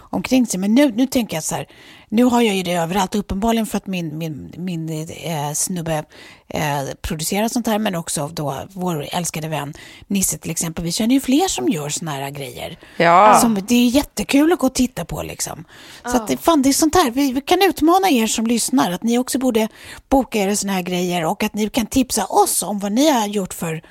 omkring 0.00 0.46
sig. 0.46 0.60
Men 0.60 0.74
nu, 0.74 0.92
nu 0.96 1.06
tänker 1.06 1.36
jag 1.36 1.44
så 1.44 1.54
här, 1.54 1.66
nu 2.12 2.24
har 2.24 2.40
jag 2.42 2.54
ju 2.56 2.62
det 2.62 2.72
överallt, 2.72 3.14
uppenbarligen 3.14 3.66
för 3.66 3.76
att 3.76 3.86
min, 3.86 4.18
min, 4.18 4.52
min 4.56 5.08
eh, 5.10 5.52
snubbe 5.54 6.04
eh, 6.48 6.82
producerar 7.02 7.48
sånt 7.48 7.66
här, 7.66 7.78
men 7.78 7.94
också 7.94 8.28
då 8.28 8.62
vår 8.72 9.06
älskade 9.12 9.48
vän 9.48 9.74
Nisse 10.06 10.38
till 10.38 10.50
exempel. 10.50 10.84
Vi 10.84 10.92
känner 10.92 11.14
ju 11.14 11.20
fler 11.20 11.48
som 11.48 11.68
gör 11.68 11.88
såna 11.88 12.10
här 12.10 12.30
grejer. 12.30 12.78
Ja. 12.96 13.38
Som, 13.40 13.54
det 13.68 13.74
är 13.74 13.86
jättekul 13.88 14.52
att 14.52 14.58
gå 14.58 14.66
och 14.66 14.74
titta 14.74 15.04
på 15.04 15.22
liksom. 15.22 15.64
Så 16.04 16.16
att 16.16 16.28
det, 16.28 16.36
fan, 16.36 16.62
det 16.62 16.68
är 16.68 16.72
sånt 16.72 16.94
här, 16.94 17.10
vi, 17.10 17.32
vi 17.32 17.40
kan 17.40 17.62
utmana 17.62 18.10
er 18.10 18.26
som 18.26 18.46
lyssnar, 18.46 18.90
att 18.90 19.02
ni 19.02 19.18
också 19.18 19.38
borde 19.38 19.68
boka 20.08 20.38
er 20.38 20.54
såna 20.54 20.72
här 20.72 20.82
grejer 20.82 21.24
och 21.24 21.42
att 21.42 21.54
ni 21.54 21.68
kan 21.68 21.86
tipsa 21.86 22.24
oss 22.26 22.62
om 22.62 22.78
vad 22.78 22.92
ni 22.92 23.10
har 23.10 23.26
gjort 23.26 23.54
för 23.54 23.82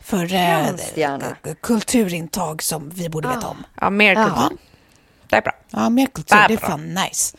för 0.00 0.34
eh, 0.34 0.68
kulturintag 1.62 2.62
som 2.62 2.90
vi 2.90 3.08
borde 3.08 3.28
veta 3.28 3.48
om. 3.48 3.64
Ja, 3.80 3.90
mer 3.90 4.14
Ja. 4.14 4.24
kultur. 4.24 4.58
Det 5.28 5.36
är 5.36 5.42
bra. 5.42 5.52
Ja, 5.70 5.88
mer 5.90 6.06
kultur, 6.06 6.36
det 6.48 6.54
är 6.54 6.58
bra. 6.58 6.68
fan 6.68 6.94
nice. 6.94 7.36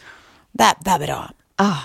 Det, 0.57 0.75
det 0.79 0.89
är 0.89 0.99
bra. 0.99 1.29
Ah. 1.55 1.77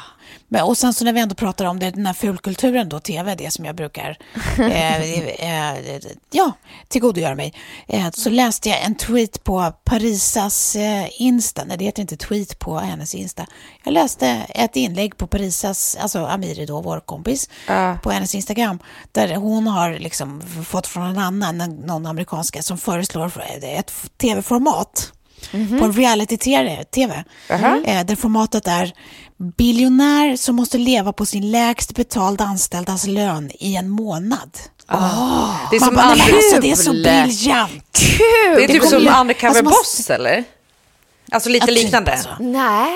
Men, 0.48 0.64
och 0.64 0.78
sen 0.78 0.94
så 0.94 1.04
när 1.04 1.12
vi 1.12 1.20
ändå 1.20 1.34
pratar 1.34 1.64
om 1.64 1.78
det, 1.78 1.90
den 1.90 2.06
här 2.06 2.14
fulkulturen 2.14 2.88
då, 2.88 3.00
tv, 3.00 3.34
det 3.34 3.50
som 3.50 3.64
jag 3.64 3.76
brukar 3.76 4.18
eh, 4.58 5.02
eh, 5.02 6.00
ja, 6.30 6.52
tillgodogöra 6.88 7.34
mig, 7.34 7.54
eh, 7.88 8.10
så 8.10 8.30
läste 8.30 8.68
jag 8.68 8.82
en 8.82 8.94
tweet 8.94 9.44
på 9.44 9.72
Parisas 9.84 10.76
eh, 10.76 11.22
Insta, 11.22 11.64
nej 11.64 11.76
det 11.78 11.84
heter 11.84 12.02
inte 12.02 12.16
tweet 12.16 12.58
på 12.58 12.78
hennes 12.78 13.14
Insta. 13.14 13.46
Jag 13.84 13.92
läste 13.92 14.28
ett 14.48 14.76
inlägg 14.76 15.16
på 15.16 15.26
Parisas, 15.26 15.96
alltså 16.00 16.26
Amiri 16.26 16.66
då, 16.66 16.80
vår 16.80 17.00
kompis, 17.00 17.50
på 18.02 18.10
hennes 18.10 18.34
Instagram, 18.34 18.78
där 19.12 19.36
hon 19.36 19.66
har 19.66 19.98
liksom 19.98 20.42
fått 20.66 20.86
från 20.86 21.06
en 21.06 21.18
annan, 21.18 21.58
någon 21.58 22.06
amerikanska, 22.06 22.62
som 22.62 22.78
föreslår 22.78 23.32
ett 23.62 23.92
tv-format 24.16 25.12
på 25.50 25.84
en 25.84 25.92
reality-tv. 25.92 27.24
Eh, 27.48 28.04
där 28.04 28.16
formatet 28.16 28.68
är 28.68 28.92
biljonär 29.56 30.36
som 30.36 30.56
måste 30.56 30.78
leva 30.78 31.12
på 31.12 31.26
sin 31.26 31.50
lägst 31.50 31.94
betalda 31.94 32.44
anställdas 32.44 33.06
lön 33.06 33.50
i 33.58 33.76
en 33.76 33.88
månad. 33.88 34.50
Det 35.70 35.76
är 35.76 35.80
som, 35.80 35.94
bara, 35.94 36.04
alltså, 36.04 36.60
det 36.60 36.70
är 36.70 36.74
så 36.76 36.90
Kul! 36.90 37.02
briljant. 37.02 38.00
det 38.56 38.64
är 38.64 38.68
typ 38.68 38.82
kommer 38.82 39.06
som 39.08 39.20
undercover 39.20 39.48
alltså, 39.48 39.64
boss, 39.64 40.10
eller? 40.10 40.44
Alltså 41.32 41.48
lite 41.50 41.62
Ja, 41.70 41.74
typ, 41.74 41.84
liknande. 41.84 42.12
alltså. 42.12 42.28
Nej. 42.40 42.92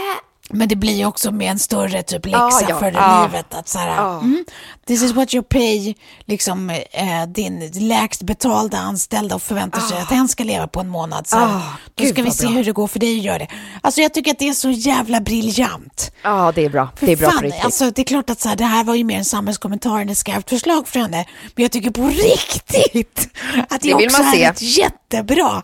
Men 0.51 0.69
det 0.69 0.77
blir 0.77 0.95
ju 0.97 1.07
också 1.07 1.31
med 1.31 1.51
en 1.51 1.59
större 1.59 2.03
typ 2.03 2.27
läxa 2.27 2.39
Ja, 2.39 2.67
ja. 2.69 2.79
för 2.79 2.93
Ja. 2.93 3.23
livet. 3.33 3.55
Att 3.55 3.69
så 3.69 3.79
här, 3.79 4.19
mm, 4.19 4.45
this 4.87 5.03
is 5.03 5.12
what 5.12 5.35
you 5.35 5.44
pay 5.44 5.94
liksom, 6.25 6.70
eh, 6.70 7.27
din 7.29 7.70
lägst 7.88 8.22
betalda 8.22 8.79
anställda 8.79 9.35
och 9.35 9.42
förväntar 9.42 9.81
sig 9.81 9.99
att 9.99 10.11
hen 10.11 10.29
ska 10.29 10.44
leva 10.44 10.66
på 10.66 10.81
en 10.81 10.88
månad. 10.88 11.27
Så 11.27 11.37
Ah, 11.37 11.62
då 11.94 12.05
ska 12.05 12.22
vi 12.22 12.31
se 12.31 12.46
bra. 12.46 12.53
hur 12.55 12.64
det 12.64 12.72
går 12.72 12.87
för 12.87 12.99
dig 12.99 13.18
att 13.18 13.25
göra 13.25 13.38
det. 13.38 13.49
Alltså 13.81 14.01
jag 14.01 14.14
tycker 14.14 14.31
att 14.31 14.38
det 14.38 14.49
är 14.49 14.53
så 14.53 14.70
jävla 14.70 15.20
briljant. 15.20 16.12
Ja, 16.22 16.53
det 16.55 16.64
är 16.64 16.68
bra. 16.70 16.88
För 16.96 17.07
Det 17.07 17.12
är 17.12 17.16
bra 17.16 17.31
fan, 17.31 17.38
på 17.38 17.44
riktigt. 17.44 17.64
Alltså, 17.64 17.90
det 17.90 18.03
är 18.03 18.05
klart 18.05 18.31
att 18.31 18.40
så 18.40 18.49
här, 18.49 18.57
det 18.57 18.64
här 18.64 18.85
var 18.85 18.94
ju 18.94 19.05
mer 19.05 19.18
en 19.18 19.25
samhällskommentar 19.25 20.01
än 20.01 20.09
ett 20.09 20.18
skarpt 20.18 20.49
förslag 20.51 20.88
för 20.88 21.01
henne. 21.01 21.25
Men 21.55 21.62
jag 21.62 21.72
tycker 21.72 21.90
på 21.90 22.09
riktigt 22.09 23.29
att 23.68 23.81
det, 23.81 23.88
Det 23.88 23.94
också 23.94 24.22
är 24.22 24.33
se. 24.33 24.44
ett 24.44 24.62
jättebra 24.62 25.62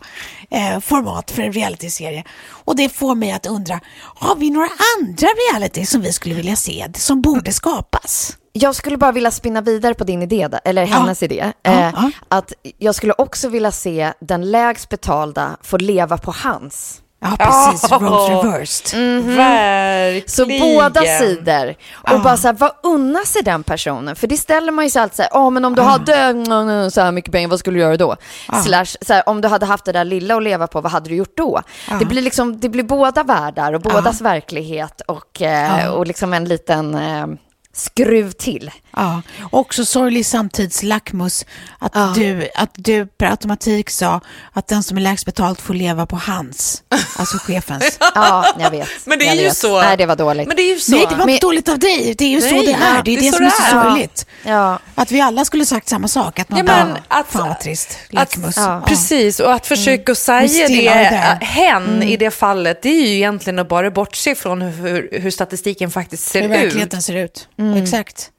eh, 0.51 0.79
format 0.79 1.31
för 1.31 1.41
en 1.41 1.53
realityserie. 1.53 2.23
Och 2.49 2.75
det 2.75 2.89
får 2.89 3.15
mig 3.15 3.31
att 3.31 3.45
undra, 3.45 3.79
har 4.15 4.35
vi 4.35 4.49
några 4.49 4.69
andra 4.99 5.27
reality 5.27 5.85
som 5.85 6.01
vi 6.01 6.13
skulle 6.13 6.35
vilja 6.35 6.55
se, 6.55 6.87
som 6.95 7.21
borde 7.21 7.53
skapas? 7.53 8.37
Jag 8.55 8.75
skulle 8.75 8.97
bara 8.97 9.11
vilja 9.11 9.31
spinna 9.31 9.61
vidare 9.61 9.93
på 9.93 10.03
din 10.03 10.21
idé, 10.21 10.49
eller 10.63 10.85
hennes 10.85 11.23
idé. 11.23 11.53
Ja, 11.61 11.71
eh, 11.71 11.79
ja. 11.95 12.11
Att 12.29 12.53
jag 12.77 12.95
skulle 12.95 13.13
också 13.17 13.49
vilja 13.49 13.71
se 13.71 14.13
den 14.19 14.51
lägst 14.51 14.89
betalda 14.89 15.57
få 15.61 15.77
leva 15.77 16.17
på 16.17 16.31
hans. 16.37 17.01
Ja, 17.21 17.35
precis. 17.39 17.89
Ja. 17.91 17.97
Roles 17.97 18.29
reversed. 18.29 18.99
Verkligen. 19.35 20.29
Så 20.29 20.45
båda 20.45 21.01
sidor. 21.01 21.75
Och 22.11 22.21
bara 22.21 22.37
så 22.37 22.47
här, 22.47 22.55
vad 22.59 22.71
unnar 22.83 23.25
sig 23.25 23.41
den 23.43 23.63
personen? 23.63 24.15
För 24.15 24.27
det 24.27 24.37
ställer 24.37 24.71
man 24.71 24.85
ju 24.85 24.91
sig 24.91 25.01
alltid 25.01 25.15
så 25.15 25.21
här, 25.21 25.29
ja 25.33 25.49
men 25.49 25.65
om 25.65 25.75
du 25.75 25.81
hade 25.81 26.15
mm, 26.15 26.91
så 26.91 27.01
här 27.01 27.11
mycket 27.11 27.31
pengar, 27.31 27.49
vad 27.49 27.59
skulle 27.59 27.77
du 27.77 27.81
göra 27.81 27.97
då? 27.97 28.15
Slash, 28.63 28.85
så 29.01 29.13
här, 29.13 29.29
om 29.29 29.41
du 29.41 29.47
hade 29.47 29.65
haft 29.65 29.85
det 29.85 29.91
där 29.91 30.05
lilla 30.05 30.35
att 30.35 30.43
leva 30.43 30.67
på, 30.67 30.81
vad 30.81 30.91
hade 30.91 31.09
du 31.09 31.15
gjort 31.15 31.37
då? 31.37 31.61
Det 31.99 32.05
blir 32.05 32.21
liksom, 32.21 32.59
det 32.59 32.69
blir 32.69 32.83
båda 32.83 33.23
världar 33.23 33.73
och 33.73 33.81
bådas 33.81 34.21
verklighet 34.21 35.01
och, 35.07 35.41
eh, 35.41 35.87
och 35.87 36.07
liksom 36.07 36.33
en 36.33 36.45
liten 36.45 36.95
eh, 36.95 37.27
skruv 37.75 38.31
till. 38.31 38.71
Ja, 38.95 39.21
också 39.51 39.85
sorglig 39.85 40.25
samtidslackmus 40.25 41.45
att, 41.79 42.15
du, 42.15 42.49
att 42.55 42.69
du 42.73 43.05
per 43.05 43.25
automatik 43.25 43.89
sa 43.89 44.21
att 44.53 44.67
den 44.67 44.83
som 44.83 44.97
är 44.97 45.01
lägst 45.01 45.25
betalt 45.25 45.61
får 45.61 45.73
leva 45.73 46.05
på 46.05 46.15
hans, 46.15 46.83
alltså 47.17 47.37
chefens. 47.37 47.97
Ja, 48.15 48.45
jag 48.59 48.71
vet. 48.71 48.87
Men 49.05 49.19
det 49.19 49.25
är 49.25 49.27
jag 49.27 49.35
ju 49.35 49.43
vet. 49.43 49.57
så. 49.57 49.81
Nej, 49.81 49.97
det 49.97 50.05
var 50.05 50.15
dåligt. 50.15 50.47
Men 50.47 50.55
det 50.57 50.61
är 50.61 50.73
ju 50.73 50.79
så. 50.79 50.91
Nej, 50.91 51.05
det 51.09 51.15
var 51.15 51.25
Men- 51.25 51.37
dåligt 51.41 51.69
av 51.69 51.79
dig. 51.79 52.15
Det 52.17 52.25
är 52.25 52.29
ju 52.29 52.41
så 52.41 52.55
Nej, 52.55 52.65
det 52.65 52.71
är. 52.73 52.95
ja, 52.95 53.01
Det 53.05 53.11
är 53.17 53.21
det, 53.21 53.31
som 53.31 53.45
är 53.45 53.49
så 53.49 53.63
det 53.63 53.69
sorgligt. 53.83 54.25
Ja. 54.43 54.79
Att 54.95 55.11
vi 55.11 55.21
alla 55.21 55.45
skulle 55.45 55.65
sagt 55.65 55.89
samma 55.89 56.07
sak. 56.07 56.39
Att 56.39 56.49
man 56.49 56.57
Ja, 56.57 56.63
bara, 56.65 56.85
men 56.85 56.97
att- 57.07 57.27
fan 57.27 57.47
vad 57.47 57.59
trist. 57.59 57.97
Att, 58.07 58.13
Lackmus. 58.13 58.57
ja. 58.57 58.83
Precis, 58.87 59.39
och 59.39 59.53
att 59.53 59.67
försöka 59.67 60.15
säga 60.15 60.39
Men 60.39 60.49
still 60.49 60.85
det, 60.85 61.37
äh, 61.41 61.47
hen 61.47 62.03
i 62.03 62.17
det 62.17 62.31
fallet, 62.31 62.81
det 62.81 62.89
är 62.89 63.01
ju 63.07 63.15
egentligen 63.15 63.59
att 63.59 63.69
bara 63.69 63.91
bortse 63.91 64.35
från 64.35 64.61
hur, 64.61 65.09
hur 65.21 65.31
statistiken 65.31 65.91
faktiskt 65.91 66.27
ser 66.31 66.41
Hur 66.41 66.49
ut. 66.49 66.63
verkligheten 66.63 67.01
ser 67.01 67.15
ut. 67.15 67.47
Exakt. 67.75 68.31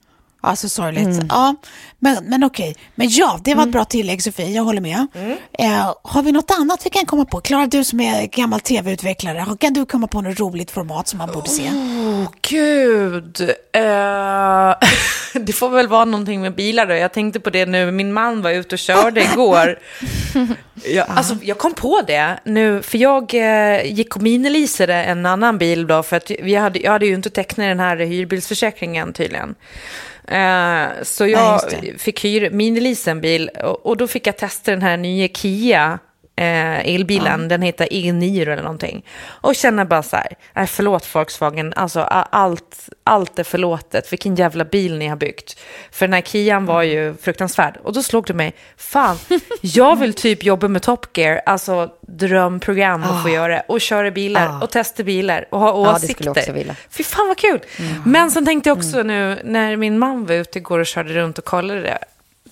Ja, 0.45 0.57
så 0.57 0.69
sorgligt. 0.69 1.23
Ja, 1.29 1.55
men, 1.99 2.25
men 2.25 2.45
okej. 2.45 2.77
Men 2.95 3.09
ja, 3.11 3.41
det 3.45 3.55
var 3.55 3.63
ett 3.63 3.73
bra 3.73 3.85
tillägg 3.85 4.23
Sofie, 4.23 4.49
jag 4.51 4.63
håller 4.63 4.81
med. 4.81 5.07
Eh, 5.53 5.95
har 6.03 6.23
vi 6.23 6.33
något 6.33 6.51
annat 6.51 6.87
vi 6.87 6.91
kan 6.91 7.07
komma 7.07 7.25
på? 7.25 7.41
Klara, 7.41 7.67
du 7.67 7.85
som 7.85 8.01
är 8.01 8.27
gammal 8.27 8.61
tv-utvecklare, 8.61 9.47
kan 9.61 9.73
du 9.73 9.87
komma 9.87 10.07
på 10.07 10.21
något 10.21 10.41
roligt 10.41 10.71
format 10.71 11.09
som 11.09 11.19
man 11.19 11.33
borde 11.33 11.49
se? 11.51 11.71
Åh, 11.73 12.29
gud. 12.43 13.41
Eh, 13.73 14.75
det 15.41 15.53
får 15.53 15.69
väl 15.69 15.89
vara 15.89 16.05
någonting 16.05 16.41
med 16.41 16.55
bilar 16.55 16.87
då. 16.87 16.95
Jag 16.95 17.13
tänkte 17.13 17.41
på 17.41 17.51
det 17.51 17.67
nu. 17.67 17.91
Min 17.91 18.13
man 18.13 18.43
var 18.43 18.51
ute 18.51 18.75
och 18.75 18.79
körde 18.79 19.23
igår. 19.33 19.79
Jag, 20.85 21.07
alltså, 21.09 21.37
jag 21.43 21.59
kom 21.59 21.75
på 21.75 22.03
det 22.07 22.41
nu, 22.45 22.83
för 22.83 22.99
jag 22.99 23.35
eh, 23.35 23.93
gick 23.93 24.17
och 24.17 24.23
minileasade 24.23 24.95
en 24.95 25.27
annan 25.27 25.59
bil 25.59 25.87
då, 25.87 26.03
för 26.03 26.17
att 26.17 26.31
vi 26.43 26.55
hade, 26.55 26.79
jag 26.79 26.93
hade 26.93 27.07
ju 27.07 27.15
inte 27.15 27.31
tecknat 27.31 27.67
den 27.67 27.81
här 27.81 27.97
hyrbilsförsäkringen 27.97 29.13
tydligen. 29.13 29.55
Eh, 30.29 31.03
så 31.03 31.27
jag 31.27 31.61
det. 31.83 32.01
fick 32.01 32.25
hyra, 32.25 32.51
minilisa 32.51 33.11
en 33.11 33.21
bil 33.21 33.49
och, 33.49 33.87
och 33.87 33.97
då 33.97 34.07
fick 34.07 34.27
jag 34.27 34.37
testa 34.37 34.71
den 34.71 34.83
här 34.83 34.97
nya 34.97 35.29
Kia 35.29 35.99
eh, 36.37 36.95
elbilen, 36.95 37.49
den 37.49 37.63
heter 37.63 37.87
E9 37.87 38.43
eller 38.43 38.63
någonting. 38.63 39.05
Och 39.27 39.55
känna 39.55 39.85
bara 39.85 40.03
så 40.03 40.17
här, 40.17 40.37
nej 40.55 40.67
förlåt 40.67 41.15
Volkswagen, 41.15 41.73
alltså 41.77 42.01
allt, 42.01 42.89
allt 43.05 43.39
är 43.39 43.45
förlåtet, 43.45 44.13
vilken 44.13 44.35
jävla 44.35 44.65
bil 44.65 44.99
ni 44.99 45.07
har 45.07 45.17
byggt. 45.17 45.59
För 45.91 46.07
den 46.07 46.13
här 46.13 46.21
Kian 46.21 46.67
var 46.67 46.83
ju 46.83 47.15
fruktansvärd. 47.23 47.77
Och 47.83 47.93
då 47.93 48.03
slog 48.03 48.27
det 48.27 48.35
mig, 48.35 48.55
fan, 48.77 49.19
jag 49.61 49.99
vill 49.99 50.15
typ 50.25 50.45
jobba 50.45 50.69
med 50.69 50.83
Top 50.83 51.19
Gear, 51.19 51.41
alltså 51.47 51.91
drömprogram 52.01 53.03
att 53.03 53.23
få 53.23 53.29
göra, 53.29 53.61
och 53.61 53.81
köra 53.81 54.11
bilar, 54.11 54.63
och 54.63 54.71
testa 54.71 55.03
bilar, 55.03 55.47
och 55.51 55.61
ha 55.61 55.73
Ah. 55.75 55.77
Ja, 55.77 55.91
det 55.91 55.97
åsikter. 55.97 56.15
skulle 56.15 56.29
jag 56.29 56.37
också 56.37 56.53
vilja. 56.53 56.77
Fy 56.91 57.05
fan 57.05 57.29
vad 57.29 57.39
kul! 57.39 57.61
Men 58.05 58.31
sen 58.31 58.45
tänkte 58.47 58.71
jag 58.71 58.77
också 58.79 59.03
nu 59.03 59.41
när 59.45 59.77
min 59.77 59.99
man 59.99 60.27
var 60.27 60.35
ute 60.35 60.59
igår 60.59 60.79
och 60.79 60.87
körde 60.87 61.15
runt 61.15 61.39
och 61.39 61.45
kollade 61.45 61.81
det. 61.81 61.99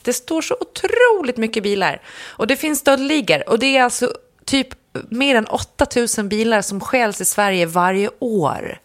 Det 0.02 0.12
står 0.12 0.42
så 0.42 0.56
otroligt 0.60 1.36
mycket 1.36 1.62
bilar. 1.62 2.02
Och 2.20 2.46
det 2.46 2.56
finns 2.56 2.78
stöldligor. 2.78 3.48
Och 3.48 3.58
det 3.58 3.76
är 3.76 3.82
alltså 3.82 4.12
typ 4.44 4.68
mer 5.08 5.34
än 5.34 5.46
8000 5.46 6.28
bilar 6.28 6.62
som 6.62 6.80
stjäls 6.80 7.20
i 7.20 7.24
Sverige 7.24 7.66
varje 7.66 8.10
år. 8.18 8.78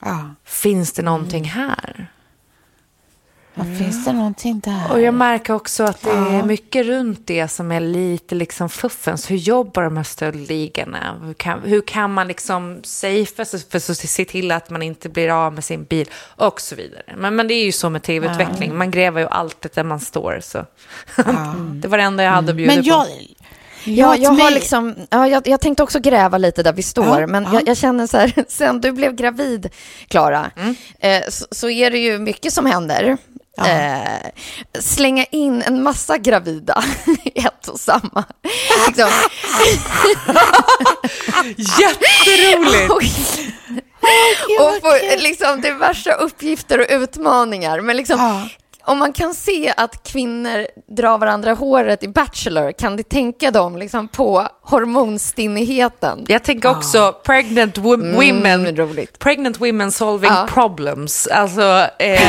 Ja. 0.00 0.34
Finns 0.44 0.92
det 0.92 1.02
någonting 1.02 1.44
här? 1.44 2.10
Ja, 3.58 3.64
Finns 3.78 4.04
det 4.04 4.12
någonting 4.12 4.60
där? 4.60 4.92
Och 4.92 5.00
jag 5.00 5.14
märker 5.14 5.54
också 5.54 5.84
att 5.84 6.02
det 6.02 6.10
är 6.10 6.42
mycket 6.42 6.86
runt 6.86 7.26
det 7.26 7.48
som 7.48 7.72
är 7.72 7.80
lite 7.80 8.34
liksom 8.34 8.68
fuffens. 8.68 9.30
Hur 9.30 9.36
jobbar 9.36 9.82
de 9.82 9.96
här 9.96 10.04
stöldligorna? 10.04 11.16
Hur 11.24 11.34
kan, 11.34 11.60
hur 11.64 11.80
kan 11.80 12.12
man 12.14 12.28
liksom 12.28 12.80
safea 12.84 13.44
sig 13.44 13.60
för 13.70 13.76
att 13.76 13.82
se 13.98 14.24
till 14.24 14.50
att 14.52 14.70
man 14.70 14.82
inte 14.82 15.08
blir 15.08 15.28
av 15.46 15.52
med 15.52 15.64
sin 15.64 15.84
bil? 15.84 16.08
Och 16.36 16.60
så 16.60 16.74
vidare. 16.74 17.02
Men, 17.16 17.36
men 17.36 17.48
det 17.48 17.54
är 17.54 17.64
ju 17.64 17.72
så 17.72 17.90
med 17.90 18.02
tv-utveckling. 18.02 18.78
Man 18.78 18.90
gräver 18.90 19.20
ju 19.20 19.26
alltid 19.26 19.70
där 19.74 19.84
man 19.84 20.00
står. 20.00 20.40
Så. 20.42 20.58
det 21.72 21.88
var 21.88 21.98
det 21.98 22.04
enda 22.04 22.22
jag 22.22 22.30
hade 22.32 22.50
att 22.50 22.56
bjuda 22.56 22.74
Men 22.74 22.84
jag... 22.84 23.06
på. 23.06 23.12
Ja, 23.84 24.16
jag, 24.16 24.30
har 24.30 24.50
liksom, 24.50 24.94
ja, 25.10 25.28
jag, 25.28 25.48
jag 25.48 25.60
tänkte 25.60 25.82
också 25.82 26.00
gräva 26.00 26.38
lite 26.38 26.62
där 26.62 26.72
vi 26.72 26.82
står, 26.82 27.20
Ja, 27.20 27.26
men 27.26 27.44
ja. 27.44 27.50
Jag, 27.52 27.68
jag 27.68 27.76
känner 27.76 28.06
så 28.06 28.16
här, 28.16 28.44
sen 28.48 28.80
du 28.80 28.92
blev 28.92 29.14
gravid, 29.14 29.68
Klara, 30.08 30.50
Mm. 30.56 30.74
eh, 31.00 31.22
så, 31.28 31.46
så 31.50 31.70
är 31.70 31.90
det 31.90 31.98
ju 31.98 32.18
mycket 32.18 32.52
som 32.52 32.66
händer. 32.66 33.16
Eh, 33.66 34.30
slänga 34.80 35.24
in 35.24 35.62
en 35.62 35.82
massa 35.82 36.18
gravida 36.18 36.84
i 37.24 37.38
ett 37.38 37.68
och 37.68 37.80
samma. 37.80 38.24
liksom. 38.86 39.08
Jätteroligt! 41.80 42.90
och, 44.58 44.66
och 44.66 44.80
få 44.82 44.98
liksom 45.18 45.60
diverse 45.60 46.12
uppgifter 46.12 46.78
och 46.80 46.86
utmaningar. 46.90 47.80
Men 47.80 47.96
liksom, 47.96 48.18
Ja. 48.20 48.48
Om 48.88 48.98
man 48.98 49.12
kan 49.12 49.34
se 49.34 49.74
att 49.76 50.02
kvinnor 50.02 50.66
drar 50.96 51.18
varandra 51.18 51.52
håret 51.54 52.02
i 52.02 52.08
Bachelor, 52.08 52.72
kan 52.72 52.96
du 52.96 53.02
tänka 53.02 53.50
dem 53.50 53.76
liksom 53.76 54.08
på 54.08 54.48
hormonstinnigheten? 54.62 56.24
Jag 56.28 56.44
tänker 56.44 56.70
också 56.70 57.12
pregnant 57.24 57.78
wo- 57.78 58.14
women. 58.14 58.60
Mm, 58.66 58.76
roligt. 58.76 59.18
Pregnant 59.18 59.60
women 59.60 59.92
solving 59.92 60.30
Ja. 60.30 60.46
problems. 60.50 61.26
Alltså, 61.26 61.86
eh, 61.98 62.20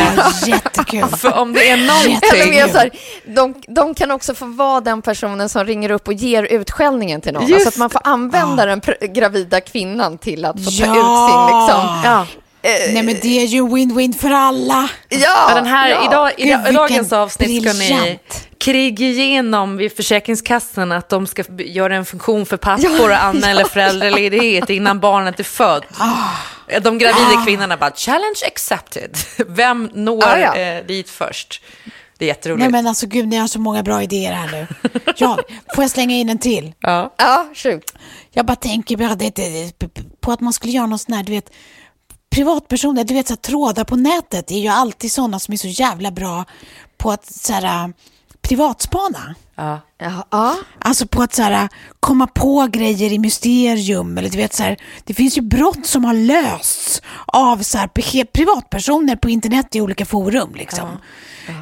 Jättekul. 0.47 1.05
för 1.07 1.37
om 1.37 1.53
det 1.53 1.69
är 1.69 1.77
någonting... 1.87 2.59
Eller 2.59 2.67
så 2.71 2.77
här, 2.77 2.89
de, 3.25 3.53
de 3.67 3.93
kan 3.95 4.11
också 4.11 4.33
få 4.33 4.45
vara 4.45 4.81
den 4.81 5.01
personen 5.01 5.49
som 5.49 5.65
ringer 5.65 5.91
upp 5.91 6.07
och 6.07 6.13
ger 6.13 6.43
utskällningen 6.43 7.21
till 7.21 7.33
någon. 7.33 7.43
Just 7.47 7.53
Alltså 7.55 7.69
att 7.69 7.77
man 7.77 7.89
får 7.89 8.01
använda 8.03 8.65
den 8.65 8.81
pr- 8.81 9.05
gravida 9.13 9.61
kvinnan 9.61 10.17
till 10.17 10.45
att 10.45 10.63
få 10.65 10.71
ta 10.71 10.85
Ja. 10.85 10.91
ut 10.91 11.29
sin... 11.31 11.59
Liksom, 11.59 12.01
Ja. 12.03 12.25
Nej, 12.63 13.03
men 13.03 13.15
det 13.21 13.41
är 13.41 13.45
ju 13.45 13.61
win-win 13.61 14.13
för 14.13 14.31
alla. 14.31 14.89
ja, 15.09 15.51
den 15.55 15.65
här, 15.65 15.89
ja. 15.89 16.05
idag, 16.05 16.31
Gud, 16.37 16.47
i, 16.47 16.51
i 16.51 16.55
vilken 16.55 16.73
dagens 16.73 17.13
avsnitt 17.13 17.63
ska 17.63 17.73
ni 17.73 18.19
kriga 18.59 19.05
igenom 19.05 19.77
vid 19.77 19.95
Försäkringskassan 19.95 20.91
att 20.91 21.09
de 21.09 21.27
ska 21.27 21.43
göra 21.57 21.95
en 21.95 22.05
funktion 22.05 22.45
för 22.45 22.57
pappor 22.57 23.09
och 23.09 23.23
anmäla 23.23 23.65
föräldraledighet 23.69 24.69
innan 24.69 24.99
barnet 24.99 25.39
är 25.39 25.43
fött. 25.43 25.83
Ah. 25.97 26.79
De 26.81 26.97
gravida 26.97 27.43
kvinnorna 27.45 27.77
bara, 27.77 27.91
challenge 27.91 28.39
accepted. 28.47 29.17
Vem 29.47 29.89
når 29.93 30.37
ja. 30.37 30.55
Eh, 30.55 30.85
dit 30.85 31.09
först? 31.09 31.61
Det 32.17 32.25
är 32.25 32.27
jätteroligt. 32.27 32.61
Nej 32.61 32.71
men 32.71 32.87
alltså 32.87 33.07
gud, 33.07 33.27
ni 33.27 33.37
har 33.37 33.47
så 33.47 33.59
många 33.59 33.83
bra 33.83 34.03
idéer 34.03 34.33
här 34.33 34.51
nu. 34.51 34.67
Ja, 35.17 35.39
får 35.75 35.83
jag 35.83 35.91
slänga 35.91 36.15
in 36.15 36.29
en 36.29 36.39
till? 36.39 36.73
ja. 36.79 37.13
Ja, 37.17 37.49
shoot. 37.53 37.93
Jag 38.31 38.45
bara 38.45 38.55
tänker 38.55 38.97
på 40.21 40.31
att 40.31 40.39
man 40.41 40.53
skulle 40.53 40.73
göra 40.73 40.85
någon 40.85 40.99
sån 40.99 41.13
här, 41.13 41.23
du 41.23 41.31
vet, 41.31 41.49
privatpersoner, 42.29 43.03
du 43.03 43.13
vet 43.13 43.27
så 43.27 43.31
här, 43.33 43.37
trådar 43.37 43.83
på 43.83 43.95
nätet 43.95 44.51
är 44.51 44.59
ju 44.59 44.67
alltid 44.67 45.11
sådana 45.11 45.39
som 45.39 45.53
är 45.53 45.57
så 45.57 45.67
jävla 45.67 46.11
bra 46.11 46.45
på 46.97 47.11
att 47.11 47.25
så 47.33 47.53
här, 47.53 47.93
privatspana. 48.41 49.35
Ja. 49.55 49.79
Ja, 49.97 50.27
ja. 50.31 50.55
Alltså 50.79 51.07
på 51.07 51.21
att 51.21 51.33
så 51.33 51.41
här, 51.43 51.69
komma 51.99 52.27
på 52.27 52.67
grejer 52.71 53.11
i 53.13 53.19
mysterium. 53.19 54.17
Eller 54.17 54.29
du 54.29 54.37
vet, 54.37 54.53
så 54.53 54.63
här, 54.63 54.77
det 55.03 55.13
finns 55.13 55.37
ju 55.37 55.41
brott 55.41 55.85
som 55.85 56.05
har 56.05 56.13
lösts 56.13 57.01
av 57.25 57.57
så 57.63 57.77
här, 57.77 57.87
pe- 57.87 58.25
privatpersoner 58.33 59.15
på 59.15 59.29
internet 59.29 59.75
i 59.75 59.81
olika 59.81 60.05
forum. 60.05 60.55
Liksom. 60.55 60.89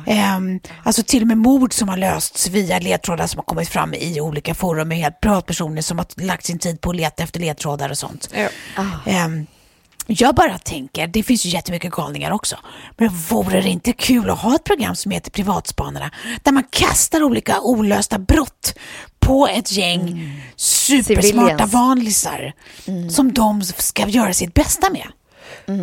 Ehm, 0.08 0.60
alltså 0.84 1.04
till 1.04 1.22
och 1.22 1.28
med 1.28 1.38
mord 1.38 1.74
som 1.74 1.90
har 1.90 1.98
lösts 1.98 2.48
via 2.50 2.80
ledtrådar 2.80 3.28
som 3.28 3.38
har 3.38 3.44
kommit 3.44 3.70
fram 3.70 3.94
i 3.94 4.22
olika 4.22 4.56
forum 4.56 4.88
med 4.88 4.98
helt 4.98 5.22
privatpersoner 5.22 5.82
som 5.82 5.98
har 5.98 6.22
lagt 6.22 6.46
sin 6.46 6.60
tid 6.60 6.82
på 6.82 6.90
att 6.90 6.96
leta 6.96 7.24
efter 7.24 7.40
ledtrådar 7.40 7.90
och 7.90 7.98
sånt. 7.98 8.30
Ja. 8.34 8.50
Jag 10.08 10.36
bara 10.36 10.58
tänker, 10.58 11.08
det 11.08 11.24
finns 11.24 11.46
ju 11.46 11.50
jättemycket 11.50 11.92
galningar 11.92 12.32
också, 12.32 12.56
men 12.98 13.10
vore 13.10 13.62
det 13.62 13.70
inte 13.70 13.94
kul 13.94 14.30
att 14.30 14.40
ha 14.40 14.56
ett 14.56 14.64
program 14.64 14.96
som 14.96 15.12
heter 15.12 15.32
Privatspanarna, 15.32 16.12
där 16.44 16.52
man 16.52 16.64
kastar 16.70 17.24
olika 17.24 17.62
olösta 17.62 18.20
brott 18.20 18.74
på 19.20 19.48
ett 19.48 19.72
gäng 19.72 20.32
supersmarta 20.56 21.22
Civilians. 21.22 21.74
vanlisar 21.74 22.54
som 23.10 23.34
de 23.34 23.64
ska 23.64 24.08
göra 24.08 24.34
sitt 24.34 24.54
bästa 24.54 24.88
med? 24.90 25.08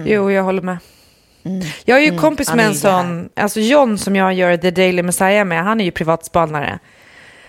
Jo, 0.06 0.30
jag 0.30 0.42
håller 0.42 0.62
med. 0.62 0.78
Jag 1.84 1.98
är 1.98 2.12
ju 2.12 2.18
kompis 2.18 2.48
Han 2.48 2.56
med 2.56 2.66
en 2.66 2.74
sån, 2.74 3.28
alltså 3.36 3.60
John 3.60 3.98
som 3.98 4.16
jag 4.16 4.34
gör 4.34 4.56
The 4.56 4.70
Daily 4.70 5.02
Messiah 5.02 5.44
med, 5.44 5.64
han 5.64 5.80
är 5.80 5.84
ju 5.84 5.90
privatspanare. 5.90 6.78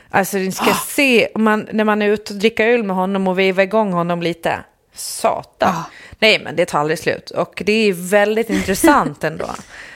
Alltså 0.09 0.37
ni 0.37 0.51
ska 0.51 0.73
se, 0.87 1.27
om 1.35 1.43
man, 1.43 1.67
när 1.71 1.83
man 1.83 2.01
är 2.01 2.07
ute 2.07 2.33
och 2.33 2.39
dricker 2.39 2.67
öl 2.67 2.83
med 2.83 2.95
honom 2.95 3.27
och 3.27 3.39
veva 3.39 3.63
igång 3.63 3.93
honom 3.93 4.21
lite. 4.21 4.59
Satan. 4.93 5.73
Nej, 6.19 6.39
men 6.43 6.55
det 6.55 6.65
tar 6.65 6.79
aldrig 6.79 6.99
slut. 6.99 7.29
Och 7.29 7.63
det 7.65 7.71
är 7.71 7.93
väldigt 7.93 8.49
intressant 8.59 9.23
ändå. 9.23 9.49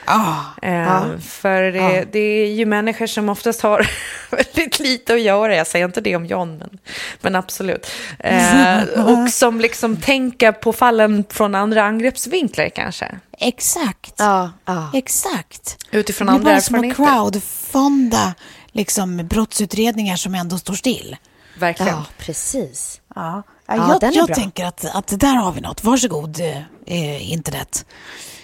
Ah, 0.05 0.36
Eh, 0.61 1.17
För 1.20 1.61
det, 1.61 2.05
det 2.11 2.20
är 2.20 2.47
ju 2.51 2.65
människor 2.65 3.07
som 3.07 3.30
oftast 3.30 3.61
har 3.61 3.88
väldigt 4.36 4.80
lite 4.80 5.13
att 5.13 5.22
göra. 5.22 5.55
Jag 5.55 5.67
säger 5.67 5.86
inte 5.86 6.01
det 6.01 6.15
om 6.15 6.26
John, 6.26 6.57
men, 6.57 6.80
men 7.22 7.36
absolut. 7.36 7.91
Eh, 8.20 8.78
och 9.05 9.30
som 9.32 9.59
liksom 9.61 9.97
tänker 9.97 10.51
på 10.51 10.74
fallen 10.74 11.26
från 11.30 11.55
andra 11.55 11.84
angreppsvinklar 11.84 12.70
kanske. 12.70 13.20
exakt. 13.39 14.13
Ja. 14.17 14.51
Exakt. 14.93 15.78
Utifrån 15.91 16.28
det 16.28 16.32
är 16.34 16.36
andra 16.36 16.51
bara 16.51 16.61
som 16.61 16.76
att 16.76 16.84
erfarenheter. 16.86 17.13
crowdfonda 17.15 18.34
liksom, 18.72 19.17
brottsutredningar 19.28 20.15
som 20.15 20.36
ändå 20.36 20.57
står 20.57 20.74
still. 20.74 21.17
Verkligen. 21.59 21.93
ja, 21.93 22.05
precis. 22.17 23.01
Ja, 23.15 23.43
Ja, 23.78 23.97
jag, 24.01 24.13
jag 24.13 24.28
bra. 24.28 24.36
tänker 24.36 24.65
att, 24.65 24.86
att 24.95 25.20
där 25.20 25.36
har 25.36 25.51
vi 25.51 25.61
något. 25.61 25.84
Varsågod, 25.84 26.39
eh, 26.86 27.32
internet. 27.32 27.86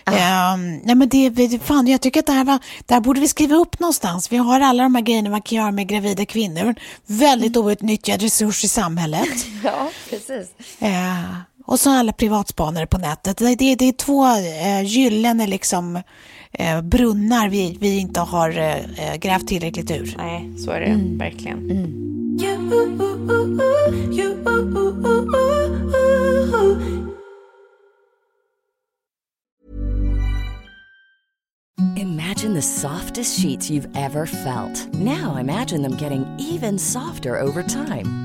Ehm, 0.06 0.78
nej 0.78 0.96
men 0.96 1.10
det, 1.10 1.60
fan, 1.64 1.88
jag 1.88 2.02
tycker 2.02 2.20
att 2.20 2.26
det 2.26 2.32
här, 2.34 2.44
var, 2.44 2.60
det 2.86 2.94
här 2.94 3.02
borde 3.02 3.20
vi 3.20 3.28
skriva 3.28 3.56
upp 3.56 3.80
någonstans. 3.80 4.32
Vi 4.32 4.38
har 4.38 4.60
alla 4.60 4.84
de 4.84 4.96
här 4.96 5.02
grejerna 5.02 5.30
man 5.30 5.42
kan 5.42 5.58
göra 5.58 5.72
med 5.72 5.88
gravida 5.88 6.26
kvinnor. 6.26 6.76
Väldigt 7.06 7.58
outnyttjad 7.58 8.22
resurs 8.22 8.64
i 8.64 8.68
samhället. 8.68 9.30
Ja, 9.64 9.90
precis. 10.10 10.48
Eh, 10.80 11.36
och 11.66 11.80
så 11.80 11.90
alla 11.90 12.14
privatspanare 12.14 12.88
på 12.88 12.98
nätet. 12.98 13.38
Det, 13.38 13.56
det, 13.56 13.76
det 13.76 13.86
är 13.86 13.92
två 13.92 14.26
eh, 14.28 14.82
gyllene 14.84 15.48
liksom, 15.48 16.02
eh, 16.60 16.82
brunnar 16.82 17.50
vi, 17.50 17.78
vi 17.80 18.00
inte 18.00 18.20
har 18.20 18.50
eh, 18.50 19.16
grävt 19.20 19.48
tillräckligt 19.48 19.92
ur. 19.92 20.16
Nej, 20.18 20.52
så 20.58 20.72
är 20.72 20.80
det 20.80 21.18
verkligen. 21.18 21.72
You. 22.42 22.76
imagine 32.46 32.54
the 32.54 32.62
softest 32.62 33.42
sheets 33.42 33.72
you've 33.72 33.90
ever 33.96 34.26
felt. 34.26 34.94
Now 34.94 35.38
imagine 35.38 35.82
them 35.82 35.98
getting 35.98 36.26
even 36.38 36.78
softer 36.78 37.40
over 37.40 37.64
time. 37.64 38.25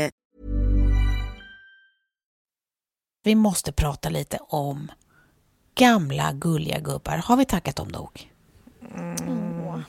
Vi 3.23 3.35
måste 3.35 3.71
prata 3.71 4.09
lite 4.09 4.39
om 4.41 4.91
gamla 5.75 6.31
gulliga 6.33 6.79
gubbar. 6.79 7.17
Har 7.17 7.37
vi 7.37 7.45
tackat 7.45 7.75
dem 7.75 7.87
nog? 7.87 8.29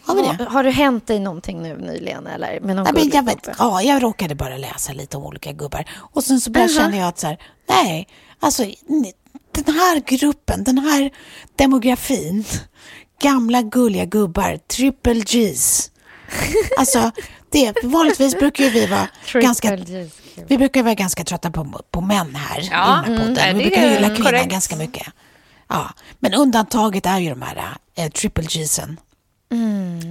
Har 0.03 0.15
vi 0.15 0.23
det? 0.23 0.45
Har, 0.45 0.65
det 0.65 0.71
hänt 0.71 1.07
dig 1.07 1.21
någonting 1.21 1.63
nu 1.63 1.77
nyligen? 1.77 2.27
Eller, 2.27 2.61
med 2.61 2.77
någon 2.77 2.87
Nej, 2.95 3.11
jag, 3.13 3.23
vet, 3.23 3.49
ja, 3.59 3.83
jag 3.83 4.03
råkade 4.03 4.35
bara 4.35 4.57
läsa 4.57 4.93
lite 4.93 5.17
om 5.17 5.25
olika 5.25 5.53
gubbar. 5.53 5.85
Och 5.95 6.25
sen 6.25 6.41
så 6.41 6.51
började 6.51 6.73
kände 6.73 6.97
jag 6.97 7.09
att 7.09 7.19
så 7.19 7.27
här, 7.27 7.39
nej, 7.69 8.09
alltså 8.41 8.65
den 9.53 9.75
här 9.75 10.01
gruppen, 10.01 10.65
den 10.65 10.79
här 10.79 11.11
demografin, 11.57 12.45
gamla 13.23 13.63
gulliga 13.63 14.05
gubbar, 14.05 14.57
triple 14.57 15.21
Gs. 15.21 15.92
Alltså, 16.79 17.11
det, 17.51 17.75
vanligtvis 17.83 18.39
brukar 18.39 18.65
ju 18.65 18.71
vi 18.71 18.87
vara 18.87 19.09
ganska... 19.35 19.79
Vi 20.47 20.59
brukar 20.59 20.83
vara 20.83 20.95
ganska 20.95 21.25
trötta 21.25 21.51
på, 21.51 21.81
på 21.91 22.01
män 22.01 22.35
här 22.35 22.69
Ja, 22.71 23.05
i 23.07 23.11
den 23.11 23.19
här 23.19 23.23
mm, 23.23 23.29
podden. 23.29 23.59
Vi 23.59 23.63
brukar 23.65 23.91
gilla 23.91 24.09
kvinnor 24.09 24.25
korrekt. 24.25 24.51
ganska 24.51 24.77
mycket. 24.77 25.07
Ja, 25.69 25.91
men 26.19 26.35
undantaget 26.35 27.07
är 27.07 27.19
ju 27.19 27.31
de 27.31 27.43
här 27.43 27.77
eh, 27.95 28.11
triple 28.11 28.45
G'sen. 28.45 28.97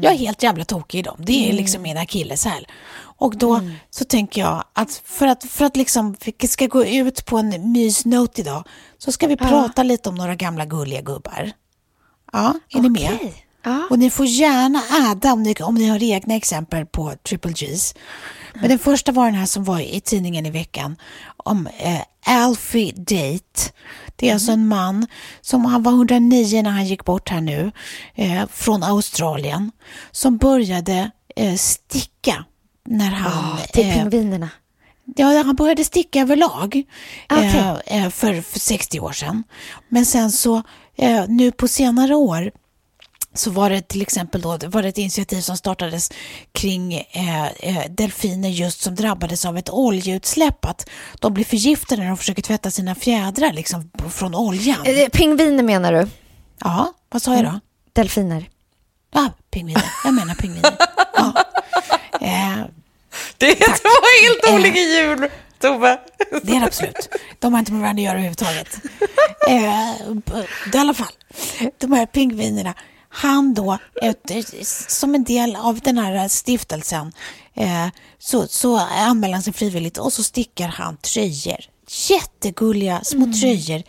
Jag 0.02 0.14
är 0.14 0.18
helt 0.18 0.44
jävla 0.44 0.66
tokig 0.66 1.00
i 1.00 1.02
dem. 1.02 1.16
Det 1.20 1.50
är 1.50 1.54
liksom 1.54 1.82
min 1.82 1.98
akilleshäl. 1.98 2.68
Och 2.98 3.38
då 3.38 3.62
så 3.90 4.06
tänker 4.06 4.42
jag 4.42 4.64
att 4.74 5.02
för 5.06 5.28
att, 5.28 5.44
för 5.44 5.66
att 5.66 5.78
liksom 5.78 6.16
vi 6.40 6.48
ska 6.48 6.68
gå 6.68 6.86
ut 6.86 7.26
på 7.26 7.38
en 7.38 7.72
mysnot 7.72 8.40
idag 8.40 8.64
så 8.98 9.12
ska 9.12 9.28
vi 9.28 9.38
prata 9.38 9.84
lite 9.84 10.10
om 10.10 10.16
några 10.16 10.36
gamla 10.36 10.66
gulliga 10.66 11.02
gubbar. 11.02 11.52
Ja, 12.32 12.54
är 12.70 12.80
ni 12.80 12.90
med? 12.90 13.18
Ja. 13.64 13.88
Och 13.90 14.00
ni 14.00 14.10
får 14.10 14.26
gärna 14.26 14.82
adda 14.92 15.34
om 15.34 15.44
ni, 15.44 15.56
om 15.56 15.76
ni 15.76 15.88
har 15.88 16.04
egna 16.04 16.36
exempel 16.36 16.86
på 16.86 17.14
triple 17.24 17.52
Gs. 17.52 17.96
Men 18.54 18.70
den 18.70 18.80
första 18.80 19.12
var 19.12 19.26
den 19.26 19.36
här 19.36 19.46
som 19.46 19.64
var 19.64 19.80
i 19.80 20.02
tidningen 20.02 20.46
i 20.46 20.50
veckan 20.50 20.96
om 21.38 21.68
eh, 21.78 22.02
Alfie 22.26 22.92
Date. 22.92 23.72
Det 24.16 24.30
är 24.30 24.34
alltså 24.34 24.52
en 24.52 24.68
man 24.68 25.08
som 25.42 25.66
han 25.66 25.84
var 25.84 25.92
109 25.92 26.62
när 26.62 26.72
han 26.72 26.86
gick 26.86 27.06
bort 27.06 27.30
här 27.30 27.42
nu 27.42 27.72
eh, 28.16 28.48
från 28.52 28.84
Australien 28.84 29.72
som 30.12 30.38
började 30.38 31.12
eh, 31.36 31.56
sticka 31.56 32.46
när 32.86 33.12
han... 33.12 33.58
Till 33.74 33.90
eh, 33.90 33.94
pingvinerna. 33.94 34.50
Ja, 35.16 35.44
han 35.46 35.56
började 35.56 35.84
sticka 35.84 36.22
överlag 36.22 36.84
eh, 37.30 37.70
eh, 37.70 38.10
för, 38.10 38.42
för 38.42 38.60
60 38.60 39.00
år 39.00 39.12
sedan. 39.12 39.44
Men 39.90 40.06
sen 40.06 40.32
så 40.32 40.64
nu 41.28 41.52
på 41.52 41.68
senare 41.68 42.16
år 42.16 42.52
så 43.34 43.52
var 43.52 43.70
det 43.70 43.88
till 43.88 44.02
exempel 44.02 44.42
då, 44.42 44.58
var 44.68 44.82
det 44.82 44.90
ett 44.90 44.98
initiativ 44.98 45.42
som 45.42 45.58
startades 45.58 46.12
kring 46.52 46.94
eh, 46.94 47.46
eh, 47.48 47.86
delfiner 47.90 48.50
just 48.50 48.82
som 48.82 48.96
drabbades 48.96 49.46
av 49.46 49.58
ett 49.58 49.70
oljeutsläpp. 49.70 50.66
Att 50.66 50.90
de 51.20 51.34
blir 51.34 51.46
förgiftade 51.46 52.02
när 52.02 52.08
de 52.08 52.18
försöker 52.18 52.42
tvätta 52.42 52.72
sina 52.72 52.96
fjädrar 52.96 53.54
liksom, 53.54 53.92
från 54.10 54.36
oljan. 54.36 54.86
Eh, 54.86 55.10
Pingviner 55.10 55.64
menar 55.64 55.94
du? 55.94 56.08
Ja, 56.60 56.94
vad 57.10 57.22
sa 57.22 57.36
jag 57.36 57.46
då? 57.46 57.60
Delfiner. 57.94 58.50
Ja, 59.14 59.30
pingviner. 59.52 59.92
Jag 60.04 60.14
menar 60.14 60.36
pingviner. 60.36 60.78
Ja. 61.16 61.34
Eh, 62.22 62.58
Det 63.38 63.48
är 63.52 63.68
två 63.68 64.50
helt 64.50 64.60
olika 64.60 64.80
djur, 64.80 65.30
Tove. 65.60 66.00
Det 66.44 66.56
är 66.56 66.60
det 66.60 66.66
absolut. 66.66 67.10
De 67.40 67.54
har 67.54 67.60
inte 67.60 67.72
med 67.72 67.82
varandra 67.82 68.00
att 68.02 68.06
göra 68.06 68.14
överhuvudtaget. 68.14 68.80
Eh, 69.50 70.74
I 70.74 70.78
alla 70.78 70.94
fall, 70.94 71.12
de 71.78 71.92
här 71.92 72.06
pingvinerna. 72.06 72.74
Han 73.12 73.54
då, 73.54 73.78
ett, 74.02 74.32
som 74.90 75.16
en 75.16 75.24
del 75.24 75.56
av 75.56 75.80
den 75.80 75.98
här 75.98 76.28
stiftelsen, 76.28 77.12
eh, 77.54 77.88
så, 78.20 78.48
så 78.48 78.78
anmäler 78.78 79.34
han 79.34 79.44
sig 79.44 79.54
frivilligt 79.54 79.98
och 79.98 80.14
så 80.14 80.24
stickar 80.24 80.68
han 80.68 80.98
tröjor. 80.98 81.71
Jättegulliga 82.10 83.02
små 83.04 83.34
tröjor 83.34 83.84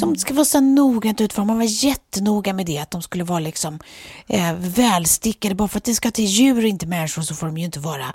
som 0.00 0.16
ska 0.16 0.34
vara 0.34 0.44
så 0.44 0.60
noggrant 0.60 1.20
utformade. 1.20 1.46
Man 1.46 1.56
var 1.58 1.84
jättenoga 1.84 2.52
med 2.52 2.66
det, 2.66 2.78
att 2.78 2.90
de 2.90 3.02
skulle 3.02 3.24
vara 3.24 3.38
liksom 3.38 3.78
eh, 4.26 4.52
välstickade. 4.58 5.54
Bara 5.54 5.68
för 5.68 5.78
att 5.78 5.84
det 5.84 5.94
ska 5.94 6.10
till 6.10 6.24
djur 6.24 6.56
och 6.62 6.68
inte 6.68 6.86
människor 6.86 7.22
så 7.22 7.34
får 7.34 7.46
de 7.46 7.58
ju 7.58 7.64
inte 7.64 7.78
vara 7.80 8.06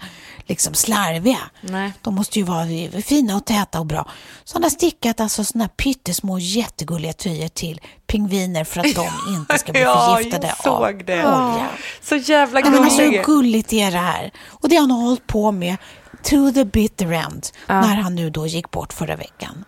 liksom 0.46 0.74
slarviga. 0.74 1.38
Nej. 1.62 1.92
De 2.02 2.16
måste 2.16 2.40
ju 2.40 2.46
vara 2.46 3.02
fina 3.02 3.36
och 3.36 3.46
täta 3.46 3.80
och 3.80 3.86
bra. 3.86 4.10
Så 4.44 4.56
han 4.56 4.64
har 4.64 4.70
stickat 4.70 5.20
alltså 5.20 5.44
såna 5.44 5.64
här 5.64 5.70
pyttesmå 5.70 6.40
jättegulliga 6.40 7.14
tröjor 7.14 7.48
till 7.48 7.82
pingviner 8.08 8.64
för 8.64 8.80
att 8.80 8.96
de 8.96 9.08
inte 9.36 9.58
ska 9.60 9.72
bli 9.72 9.82
Ja, 9.82 10.14
förgiftade 10.18 10.54
av 10.66 10.98
det. 11.06 11.14
olja. 11.26 11.70
Så 12.02 12.16
jävla 12.16 12.60
Ja, 12.60 12.70
men 12.70 12.84
alltså 12.84 13.02
hur 13.02 13.08
gullig. 13.10 13.26
gulligt 13.26 13.74
är 13.74 13.92
det 13.92 13.98
här? 13.98 14.32
Och 14.48 14.70
det 14.70 14.76
har 14.76 14.82
han 14.82 14.92
hållit 14.92 15.28
på 15.28 15.52
med 15.52 15.78
to 16.24 16.52
the 16.52 16.66
bitter 16.66 17.12
end 17.12 17.48
när 17.68 17.96
han 17.96 18.16
nu 18.16 18.30
då 18.30 18.48
gick 18.48 18.72
bort 18.72 18.94
förra 18.94 19.16
veckan. 19.16 19.66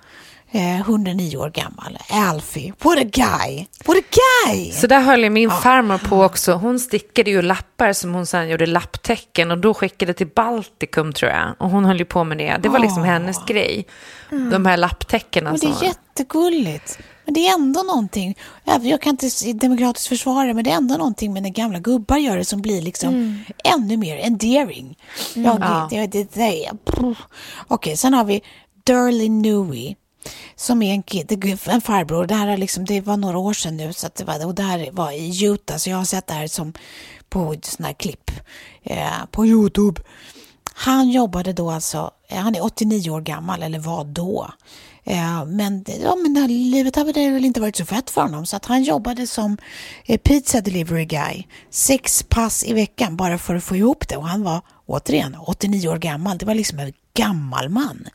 Eh, 0.55 0.79
109 0.79 1.37
år 1.37 1.49
gammal. 1.49 1.97
Alfie. 2.09 2.73
What 2.81 2.97
a 2.99 3.03
guy! 3.03 3.65
What 3.85 3.97
a 3.97 4.01
guy! 4.45 4.71
Så 4.71 4.87
där 4.87 5.01
höll 5.01 5.29
min 5.29 5.51
farmor 5.51 5.97
på 5.97 6.23
också. 6.23 6.53
Hon 6.53 6.79
stickade 6.79 7.31
ju 7.31 7.41
lappar 7.41 7.93
som 7.93 8.13
hon 8.13 8.25
sen 8.25 8.49
gjorde 8.49 8.65
lapptäcken 8.65 9.51
och 9.51 9.57
då 9.57 9.73
skickade 9.73 10.13
till 10.13 10.27
Baltikum 10.27 11.13
tror 11.13 11.31
jag. 11.31 11.55
Och 11.59 11.69
hon 11.69 11.85
höll 11.85 11.99
ju 11.99 12.05
på 12.05 12.23
med 12.23 12.37
det. 12.37 12.57
Det 12.63 12.69
var 12.69 12.79
liksom 12.79 13.03
hennes 13.03 13.45
grej. 13.45 13.85
De 14.51 14.65
här 14.65 14.77
lapptäckena. 14.77 15.49
Men 15.51 15.59
det 15.59 15.67
är 15.67 15.83
jättegulligt. 15.83 16.99
Men 17.25 17.33
det 17.33 17.47
är 17.47 17.53
ändå 17.53 17.83
någonting, 17.83 18.37
jag 18.81 19.01
kan 19.01 19.09
inte 19.09 19.53
demokratiskt 19.53 20.07
försvara 20.07 20.47
det, 20.47 20.53
men 20.53 20.63
det 20.63 20.71
är 20.71 20.75
ändå 20.77 20.97
någonting 20.97 21.33
med 21.33 21.43
när 21.43 21.49
gamla 21.49 21.79
gubbar 21.79 22.17
gör 22.17 22.37
det 22.37 22.45
som 22.45 22.61
blir 22.61 22.81
liksom 22.81 23.39
ännu 23.63 23.97
mer 23.97 24.17
endearing. 24.17 24.97
Ja, 25.33 25.57
Ja. 25.61 25.87
det, 25.89 26.07
det, 26.07 26.33
det, 26.33 26.33
det. 26.33 26.71
Okej, 27.67 27.97
sen 27.97 28.13
har 28.13 28.23
vi 28.23 28.41
Durley 28.85 29.29
Newey. 29.29 29.95
Som 30.55 30.81
är 30.81 30.93
en, 30.93 31.03
kid, 31.03 31.45
en 31.65 31.81
farbror. 31.81 32.25
Det 32.25 32.35
här 32.35 32.47
är 32.47 32.57
liksom, 32.57 32.85
det 32.85 33.01
var 33.01 33.17
några 33.17 33.37
år 33.37 33.53
sedan 33.53 33.77
nu. 33.77 33.93
Så 33.93 34.07
att 34.07 34.15
det, 34.15 34.23
var, 34.23 34.45
och 34.45 34.55
det 34.55 34.63
här 34.63 34.89
var 34.91 35.11
i 35.11 35.45
Utah. 35.45 35.77
Så 35.77 35.89
jag 35.89 35.97
har 35.97 36.05
sett 36.05 36.27
det 36.27 36.33
här 36.33 36.47
som 36.47 36.73
på 37.29 37.55
sådana 37.61 37.87
här 37.87 37.93
klipp 37.93 38.31
eh, 38.83 39.25
på 39.31 39.45
Youtube. 39.45 40.01
Han 40.73 41.09
jobbade 41.09 41.53
då 41.53 41.71
alltså, 41.71 42.11
eh, 42.27 42.37
han 42.37 42.55
är 42.55 42.63
89 42.63 43.09
år 43.09 43.21
gammal, 43.21 43.63
eller 43.63 43.79
var 43.79 44.03
då. 44.03 44.51
Eh, 45.03 45.45
men, 45.45 45.85
ja, 46.03 46.15
men 46.15 46.33
det 46.33 46.39
här 46.39 46.47
livet 46.47 46.95
hade 46.95 47.11
väl 47.11 47.45
inte 47.45 47.61
varit 47.61 47.75
så 47.75 47.85
fett 47.85 48.09
för 48.09 48.21
honom 48.21 48.45
så 48.45 48.55
att 48.55 48.65
han 48.65 48.83
jobbade 48.83 49.27
som 49.27 49.57
eh, 50.05 50.17
pizza 50.17 50.61
delivery 50.61 51.05
guy. 51.05 51.43
Sex 51.69 52.23
pass 52.23 52.63
i 52.63 52.73
veckan 52.73 53.17
bara 53.17 53.37
för 53.37 53.55
att 53.55 53.63
få 53.63 53.75
ihop 53.75 54.07
det 54.07 54.17
och 54.17 54.27
han 54.27 54.43
var 54.43 54.61
återigen 54.85 55.35
89 55.35 55.87
år 55.87 55.97
gammal. 55.97 56.37
Det 56.37 56.45
var 56.45 56.55
liksom 56.55 56.79
en 56.79 56.93
gammal 57.13 57.69
man. 57.69 58.07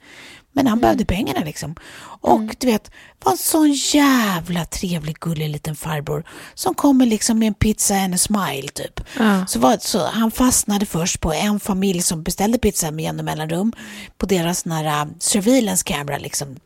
Men 0.58 0.66
han 0.66 0.80
behövde 0.80 1.04
pengarna 1.04 1.40
liksom. 1.44 1.74
Och 2.20 2.56
du 2.58 2.66
vet, 2.66 2.90
var 3.24 3.32
en 3.32 3.38
sån 3.38 3.72
jävla 3.72 4.64
trevlig, 4.64 5.16
gullig 5.18 5.48
liten 5.48 5.76
farbror 5.76 6.24
som 6.54 6.74
kommer 6.74 7.06
liksom 7.06 7.38
med 7.38 7.48
en 7.48 7.54
pizza 7.54 7.94
and 7.94 8.14
a 8.14 8.18
smile 8.18 8.68
typ. 8.68 9.00
Så, 9.46 9.58
var, 9.58 9.76
så 9.80 10.06
han 10.06 10.30
fastnade 10.30 10.86
först 10.86 11.20
på 11.20 11.32
en 11.32 11.60
familj 11.60 12.02
som 12.02 12.22
beställde 12.22 12.58
pizza 12.58 12.90
med 12.90 13.04
jämna 13.04 13.22
mellanrum 13.22 13.72
på 14.18 14.26
deras 14.26 14.64
nära 14.64 15.08
surveillance 15.18 15.84
camera 15.84 16.18
liksom. 16.18 16.56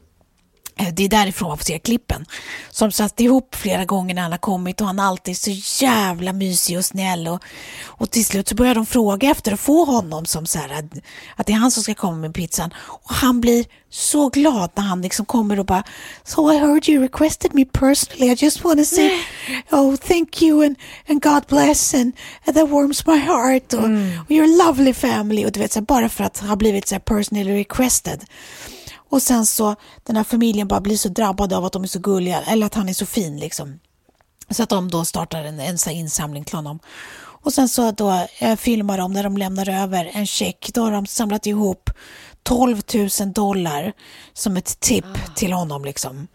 Eh, 0.76 0.88
Det 0.94 1.04
är 1.04 1.08
därifrån 1.08 1.48
man 1.48 1.58
får 1.58 1.64
se 1.64 1.78
klippen. 1.78 2.26
Som 2.70 2.92
satt 2.92 3.20
ihop 3.20 3.54
flera 3.54 3.84
gånger 3.84 4.14
när 4.14 4.22
han 4.22 4.30
har 4.30 4.38
kommit 4.38 4.80
och 4.80 4.86
han 4.86 4.98
är 4.98 5.02
alltid 5.02 5.38
så 5.38 5.50
jävla 5.84 6.32
mysig 6.32 6.78
och 6.78 6.84
snäll. 6.84 7.28
Och, 7.28 7.40
och 7.84 8.10
till 8.10 8.24
slut 8.24 8.48
så 8.48 8.54
börjar 8.54 8.74
de 8.74 8.86
fråga 8.86 9.30
efter 9.30 9.52
att 9.52 9.60
få 9.60 9.84
honom 9.84 10.26
som 10.26 10.46
så 10.46 10.58
här, 10.58 10.68
att, 10.78 10.84
att 11.36 11.46
det 11.46 11.52
är 11.52 11.56
han 11.56 11.70
som 11.70 11.82
ska 11.82 11.94
komma 11.94 12.16
med 12.16 12.34
pizzan. 12.34 12.74
Och 12.76 13.14
han 13.14 13.40
blir 13.40 13.64
så 13.90 14.28
glad 14.28 14.70
när 14.74 14.82
han 14.82 15.02
liksom 15.02 15.26
kommer 15.26 15.58
och 15.58 15.66
bara 15.66 15.84
So 16.24 16.52
I 16.52 16.58
heard 16.58 16.88
you 16.88 17.02
requested 17.02 17.54
me 17.54 17.64
personally. 17.64 18.32
I 18.32 18.34
just 18.34 18.64
want 18.64 18.78
to 18.78 18.84
say 18.84 19.10
oh 19.70 19.96
thank 19.96 20.42
you 20.42 20.66
and, 20.66 20.76
and 21.08 21.22
God 21.22 21.46
bless 21.48 21.94
and, 21.94 22.12
and 22.46 22.56
that 22.56 22.68
warms 22.68 23.06
my 23.06 23.18
heart. 23.18 23.72
Och, 23.74 23.84
och 23.84 24.30
you're 24.30 24.62
a 24.62 24.66
lovely 24.66 24.94
family. 24.94 25.46
Och 25.46 25.52
du 25.52 25.60
vet, 25.60 25.72
så 25.72 25.78
här, 25.78 25.86
bara 25.86 26.08
för 26.08 26.24
att 26.24 26.38
ha 26.38 26.56
blivit 26.56 26.88
så 26.88 26.98
personally 26.98 27.52
requested. 27.58 28.24
Och 29.12 29.22
sen 29.22 29.46
så 29.46 29.76
den 30.02 30.16
här 30.16 30.24
familjen 30.24 30.68
bara 30.68 30.80
blir 30.80 30.96
så 30.96 31.08
drabbad 31.08 31.52
av 31.52 31.64
att 31.64 31.72
de 31.72 31.82
är 31.82 31.88
så 31.88 31.98
gulliga 31.98 32.40
eller 32.40 32.66
att 32.66 32.74
han 32.74 32.88
är 32.88 32.92
så 32.92 33.06
fin 33.06 33.40
liksom. 33.40 33.78
Så 34.50 34.62
att 34.62 34.68
de 34.68 34.90
då 34.90 35.04
startar 35.04 35.44
en, 35.44 35.60
en 35.60 35.90
insamling 35.90 36.44
till 36.44 36.56
honom. 36.56 36.78
Och 37.14 37.52
sen 37.52 37.68
så 37.68 37.90
då 37.90 38.26
eh, 38.38 38.56
filmar 38.56 38.98
de 38.98 39.12
när 39.12 39.22
de 39.22 39.36
lämnar 39.36 39.68
över 39.68 40.10
en 40.12 40.26
check. 40.26 40.70
Då 40.74 40.82
har 40.82 40.92
de 40.92 41.06
samlat 41.06 41.46
ihop 41.46 41.90
12 42.42 42.80
000 42.94 43.32
dollar 43.32 43.92
som 44.32 44.56
ett 44.56 44.80
tipp 44.80 45.34
till 45.34 45.52
honom 45.52 45.84
liksom. 45.84 46.26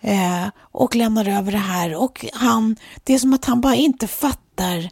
Eh, 0.00 0.48
och 0.72 0.96
lämnar 0.96 1.28
över 1.28 1.52
det 1.52 1.58
här. 1.58 1.94
Och 1.94 2.26
han, 2.32 2.76
det 3.04 3.14
är 3.14 3.18
som 3.18 3.32
att 3.32 3.44
han 3.44 3.60
bara 3.60 3.74
inte 3.74 4.06
fattar 4.06 4.90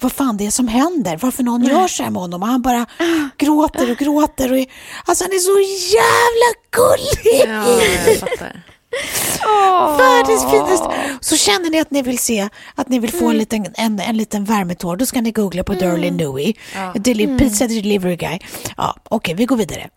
vad 0.00 0.12
fan 0.12 0.36
det 0.36 0.46
är 0.46 0.50
som 0.50 0.68
händer, 0.68 1.16
varför 1.22 1.42
någon 1.42 1.64
gör 1.64 1.88
så 1.88 2.02
här 2.02 2.10
med 2.10 2.20
honom. 2.22 2.42
Och 2.42 2.48
han 2.48 2.62
bara 2.62 2.86
gråter 3.38 3.90
och 3.90 3.96
gråter. 3.96 4.52
Och, 4.52 4.58
är- 4.58 4.66
alltså 5.04 5.24
han 5.24 5.32
är 5.32 5.38
så 5.38 5.60
jävla 5.96 6.50
gullig! 6.70 7.54
Ja, 7.54 8.10
jag 8.10 8.18
fattar. 8.18 8.62
Världens 9.98 10.44
finaste. 10.50 11.18
Så 11.20 11.36
känner 11.36 11.70
ni 11.70 11.80
att 11.80 11.90
ni 11.90 12.02
vill 12.02 12.18
se, 12.18 12.48
att 12.74 12.88
ni 12.88 12.98
vill 12.98 13.12
få 13.12 13.28
en, 13.30 13.38
liten, 13.38 13.66
en, 13.74 14.00
en 14.00 14.16
liten 14.16 14.44
värmetår, 14.44 14.96
då 14.96 15.06
ska 15.06 15.20
ni 15.20 15.30
googla 15.30 15.64
på 15.64 15.72
Durley 15.74 16.10
Newey, 16.10 16.54
Deli- 16.94 17.38
Pizza 17.38 17.66
Delivery 17.66 18.16
Guy. 18.16 18.38
Ja, 18.76 18.96
Okej, 19.08 19.34
vi 19.34 19.44
går 19.44 19.56
vidare. 19.56 19.88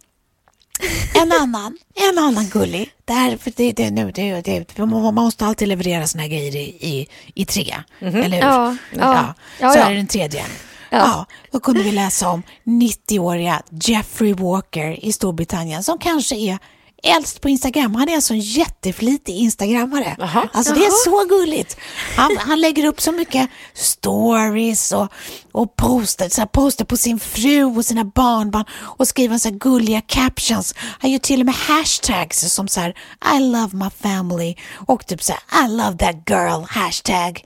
En 1.13 1.31
annan, 1.31 1.77
en 1.95 2.17
annan 2.17 2.45
gullig. 2.45 2.89
Det 3.05 3.13
här, 3.13 3.37
för 3.37 3.53
det, 3.55 3.71
det, 3.71 3.91
nu, 3.91 4.11
det, 4.11 4.41
det, 4.41 4.85
man 4.85 5.15
måste 5.15 5.45
alltid 5.45 5.67
leverera 5.67 6.07
såna 6.07 6.21
här 6.23 6.29
grejer 6.29 6.55
i, 6.55 6.59
i, 6.61 7.07
i 7.35 7.45
tre, 7.45 7.75
eller 7.99 8.29
hur? 8.29 8.37
Ja, 8.37 8.75
ja. 8.91 9.33
Ja, 9.59 9.71
så 9.73 9.79
ja. 9.79 9.85
är 9.85 9.89
det 9.89 9.95
den 9.95 10.07
tredje. 10.07 10.45
Ja. 10.89 11.25
då 11.51 11.59
kunde 11.59 11.83
vi 11.83 11.91
läsa 11.91 12.29
om 12.29 12.43
90-åriga 12.63 13.61
Jeffrey 13.69 14.33
Walker 14.33 15.05
i 15.05 15.13
Storbritannien 15.13 15.83
som 15.83 15.99
kanske 15.99 16.35
är 16.35 16.59
äldst 17.03 17.41
på 17.41 17.49
Instagram. 17.49 17.95
Han 17.95 18.09
är 18.09 18.15
alltså 18.15 18.33
en 18.33 18.39
jätteflitig 18.39 19.35
instagrammare. 19.35 20.15
Alltså 20.53 20.73
det 20.73 20.85
är 20.85 21.03
så 21.03 21.25
gulligt. 21.35 21.77
Han, 22.15 22.37
han 22.39 22.61
lägger 22.61 22.85
upp 22.85 23.01
så 23.01 23.11
mycket 23.11 23.49
stories 23.73 24.91
och, 24.91 25.07
och 25.51 25.75
poster, 25.75 26.29
så 26.29 26.41
här, 26.41 26.45
poster 26.45 26.85
på 26.85 26.97
sin 26.97 27.19
fru 27.19 27.63
och 27.63 27.85
sina 27.85 28.03
barnbarn 28.05 28.65
och 28.81 29.07
skriver 29.07 29.37
så 29.37 29.49
här 29.49 29.55
gulliga 29.55 30.01
captions. 30.01 30.73
Han 30.77 31.11
gör 31.11 31.19
till 31.19 31.39
och 31.39 31.45
med 31.45 31.55
hashtags 31.55 32.53
som 32.53 32.67
så 32.67 32.79
här 32.79 32.95
I 33.35 33.39
love 33.39 33.69
my 33.77 33.89
family 34.01 34.55
och 34.87 35.05
typ 35.05 35.23
så 35.23 35.33
här 35.47 35.65
I 35.65 35.69
love 35.69 35.97
that 35.97 36.29
girl 36.29 36.63
hashtag 36.69 37.45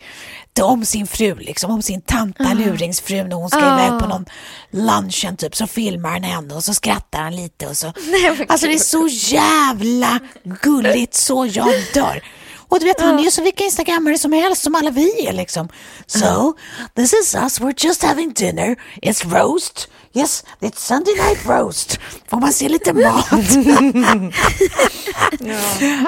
det 0.58 0.64
om 0.64 0.86
sin 0.86 1.08
fru, 1.08 1.36
liksom, 1.36 1.72
om 1.72 1.82
sin 1.82 2.02
tanta 2.02 2.54
luringsfru 2.54 3.24
när 3.24 3.36
hon 3.36 3.50
ska 3.50 3.60
iväg 3.60 4.00
på 4.00 4.08
någon 4.08 4.26
lunchen 4.72 5.38
typ, 5.38 5.56
så 5.56 5.68
filmar 5.68 6.10
han 6.10 6.24
henne 6.24 6.54
och 6.54 6.64
så 6.64 6.74
skrattar 6.74 7.20
han 7.20 7.36
lite 7.36 7.68
och 7.68 7.78
så. 7.78 7.88
alltså 8.48 8.68
det 8.68 8.74
är 8.74 8.78
så 8.78 9.08
jävla 9.08 10.20
gulligt 10.44 11.14
så 11.14 11.46
jag 11.46 11.74
dör. 11.94 12.24
Och 12.70 12.80
du 12.80 12.86
vet, 12.86 13.02
han 13.02 13.20
är 13.20 13.24
ju 13.24 13.32
som 13.32 13.44
vilka 13.44 13.64
instagrammare 13.64 14.18
som 14.18 14.34
helst, 14.34 14.64
som 14.64 14.76
alla 14.76 14.92
vi 14.92 15.28
är 15.28 15.34
liksom. 15.34 15.70
So, 16.06 16.54
this 16.96 17.14
is 17.14 17.36
us, 17.36 17.60
we're 17.60 17.86
just 17.86 18.04
having 18.04 18.34
dinner, 18.34 18.76
it's 19.02 19.40
roast, 19.40 19.88
yes, 20.14 20.44
it's 20.60 20.80
Sunday 20.80 21.14
night 21.14 21.46
roast. 21.46 22.00
Får 22.30 22.40
man 22.40 22.54
se 22.54 22.70
lite 22.70 22.94
mat? 22.94 23.26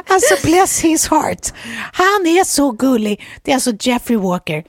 Alltså 0.08 0.36
bless 0.44 0.80
his 0.80 1.08
heart. 1.08 1.54
Han 1.94 2.28
är 2.28 2.44
så 2.44 2.72
gullig. 2.72 3.22
Det 3.44 3.52
är 3.52 3.56
alltså 3.56 3.72
Jeffrey 3.80 4.18
Walker. 4.18 4.64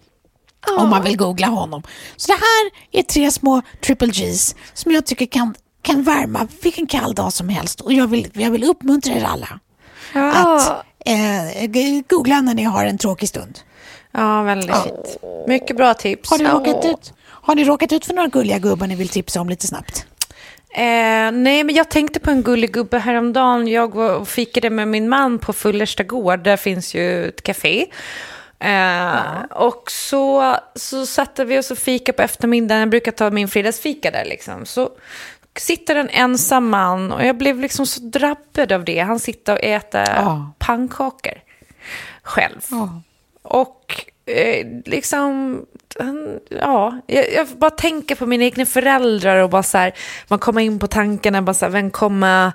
Om 0.78 0.90
man 0.90 1.02
vill 1.04 1.16
googla 1.16 1.46
honom. 1.46 1.82
Så 2.16 2.32
det 2.32 2.38
här 2.38 2.70
är 3.00 3.02
tre 3.02 3.30
små 3.30 3.62
triple 3.84 4.08
G's 4.08 4.56
som 4.74 4.92
jag 4.92 5.06
tycker 5.06 5.26
kan, 5.26 5.54
kan 5.82 6.02
värma 6.02 6.48
vilken 6.62 6.86
kall 6.86 7.14
dag 7.14 7.32
som 7.32 7.48
helst. 7.48 7.80
Och 7.80 7.92
jag 7.92 8.06
vill, 8.06 8.30
jag 8.32 8.50
vill 8.50 8.64
uppmuntra 8.64 9.14
er 9.14 9.24
alla 9.24 9.60
att 10.14 10.84
eh, 11.06 12.00
googla 12.08 12.40
när 12.40 12.54
ni 12.54 12.62
har 12.62 12.84
en 12.86 12.98
tråkig 12.98 13.28
stund. 13.28 13.58
Ja, 14.12 14.42
väldigt 14.42 14.76
fint. 14.76 15.16
Mycket 15.48 15.76
bra 15.76 15.94
tips. 15.94 16.30
Har 16.30 16.38
ni, 16.38 16.44
Ja. 16.44 16.50
råkat 16.52 16.84
ut, 16.84 17.12
har 17.26 17.54
ni 17.54 17.64
råkat 17.64 17.92
ut 17.92 18.06
för 18.06 18.14
några 18.14 18.28
gulliga 18.28 18.58
gubbar 18.58 18.86
ni 18.86 18.94
vill 18.94 19.08
tipsa 19.08 19.40
om 19.40 19.48
lite 19.48 19.66
snabbt? 19.66 20.06
Eh, 20.74 21.32
nej, 21.32 21.64
men 21.64 21.74
jag 21.74 21.88
tänkte 21.88 22.20
på 22.20 22.30
en 22.30 22.42
gullig 22.42 22.72
gubbe 22.72 22.98
häromdagen. 22.98 23.68
Jag 23.68 23.94
var 23.94 24.14
och 24.16 24.28
fikade 24.28 24.70
med 24.70 24.88
min 24.88 25.08
man 25.08 25.38
på 25.38 25.52
Fullersta 25.52 26.02
gård. 26.02 26.44
Där 26.44 26.56
finns 26.56 26.94
ju 26.94 27.28
ett 27.28 27.42
café. 27.42 27.86
Eh, 28.58 29.42
Och 29.50 29.90
så, 29.90 30.56
så 30.74 31.06
satte 31.06 31.44
vi 31.44 31.58
oss 31.58 31.70
och 31.70 31.78
fika 31.78 32.12
på 32.12 32.22
eftermiddagen. 32.22 32.80
Jag 32.80 32.90
brukar 32.90 33.12
ta 33.12 33.30
min 33.30 33.48
fredagsfika 33.48 34.10
där 34.10 34.24
liksom. 34.24 34.66
Så 34.66 34.90
sitter 35.56 35.96
en 35.96 36.08
ensam 36.10 36.68
man 36.70 37.12
och 37.12 37.24
jag 37.24 37.38
blev 37.38 37.60
liksom 37.60 37.86
så 37.86 38.00
drabbad 38.00 38.72
av 38.72 38.84
det. 38.84 38.98
Han 38.98 39.18
sitter 39.18 39.52
och 39.52 39.64
äter 39.64 40.04
Ja. 40.16 40.52
pannkakor 40.58 41.42
själv. 42.22 42.60
Och 43.42 44.04
eh, 44.30 44.66
liksom, 44.84 45.60
ja, 46.48 47.00
jag, 47.06 47.32
jag 47.32 47.46
bara 47.46 47.70
tänker 47.70 48.14
på 48.14 48.26
mina 48.26 48.44
egna 48.44 48.66
föräldrar 48.66 49.36
och 49.36 49.50
bara 49.50 49.62
så 49.62 49.78
här, 49.78 49.92
man 50.28 50.38
kommer 50.38 50.60
in 50.60 50.78
på 50.78 50.86
tankarna, 50.86 51.42
bara 51.42 51.54
så 51.54 51.64
här, 51.64 51.72
vem 51.72 51.90
kommer 51.90 52.52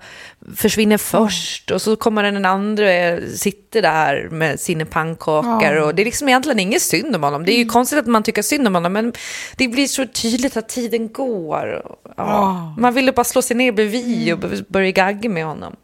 försvinna 0.55 0.97
först? 0.97 1.71
Och 1.71 1.81
så 1.81 1.95
kommer 1.95 2.23
den 2.23 2.45
andra 2.45 2.93
eh, 2.93 3.23
sitter 3.23 3.81
där 3.81 4.29
med 4.29 4.59
sina 4.59 4.85
pannkakor 4.85 5.75
och 5.75 5.95
det 5.95 6.01
är 6.01 6.05
liksom 6.05 6.29
egentligen 6.29 6.59
inget 6.59 6.81
synd 6.81 7.15
om 7.15 7.23
honom. 7.23 7.45
Det 7.45 7.51
är 7.51 7.57
ju 7.57 7.65
konstigt 7.65 7.99
att 7.99 8.07
man 8.07 8.23
tycker 8.23 8.41
synd 8.41 8.67
om 8.67 8.75
honom, 8.75 8.93
men 8.93 9.13
det 9.57 9.67
blir 9.67 9.87
så 9.87 10.05
tydligt 10.05 10.57
att 10.57 10.69
tiden 10.69 11.13
går. 11.13 11.95
Ja. 12.17 12.75
Man 12.77 12.93
ville 12.93 13.11
bara 13.11 13.23
slå 13.23 13.41
sig 13.41 13.57
ner 13.57 13.71
bredvid 13.71 14.33
och 14.33 14.39
börja 14.67 14.91
gagga 14.91 15.29
med 15.29 15.45
honom. 15.45 15.75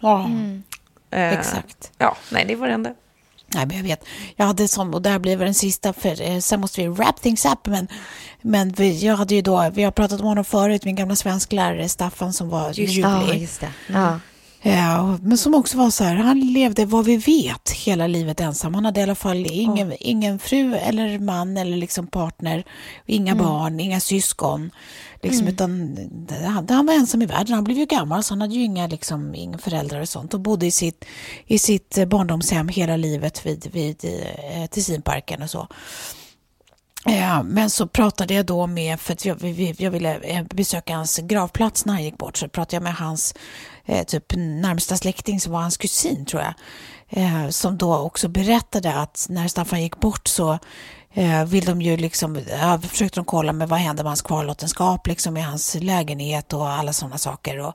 Ja, 0.00 0.30
Eh, 1.14 1.32
exakt. 1.32 1.92
Ja, 1.98 2.16
nej, 2.30 2.44
det 2.48 2.56
var 2.56 2.68
det 2.68 2.74
enda. 2.74 2.94
Nej, 3.46 3.66
men 3.66 3.76
jag 3.76 3.84
vet. 3.84 4.04
Jag 4.36 4.46
hade 4.46 4.68
som, 4.68 4.94
och 4.94 5.02
det 5.02 5.10
här 5.10 5.18
blir 5.18 5.36
väl 5.36 5.44
den 5.44 5.54
sista, 5.54 5.92
för 5.92 6.22
eh, 6.22 6.38
sen 6.38 6.60
måste 6.60 6.80
vi 6.80 6.88
wrap 6.88 7.20
things 7.20 7.44
up. 7.44 7.66
Men, 7.66 7.88
men 8.42 8.72
vi, 8.72 9.06
jag 9.06 9.16
hade 9.16 9.34
ju 9.34 9.42
då, 9.42 9.70
vi 9.74 9.82
har 9.82 9.90
pratat 9.90 10.20
om 10.20 10.26
honom 10.26 10.44
förut, 10.44 10.84
min 10.84 10.96
gamla 10.96 11.16
svensklärare 11.16 11.88
Staffan 11.88 12.32
som 12.32 12.48
var 12.48 12.72
ljuvlig. 12.72 13.40
just 13.42 13.60
det. 13.60 13.70
Ja. 13.86 14.20
Ja, 14.66 15.18
men 15.22 15.38
som 15.38 15.54
också 15.54 15.78
var 15.78 15.90
så 15.90 16.04
här, 16.04 16.14
han 16.14 16.40
levde 16.40 16.86
vad 16.86 17.04
vi 17.04 17.16
vet 17.16 17.70
hela 17.70 18.06
livet 18.06 18.40
ensam. 18.40 18.74
Han 18.74 18.84
hade 18.84 19.00
i 19.00 19.02
alla 19.02 19.14
fall 19.14 19.46
ingen, 19.50 19.92
ingen 20.00 20.38
fru 20.38 20.74
eller 20.74 21.18
man 21.18 21.56
eller 21.56 21.76
liksom 21.76 22.06
partner, 22.06 22.64
inga 23.06 23.34
barn, 23.34 23.80
inga 23.80 24.00
syskon. 24.00 24.70
Liksom, 25.24 25.48
utan, 25.48 25.98
han, 26.44 26.66
han 26.68 26.86
var 26.86 26.94
ensam 26.94 27.22
i 27.22 27.26
världen, 27.26 27.54
han 27.54 27.64
blev 27.64 27.78
ju 27.78 27.86
gammal 27.86 28.22
så 28.24 28.34
han 28.34 28.40
hade 28.40 28.54
ju 28.54 28.62
inga, 28.64 28.86
liksom, 28.86 29.34
inga 29.34 29.58
föräldrar 29.58 30.00
och 30.00 30.08
sånt 30.08 30.34
och 30.34 30.40
bodde 30.40 30.66
i 30.66 30.70
sitt, 30.70 31.04
i 31.46 31.58
sitt 31.58 31.98
eh, 31.98 32.04
barndomshem 32.06 32.68
hela 32.68 32.96
livet 32.96 33.46
vid, 33.46 33.66
vid 33.72 34.04
eh, 34.04 34.66
Tessinparken 34.66 35.42
och 35.42 35.50
så. 35.50 35.68
Ja, 37.06 37.42
men 37.42 37.70
så 37.70 37.86
pratade 37.86 38.34
jag 38.34 38.46
då 38.46 38.66
med, 38.66 39.00
för 39.00 39.12
att 39.12 39.24
jag, 39.24 39.34
vi- 39.34 39.74
jag 39.78 39.90
ville 39.90 40.14
eh, 40.14 40.42
besöka 40.44 40.96
hans 40.96 41.18
gravplats 41.18 41.84
när 41.86 41.92
han 41.92 42.04
gick 42.04 42.18
bort, 42.18 42.36
så 42.36 42.48
pratade 42.48 42.76
jag 42.76 42.82
med 42.82 42.94
hans 42.94 43.34
eh, 43.84 44.04
typ 44.04 44.24
närmsta 44.36 44.96
släkting 44.96 45.40
som 45.40 45.52
var 45.52 45.60
hans 45.60 45.76
kusin 45.76 46.24
tror 46.26 46.42
jag. 46.42 46.54
Eh, 47.08 47.48
som 47.48 47.78
då 47.78 47.96
också 47.96 48.28
berättade 48.28 48.94
att 48.94 49.26
när 49.30 49.48
Staffan 49.48 49.82
gick 49.82 50.00
bort 50.00 50.28
så 50.28 50.52
eh, 50.52 50.58
vill 51.46 51.64
de 51.64 51.82
ju 51.82 51.96
liksom, 51.96 52.38
ja, 52.60 52.78
försökte 52.82 53.18
de 53.20 53.24
kolla 53.24 53.52
med 53.52 53.68
vad 53.68 53.78
händer 53.78 54.04
med 54.04 54.10
hans 54.10 54.22
kvarlåtenskap 54.22 55.06
liksom 55.06 55.36
i 55.36 55.40
hans 55.40 55.74
lägenhet 55.80 56.52
och 56.52 56.68
alla 56.68 56.92
sådana 56.92 57.18
saker. 57.18 57.58
Och, 57.58 57.74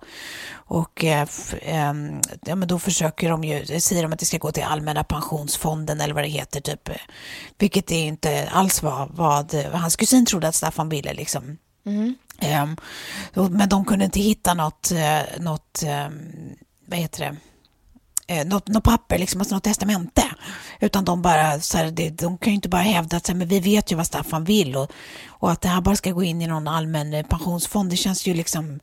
och 0.53 1.03
eh, 1.05 1.27
ehm, 1.61 2.21
ja, 2.45 2.55
men 2.55 2.67
då 2.67 2.79
försöker 2.79 3.29
de 3.29 3.43
ju, 3.43 3.79
säger 3.79 4.01
de 4.03 4.13
att 4.13 4.19
det 4.19 4.25
ska 4.25 4.37
gå 4.37 4.51
till 4.51 4.63
allmänna 4.63 5.03
pensionsfonden 5.03 6.01
eller 6.01 6.13
vad 6.13 6.23
det 6.23 6.27
heter 6.29 6.61
typ. 6.61 6.89
Vilket 7.57 7.87
det 7.87 7.95
inte 7.99 8.49
alls 8.51 8.83
var 8.83 9.09
vad 9.13 9.53
eh, 9.53 9.71
hans 9.71 9.95
kusin 9.95 10.25
trodde 10.25 10.47
att 10.47 10.55
Staffan 10.55 10.89
ville 10.89 11.13
liksom. 11.13 11.57
Ehm, 12.39 12.77
och- 13.35 13.51
men 13.51 13.69
de 13.69 13.85
kunde 13.85 14.05
inte 14.05 14.19
hitta 14.19 14.53
något, 14.53 14.91
eh, 14.91 15.39
något 15.41 15.83
ehm, 15.85 16.31
vad 16.85 16.99
heter 16.99 17.19
det, 17.25 17.35
eh, 18.29 18.45
något, 18.45 18.67
något 18.67 18.83
papper, 18.83 19.17
liksom, 19.17 19.41
alltså 19.41 19.55
något 19.55 19.63
testamente. 19.63 20.23
Utan 20.79 21.05
de 21.05 21.21
bara, 21.21 21.59
så 21.59 21.77
här, 21.77 21.91
det, 21.91 22.09
de 22.09 22.37
kan 22.37 22.51
ju 22.51 22.55
inte 22.55 22.69
bara 22.69 22.81
hävda 22.81 23.17
att 23.17 23.25
så 23.25 23.31
här, 23.31 23.39
men 23.39 23.47
vi 23.47 23.59
vet 23.59 23.91
ju 23.91 23.95
vad 23.95 24.05
Staffan 24.05 24.43
vill 24.43 24.75
och, 24.75 24.91
och 25.27 25.51
att 25.51 25.61
det 25.61 25.69
här 25.69 25.81
bara 25.81 25.95
ska 25.95 26.11
gå 26.11 26.23
in 26.23 26.41
i 26.41 26.47
någon 26.47 26.67
allmän 26.67 27.13
eh, 27.13 27.25
pensionsfond, 27.25 27.89
det 27.89 27.95
känns 27.95 28.27
ju 28.27 28.33
liksom 28.33 28.79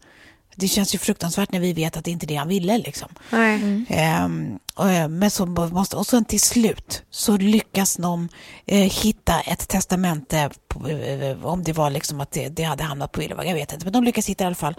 det 0.56 0.68
känns 0.68 0.94
ju 0.94 0.98
fruktansvärt 0.98 1.52
när 1.52 1.60
vi 1.60 1.72
vet 1.72 1.96
att 1.96 2.04
det 2.04 2.10
inte 2.10 2.26
är 2.26 2.28
det 2.28 2.36
han 2.36 2.48
ville. 2.48 2.78
Liksom. 2.78 3.08
Nej. 3.30 3.84
Ehm, 3.88 4.58
och, 4.74 4.90
eh, 4.90 5.08
men 5.08 5.30
så 5.30 5.46
måste, 5.46 5.96
och 5.96 6.06
sen 6.06 6.24
till 6.24 6.40
slut 6.40 7.02
så 7.10 7.36
lyckas 7.36 7.96
de 7.96 8.28
eh, 8.66 8.78
hitta 8.78 9.40
ett 9.40 9.68
testamente, 9.68 10.50
på, 10.68 10.88
eh, 10.88 11.46
om 11.46 11.62
det 11.62 11.72
var 11.72 11.90
liksom 11.90 12.20
att 12.20 12.30
det, 12.30 12.48
det 12.48 12.62
hade 12.62 12.84
hamnat 12.84 13.12
på 13.12 13.22
Ylva, 13.22 13.44
jag 13.44 13.54
vet 13.54 13.72
inte, 13.72 13.86
men 13.86 13.92
de 13.92 14.04
lyckas 14.04 14.28
hitta 14.28 14.44
i 14.44 14.46
alla 14.46 14.56
fall, 14.56 14.74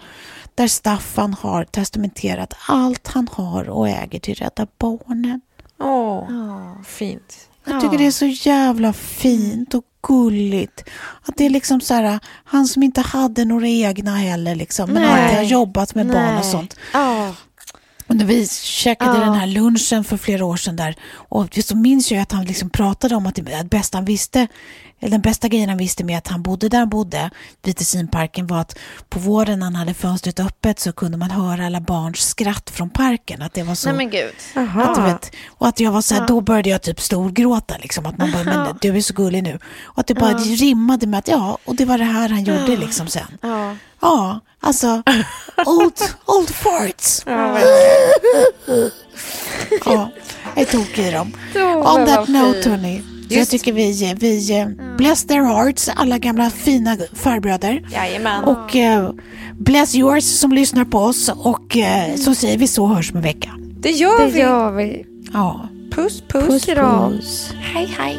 där 0.54 0.68
Staffan 0.68 1.34
har 1.34 1.64
testamenterat 1.64 2.54
allt 2.68 3.08
han 3.08 3.28
har 3.32 3.68
och 3.70 3.88
äger 3.88 4.20
till 4.20 4.34
Rädda 4.34 4.66
Barnen. 4.78 5.40
Åh, 5.80 6.82
fint. 6.82 7.48
Jag 7.64 7.80
tycker 7.80 7.98
det 7.98 8.06
är 8.06 8.10
så 8.10 8.26
jävla 8.26 8.92
fint 8.92 9.74
och 9.74 9.84
gulligt. 10.02 10.84
Att 11.22 11.36
det 11.36 11.46
är 11.46 11.50
liksom 11.50 11.80
så 11.80 11.94
här, 11.94 12.20
han 12.44 12.66
som 12.66 12.82
inte 12.82 13.00
hade 13.00 13.44
några 13.44 13.68
egna 13.68 14.16
heller 14.16 14.54
liksom, 14.54 14.90
men 14.90 15.02
Nej. 15.02 15.22
alltid 15.22 15.36
har 15.36 15.44
jobbat 15.44 15.94
med 15.94 16.06
barn 16.06 16.38
och 16.38 16.44
sånt. 16.44 16.76
Ja. 16.92 17.34
Och 18.08 18.16
när 18.16 18.24
vi 18.24 18.48
käkade 18.48 19.18
Ja. 19.18 19.24
den 19.24 19.34
här 19.34 19.46
lunchen 19.46 20.04
för 20.04 20.16
flera 20.16 20.44
år 20.44 20.56
sedan 20.56 20.76
där 20.76 20.94
och 21.12 21.58
så 21.64 21.76
minns 21.76 22.12
jag 22.12 22.20
att 22.20 22.32
han 22.32 22.44
liksom 22.44 22.70
pratade 22.70 23.14
om 23.16 23.26
att 23.26 23.34
det 23.34 23.70
bästa 23.70 23.98
han 23.98 24.04
visste, 24.04 24.46
eller 25.00 25.10
den 25.10 25.20
bästa 25.20 25.48
grejen 25.48 25.68
han 25.68 25.78
visste 25.78 26.04
med 26.04 26.18
att 26.18 26.28
han 26.28 26.42
bodde 26.42 26.68
där 26.68 26.78
han 26.78 26.88
bodde, 26.88 27.30
vid 27.62 27.76
Tessinparken, 27.76 28.46
var 28.46 28.60
att 28.60 28.78
på 29.08 29.18
våren 29.18 29.58
när 29.58 29.66
han 29.66 29.74
hade 29.74 29.94
fönstret 29.94 30.40
öppet 30.40 30.80
så 30.80 30.92
kunde 30.92 31.16
man 31.18 31.30
höra 31.30 31.66
alla 31.66 31.80
barns 31.80 32.18
skratt 32.28 32.70
från 32.70 32.90
parken. 32.90 33.42
Att 33.42 33.54
det 33.54 33.62
var 33.62 33.74
så... 33.74 33.88
Nej 33.88 33.96
men 33.96 34.10
gud. 34.10 34.32
Att 34.54 34.94
du 34.94 35.02
vet, 35.02 35.30
och 35.48 35.68
att 35.68 35.80
jag 35.80 35.92
var 35.92 36.02
så 36.02 36.14
här, 36.14 36.26
då 36.26 36.40
började 36.40 36.68
jag 36.68 36.82
typ 36.82 37.00
storgråta 37.00 37.74
liksom. 37.82 38.06
Att 38.06 38.18
man 38.18 38.32
bara, 38.32 38.44
men 38.44 38.78
du 38.80 38.96
är 38.96 39.00
så 39.00 39.14
gullig 39.14 39.42
nu. 39.42 39.58
Och 39.82 39.98
att 39.98 40.06
det 40.06 40.14
bara 40.14 40.34
rimmade 40.38 41.06
med 41.06 41.18
att 41.18 41.28
ja, 41.28 41.58
och 41.64 41.76
det 41.76 41.84
var 41.84 41.98
det 41.98 42.04
här 42.04 42.28
han 42.28 42.44
gjorde 42.44 42.76
liksom 42.76 43.06
sen. 43.06 43.38
Ja. 44.00 44.40
Alltså 44.60 45.02
old, 45.66 45.92
old 46.26 46.50
farts. 46.50 47.22
Ja, 49.84 50.10
jag 50.56 50.68
tog 50.68 50.98
i 50.98 51.10
dem. 51.10 51.32
On 51.84 52.06
that 52.06 52.28
note 52.28 52.70
hörni. 52.70 53.02
Jag 53.30 53.48
tycker 53.48 53.72
vi, 53.72 54.14
vi 54.18 54.58
eh, 54.60 54.66
bless 54.96 55.26
their 55.26 55.42
hearts, 55.42 55.88
alla 55.96 56.18
gamla 56.18 56.50
fina 56.50 56.96
farbröder. 57.14 57.86
Jajamän. 57.92 58.44
Och 58.44 58.76
eh, 58.76 59.10
bless 59.58 59.94
yours 59.94 60.24
som 60.24 60.52
lyssnar 60.52 60.84
på 60.84 60.98
oss. 60.98 61.28
Och 61.36 61.76
eh, 61.76 62.16
så 62.16 62.34
säger 62.34 62.58
vi 62.58 62.68
så 62.68 62.86
hörs 62.86 63.10
om 63.10 63.16
en 63.16 63.22
vecka. 63.22 63.50
Det 63.58 63.90
gör 63.90 64.18
Det 64.20 64.26
vi. 64.32 64.40
gör 64.40 64.70
vi. 64.70 65.06
Ja. 65.32 65.68
Puss, 65.90 66.22
puss. 66.28 66.64
Kram. 66.64 67.20
Hej, 67.60 67.94
hej. 67.98 68.18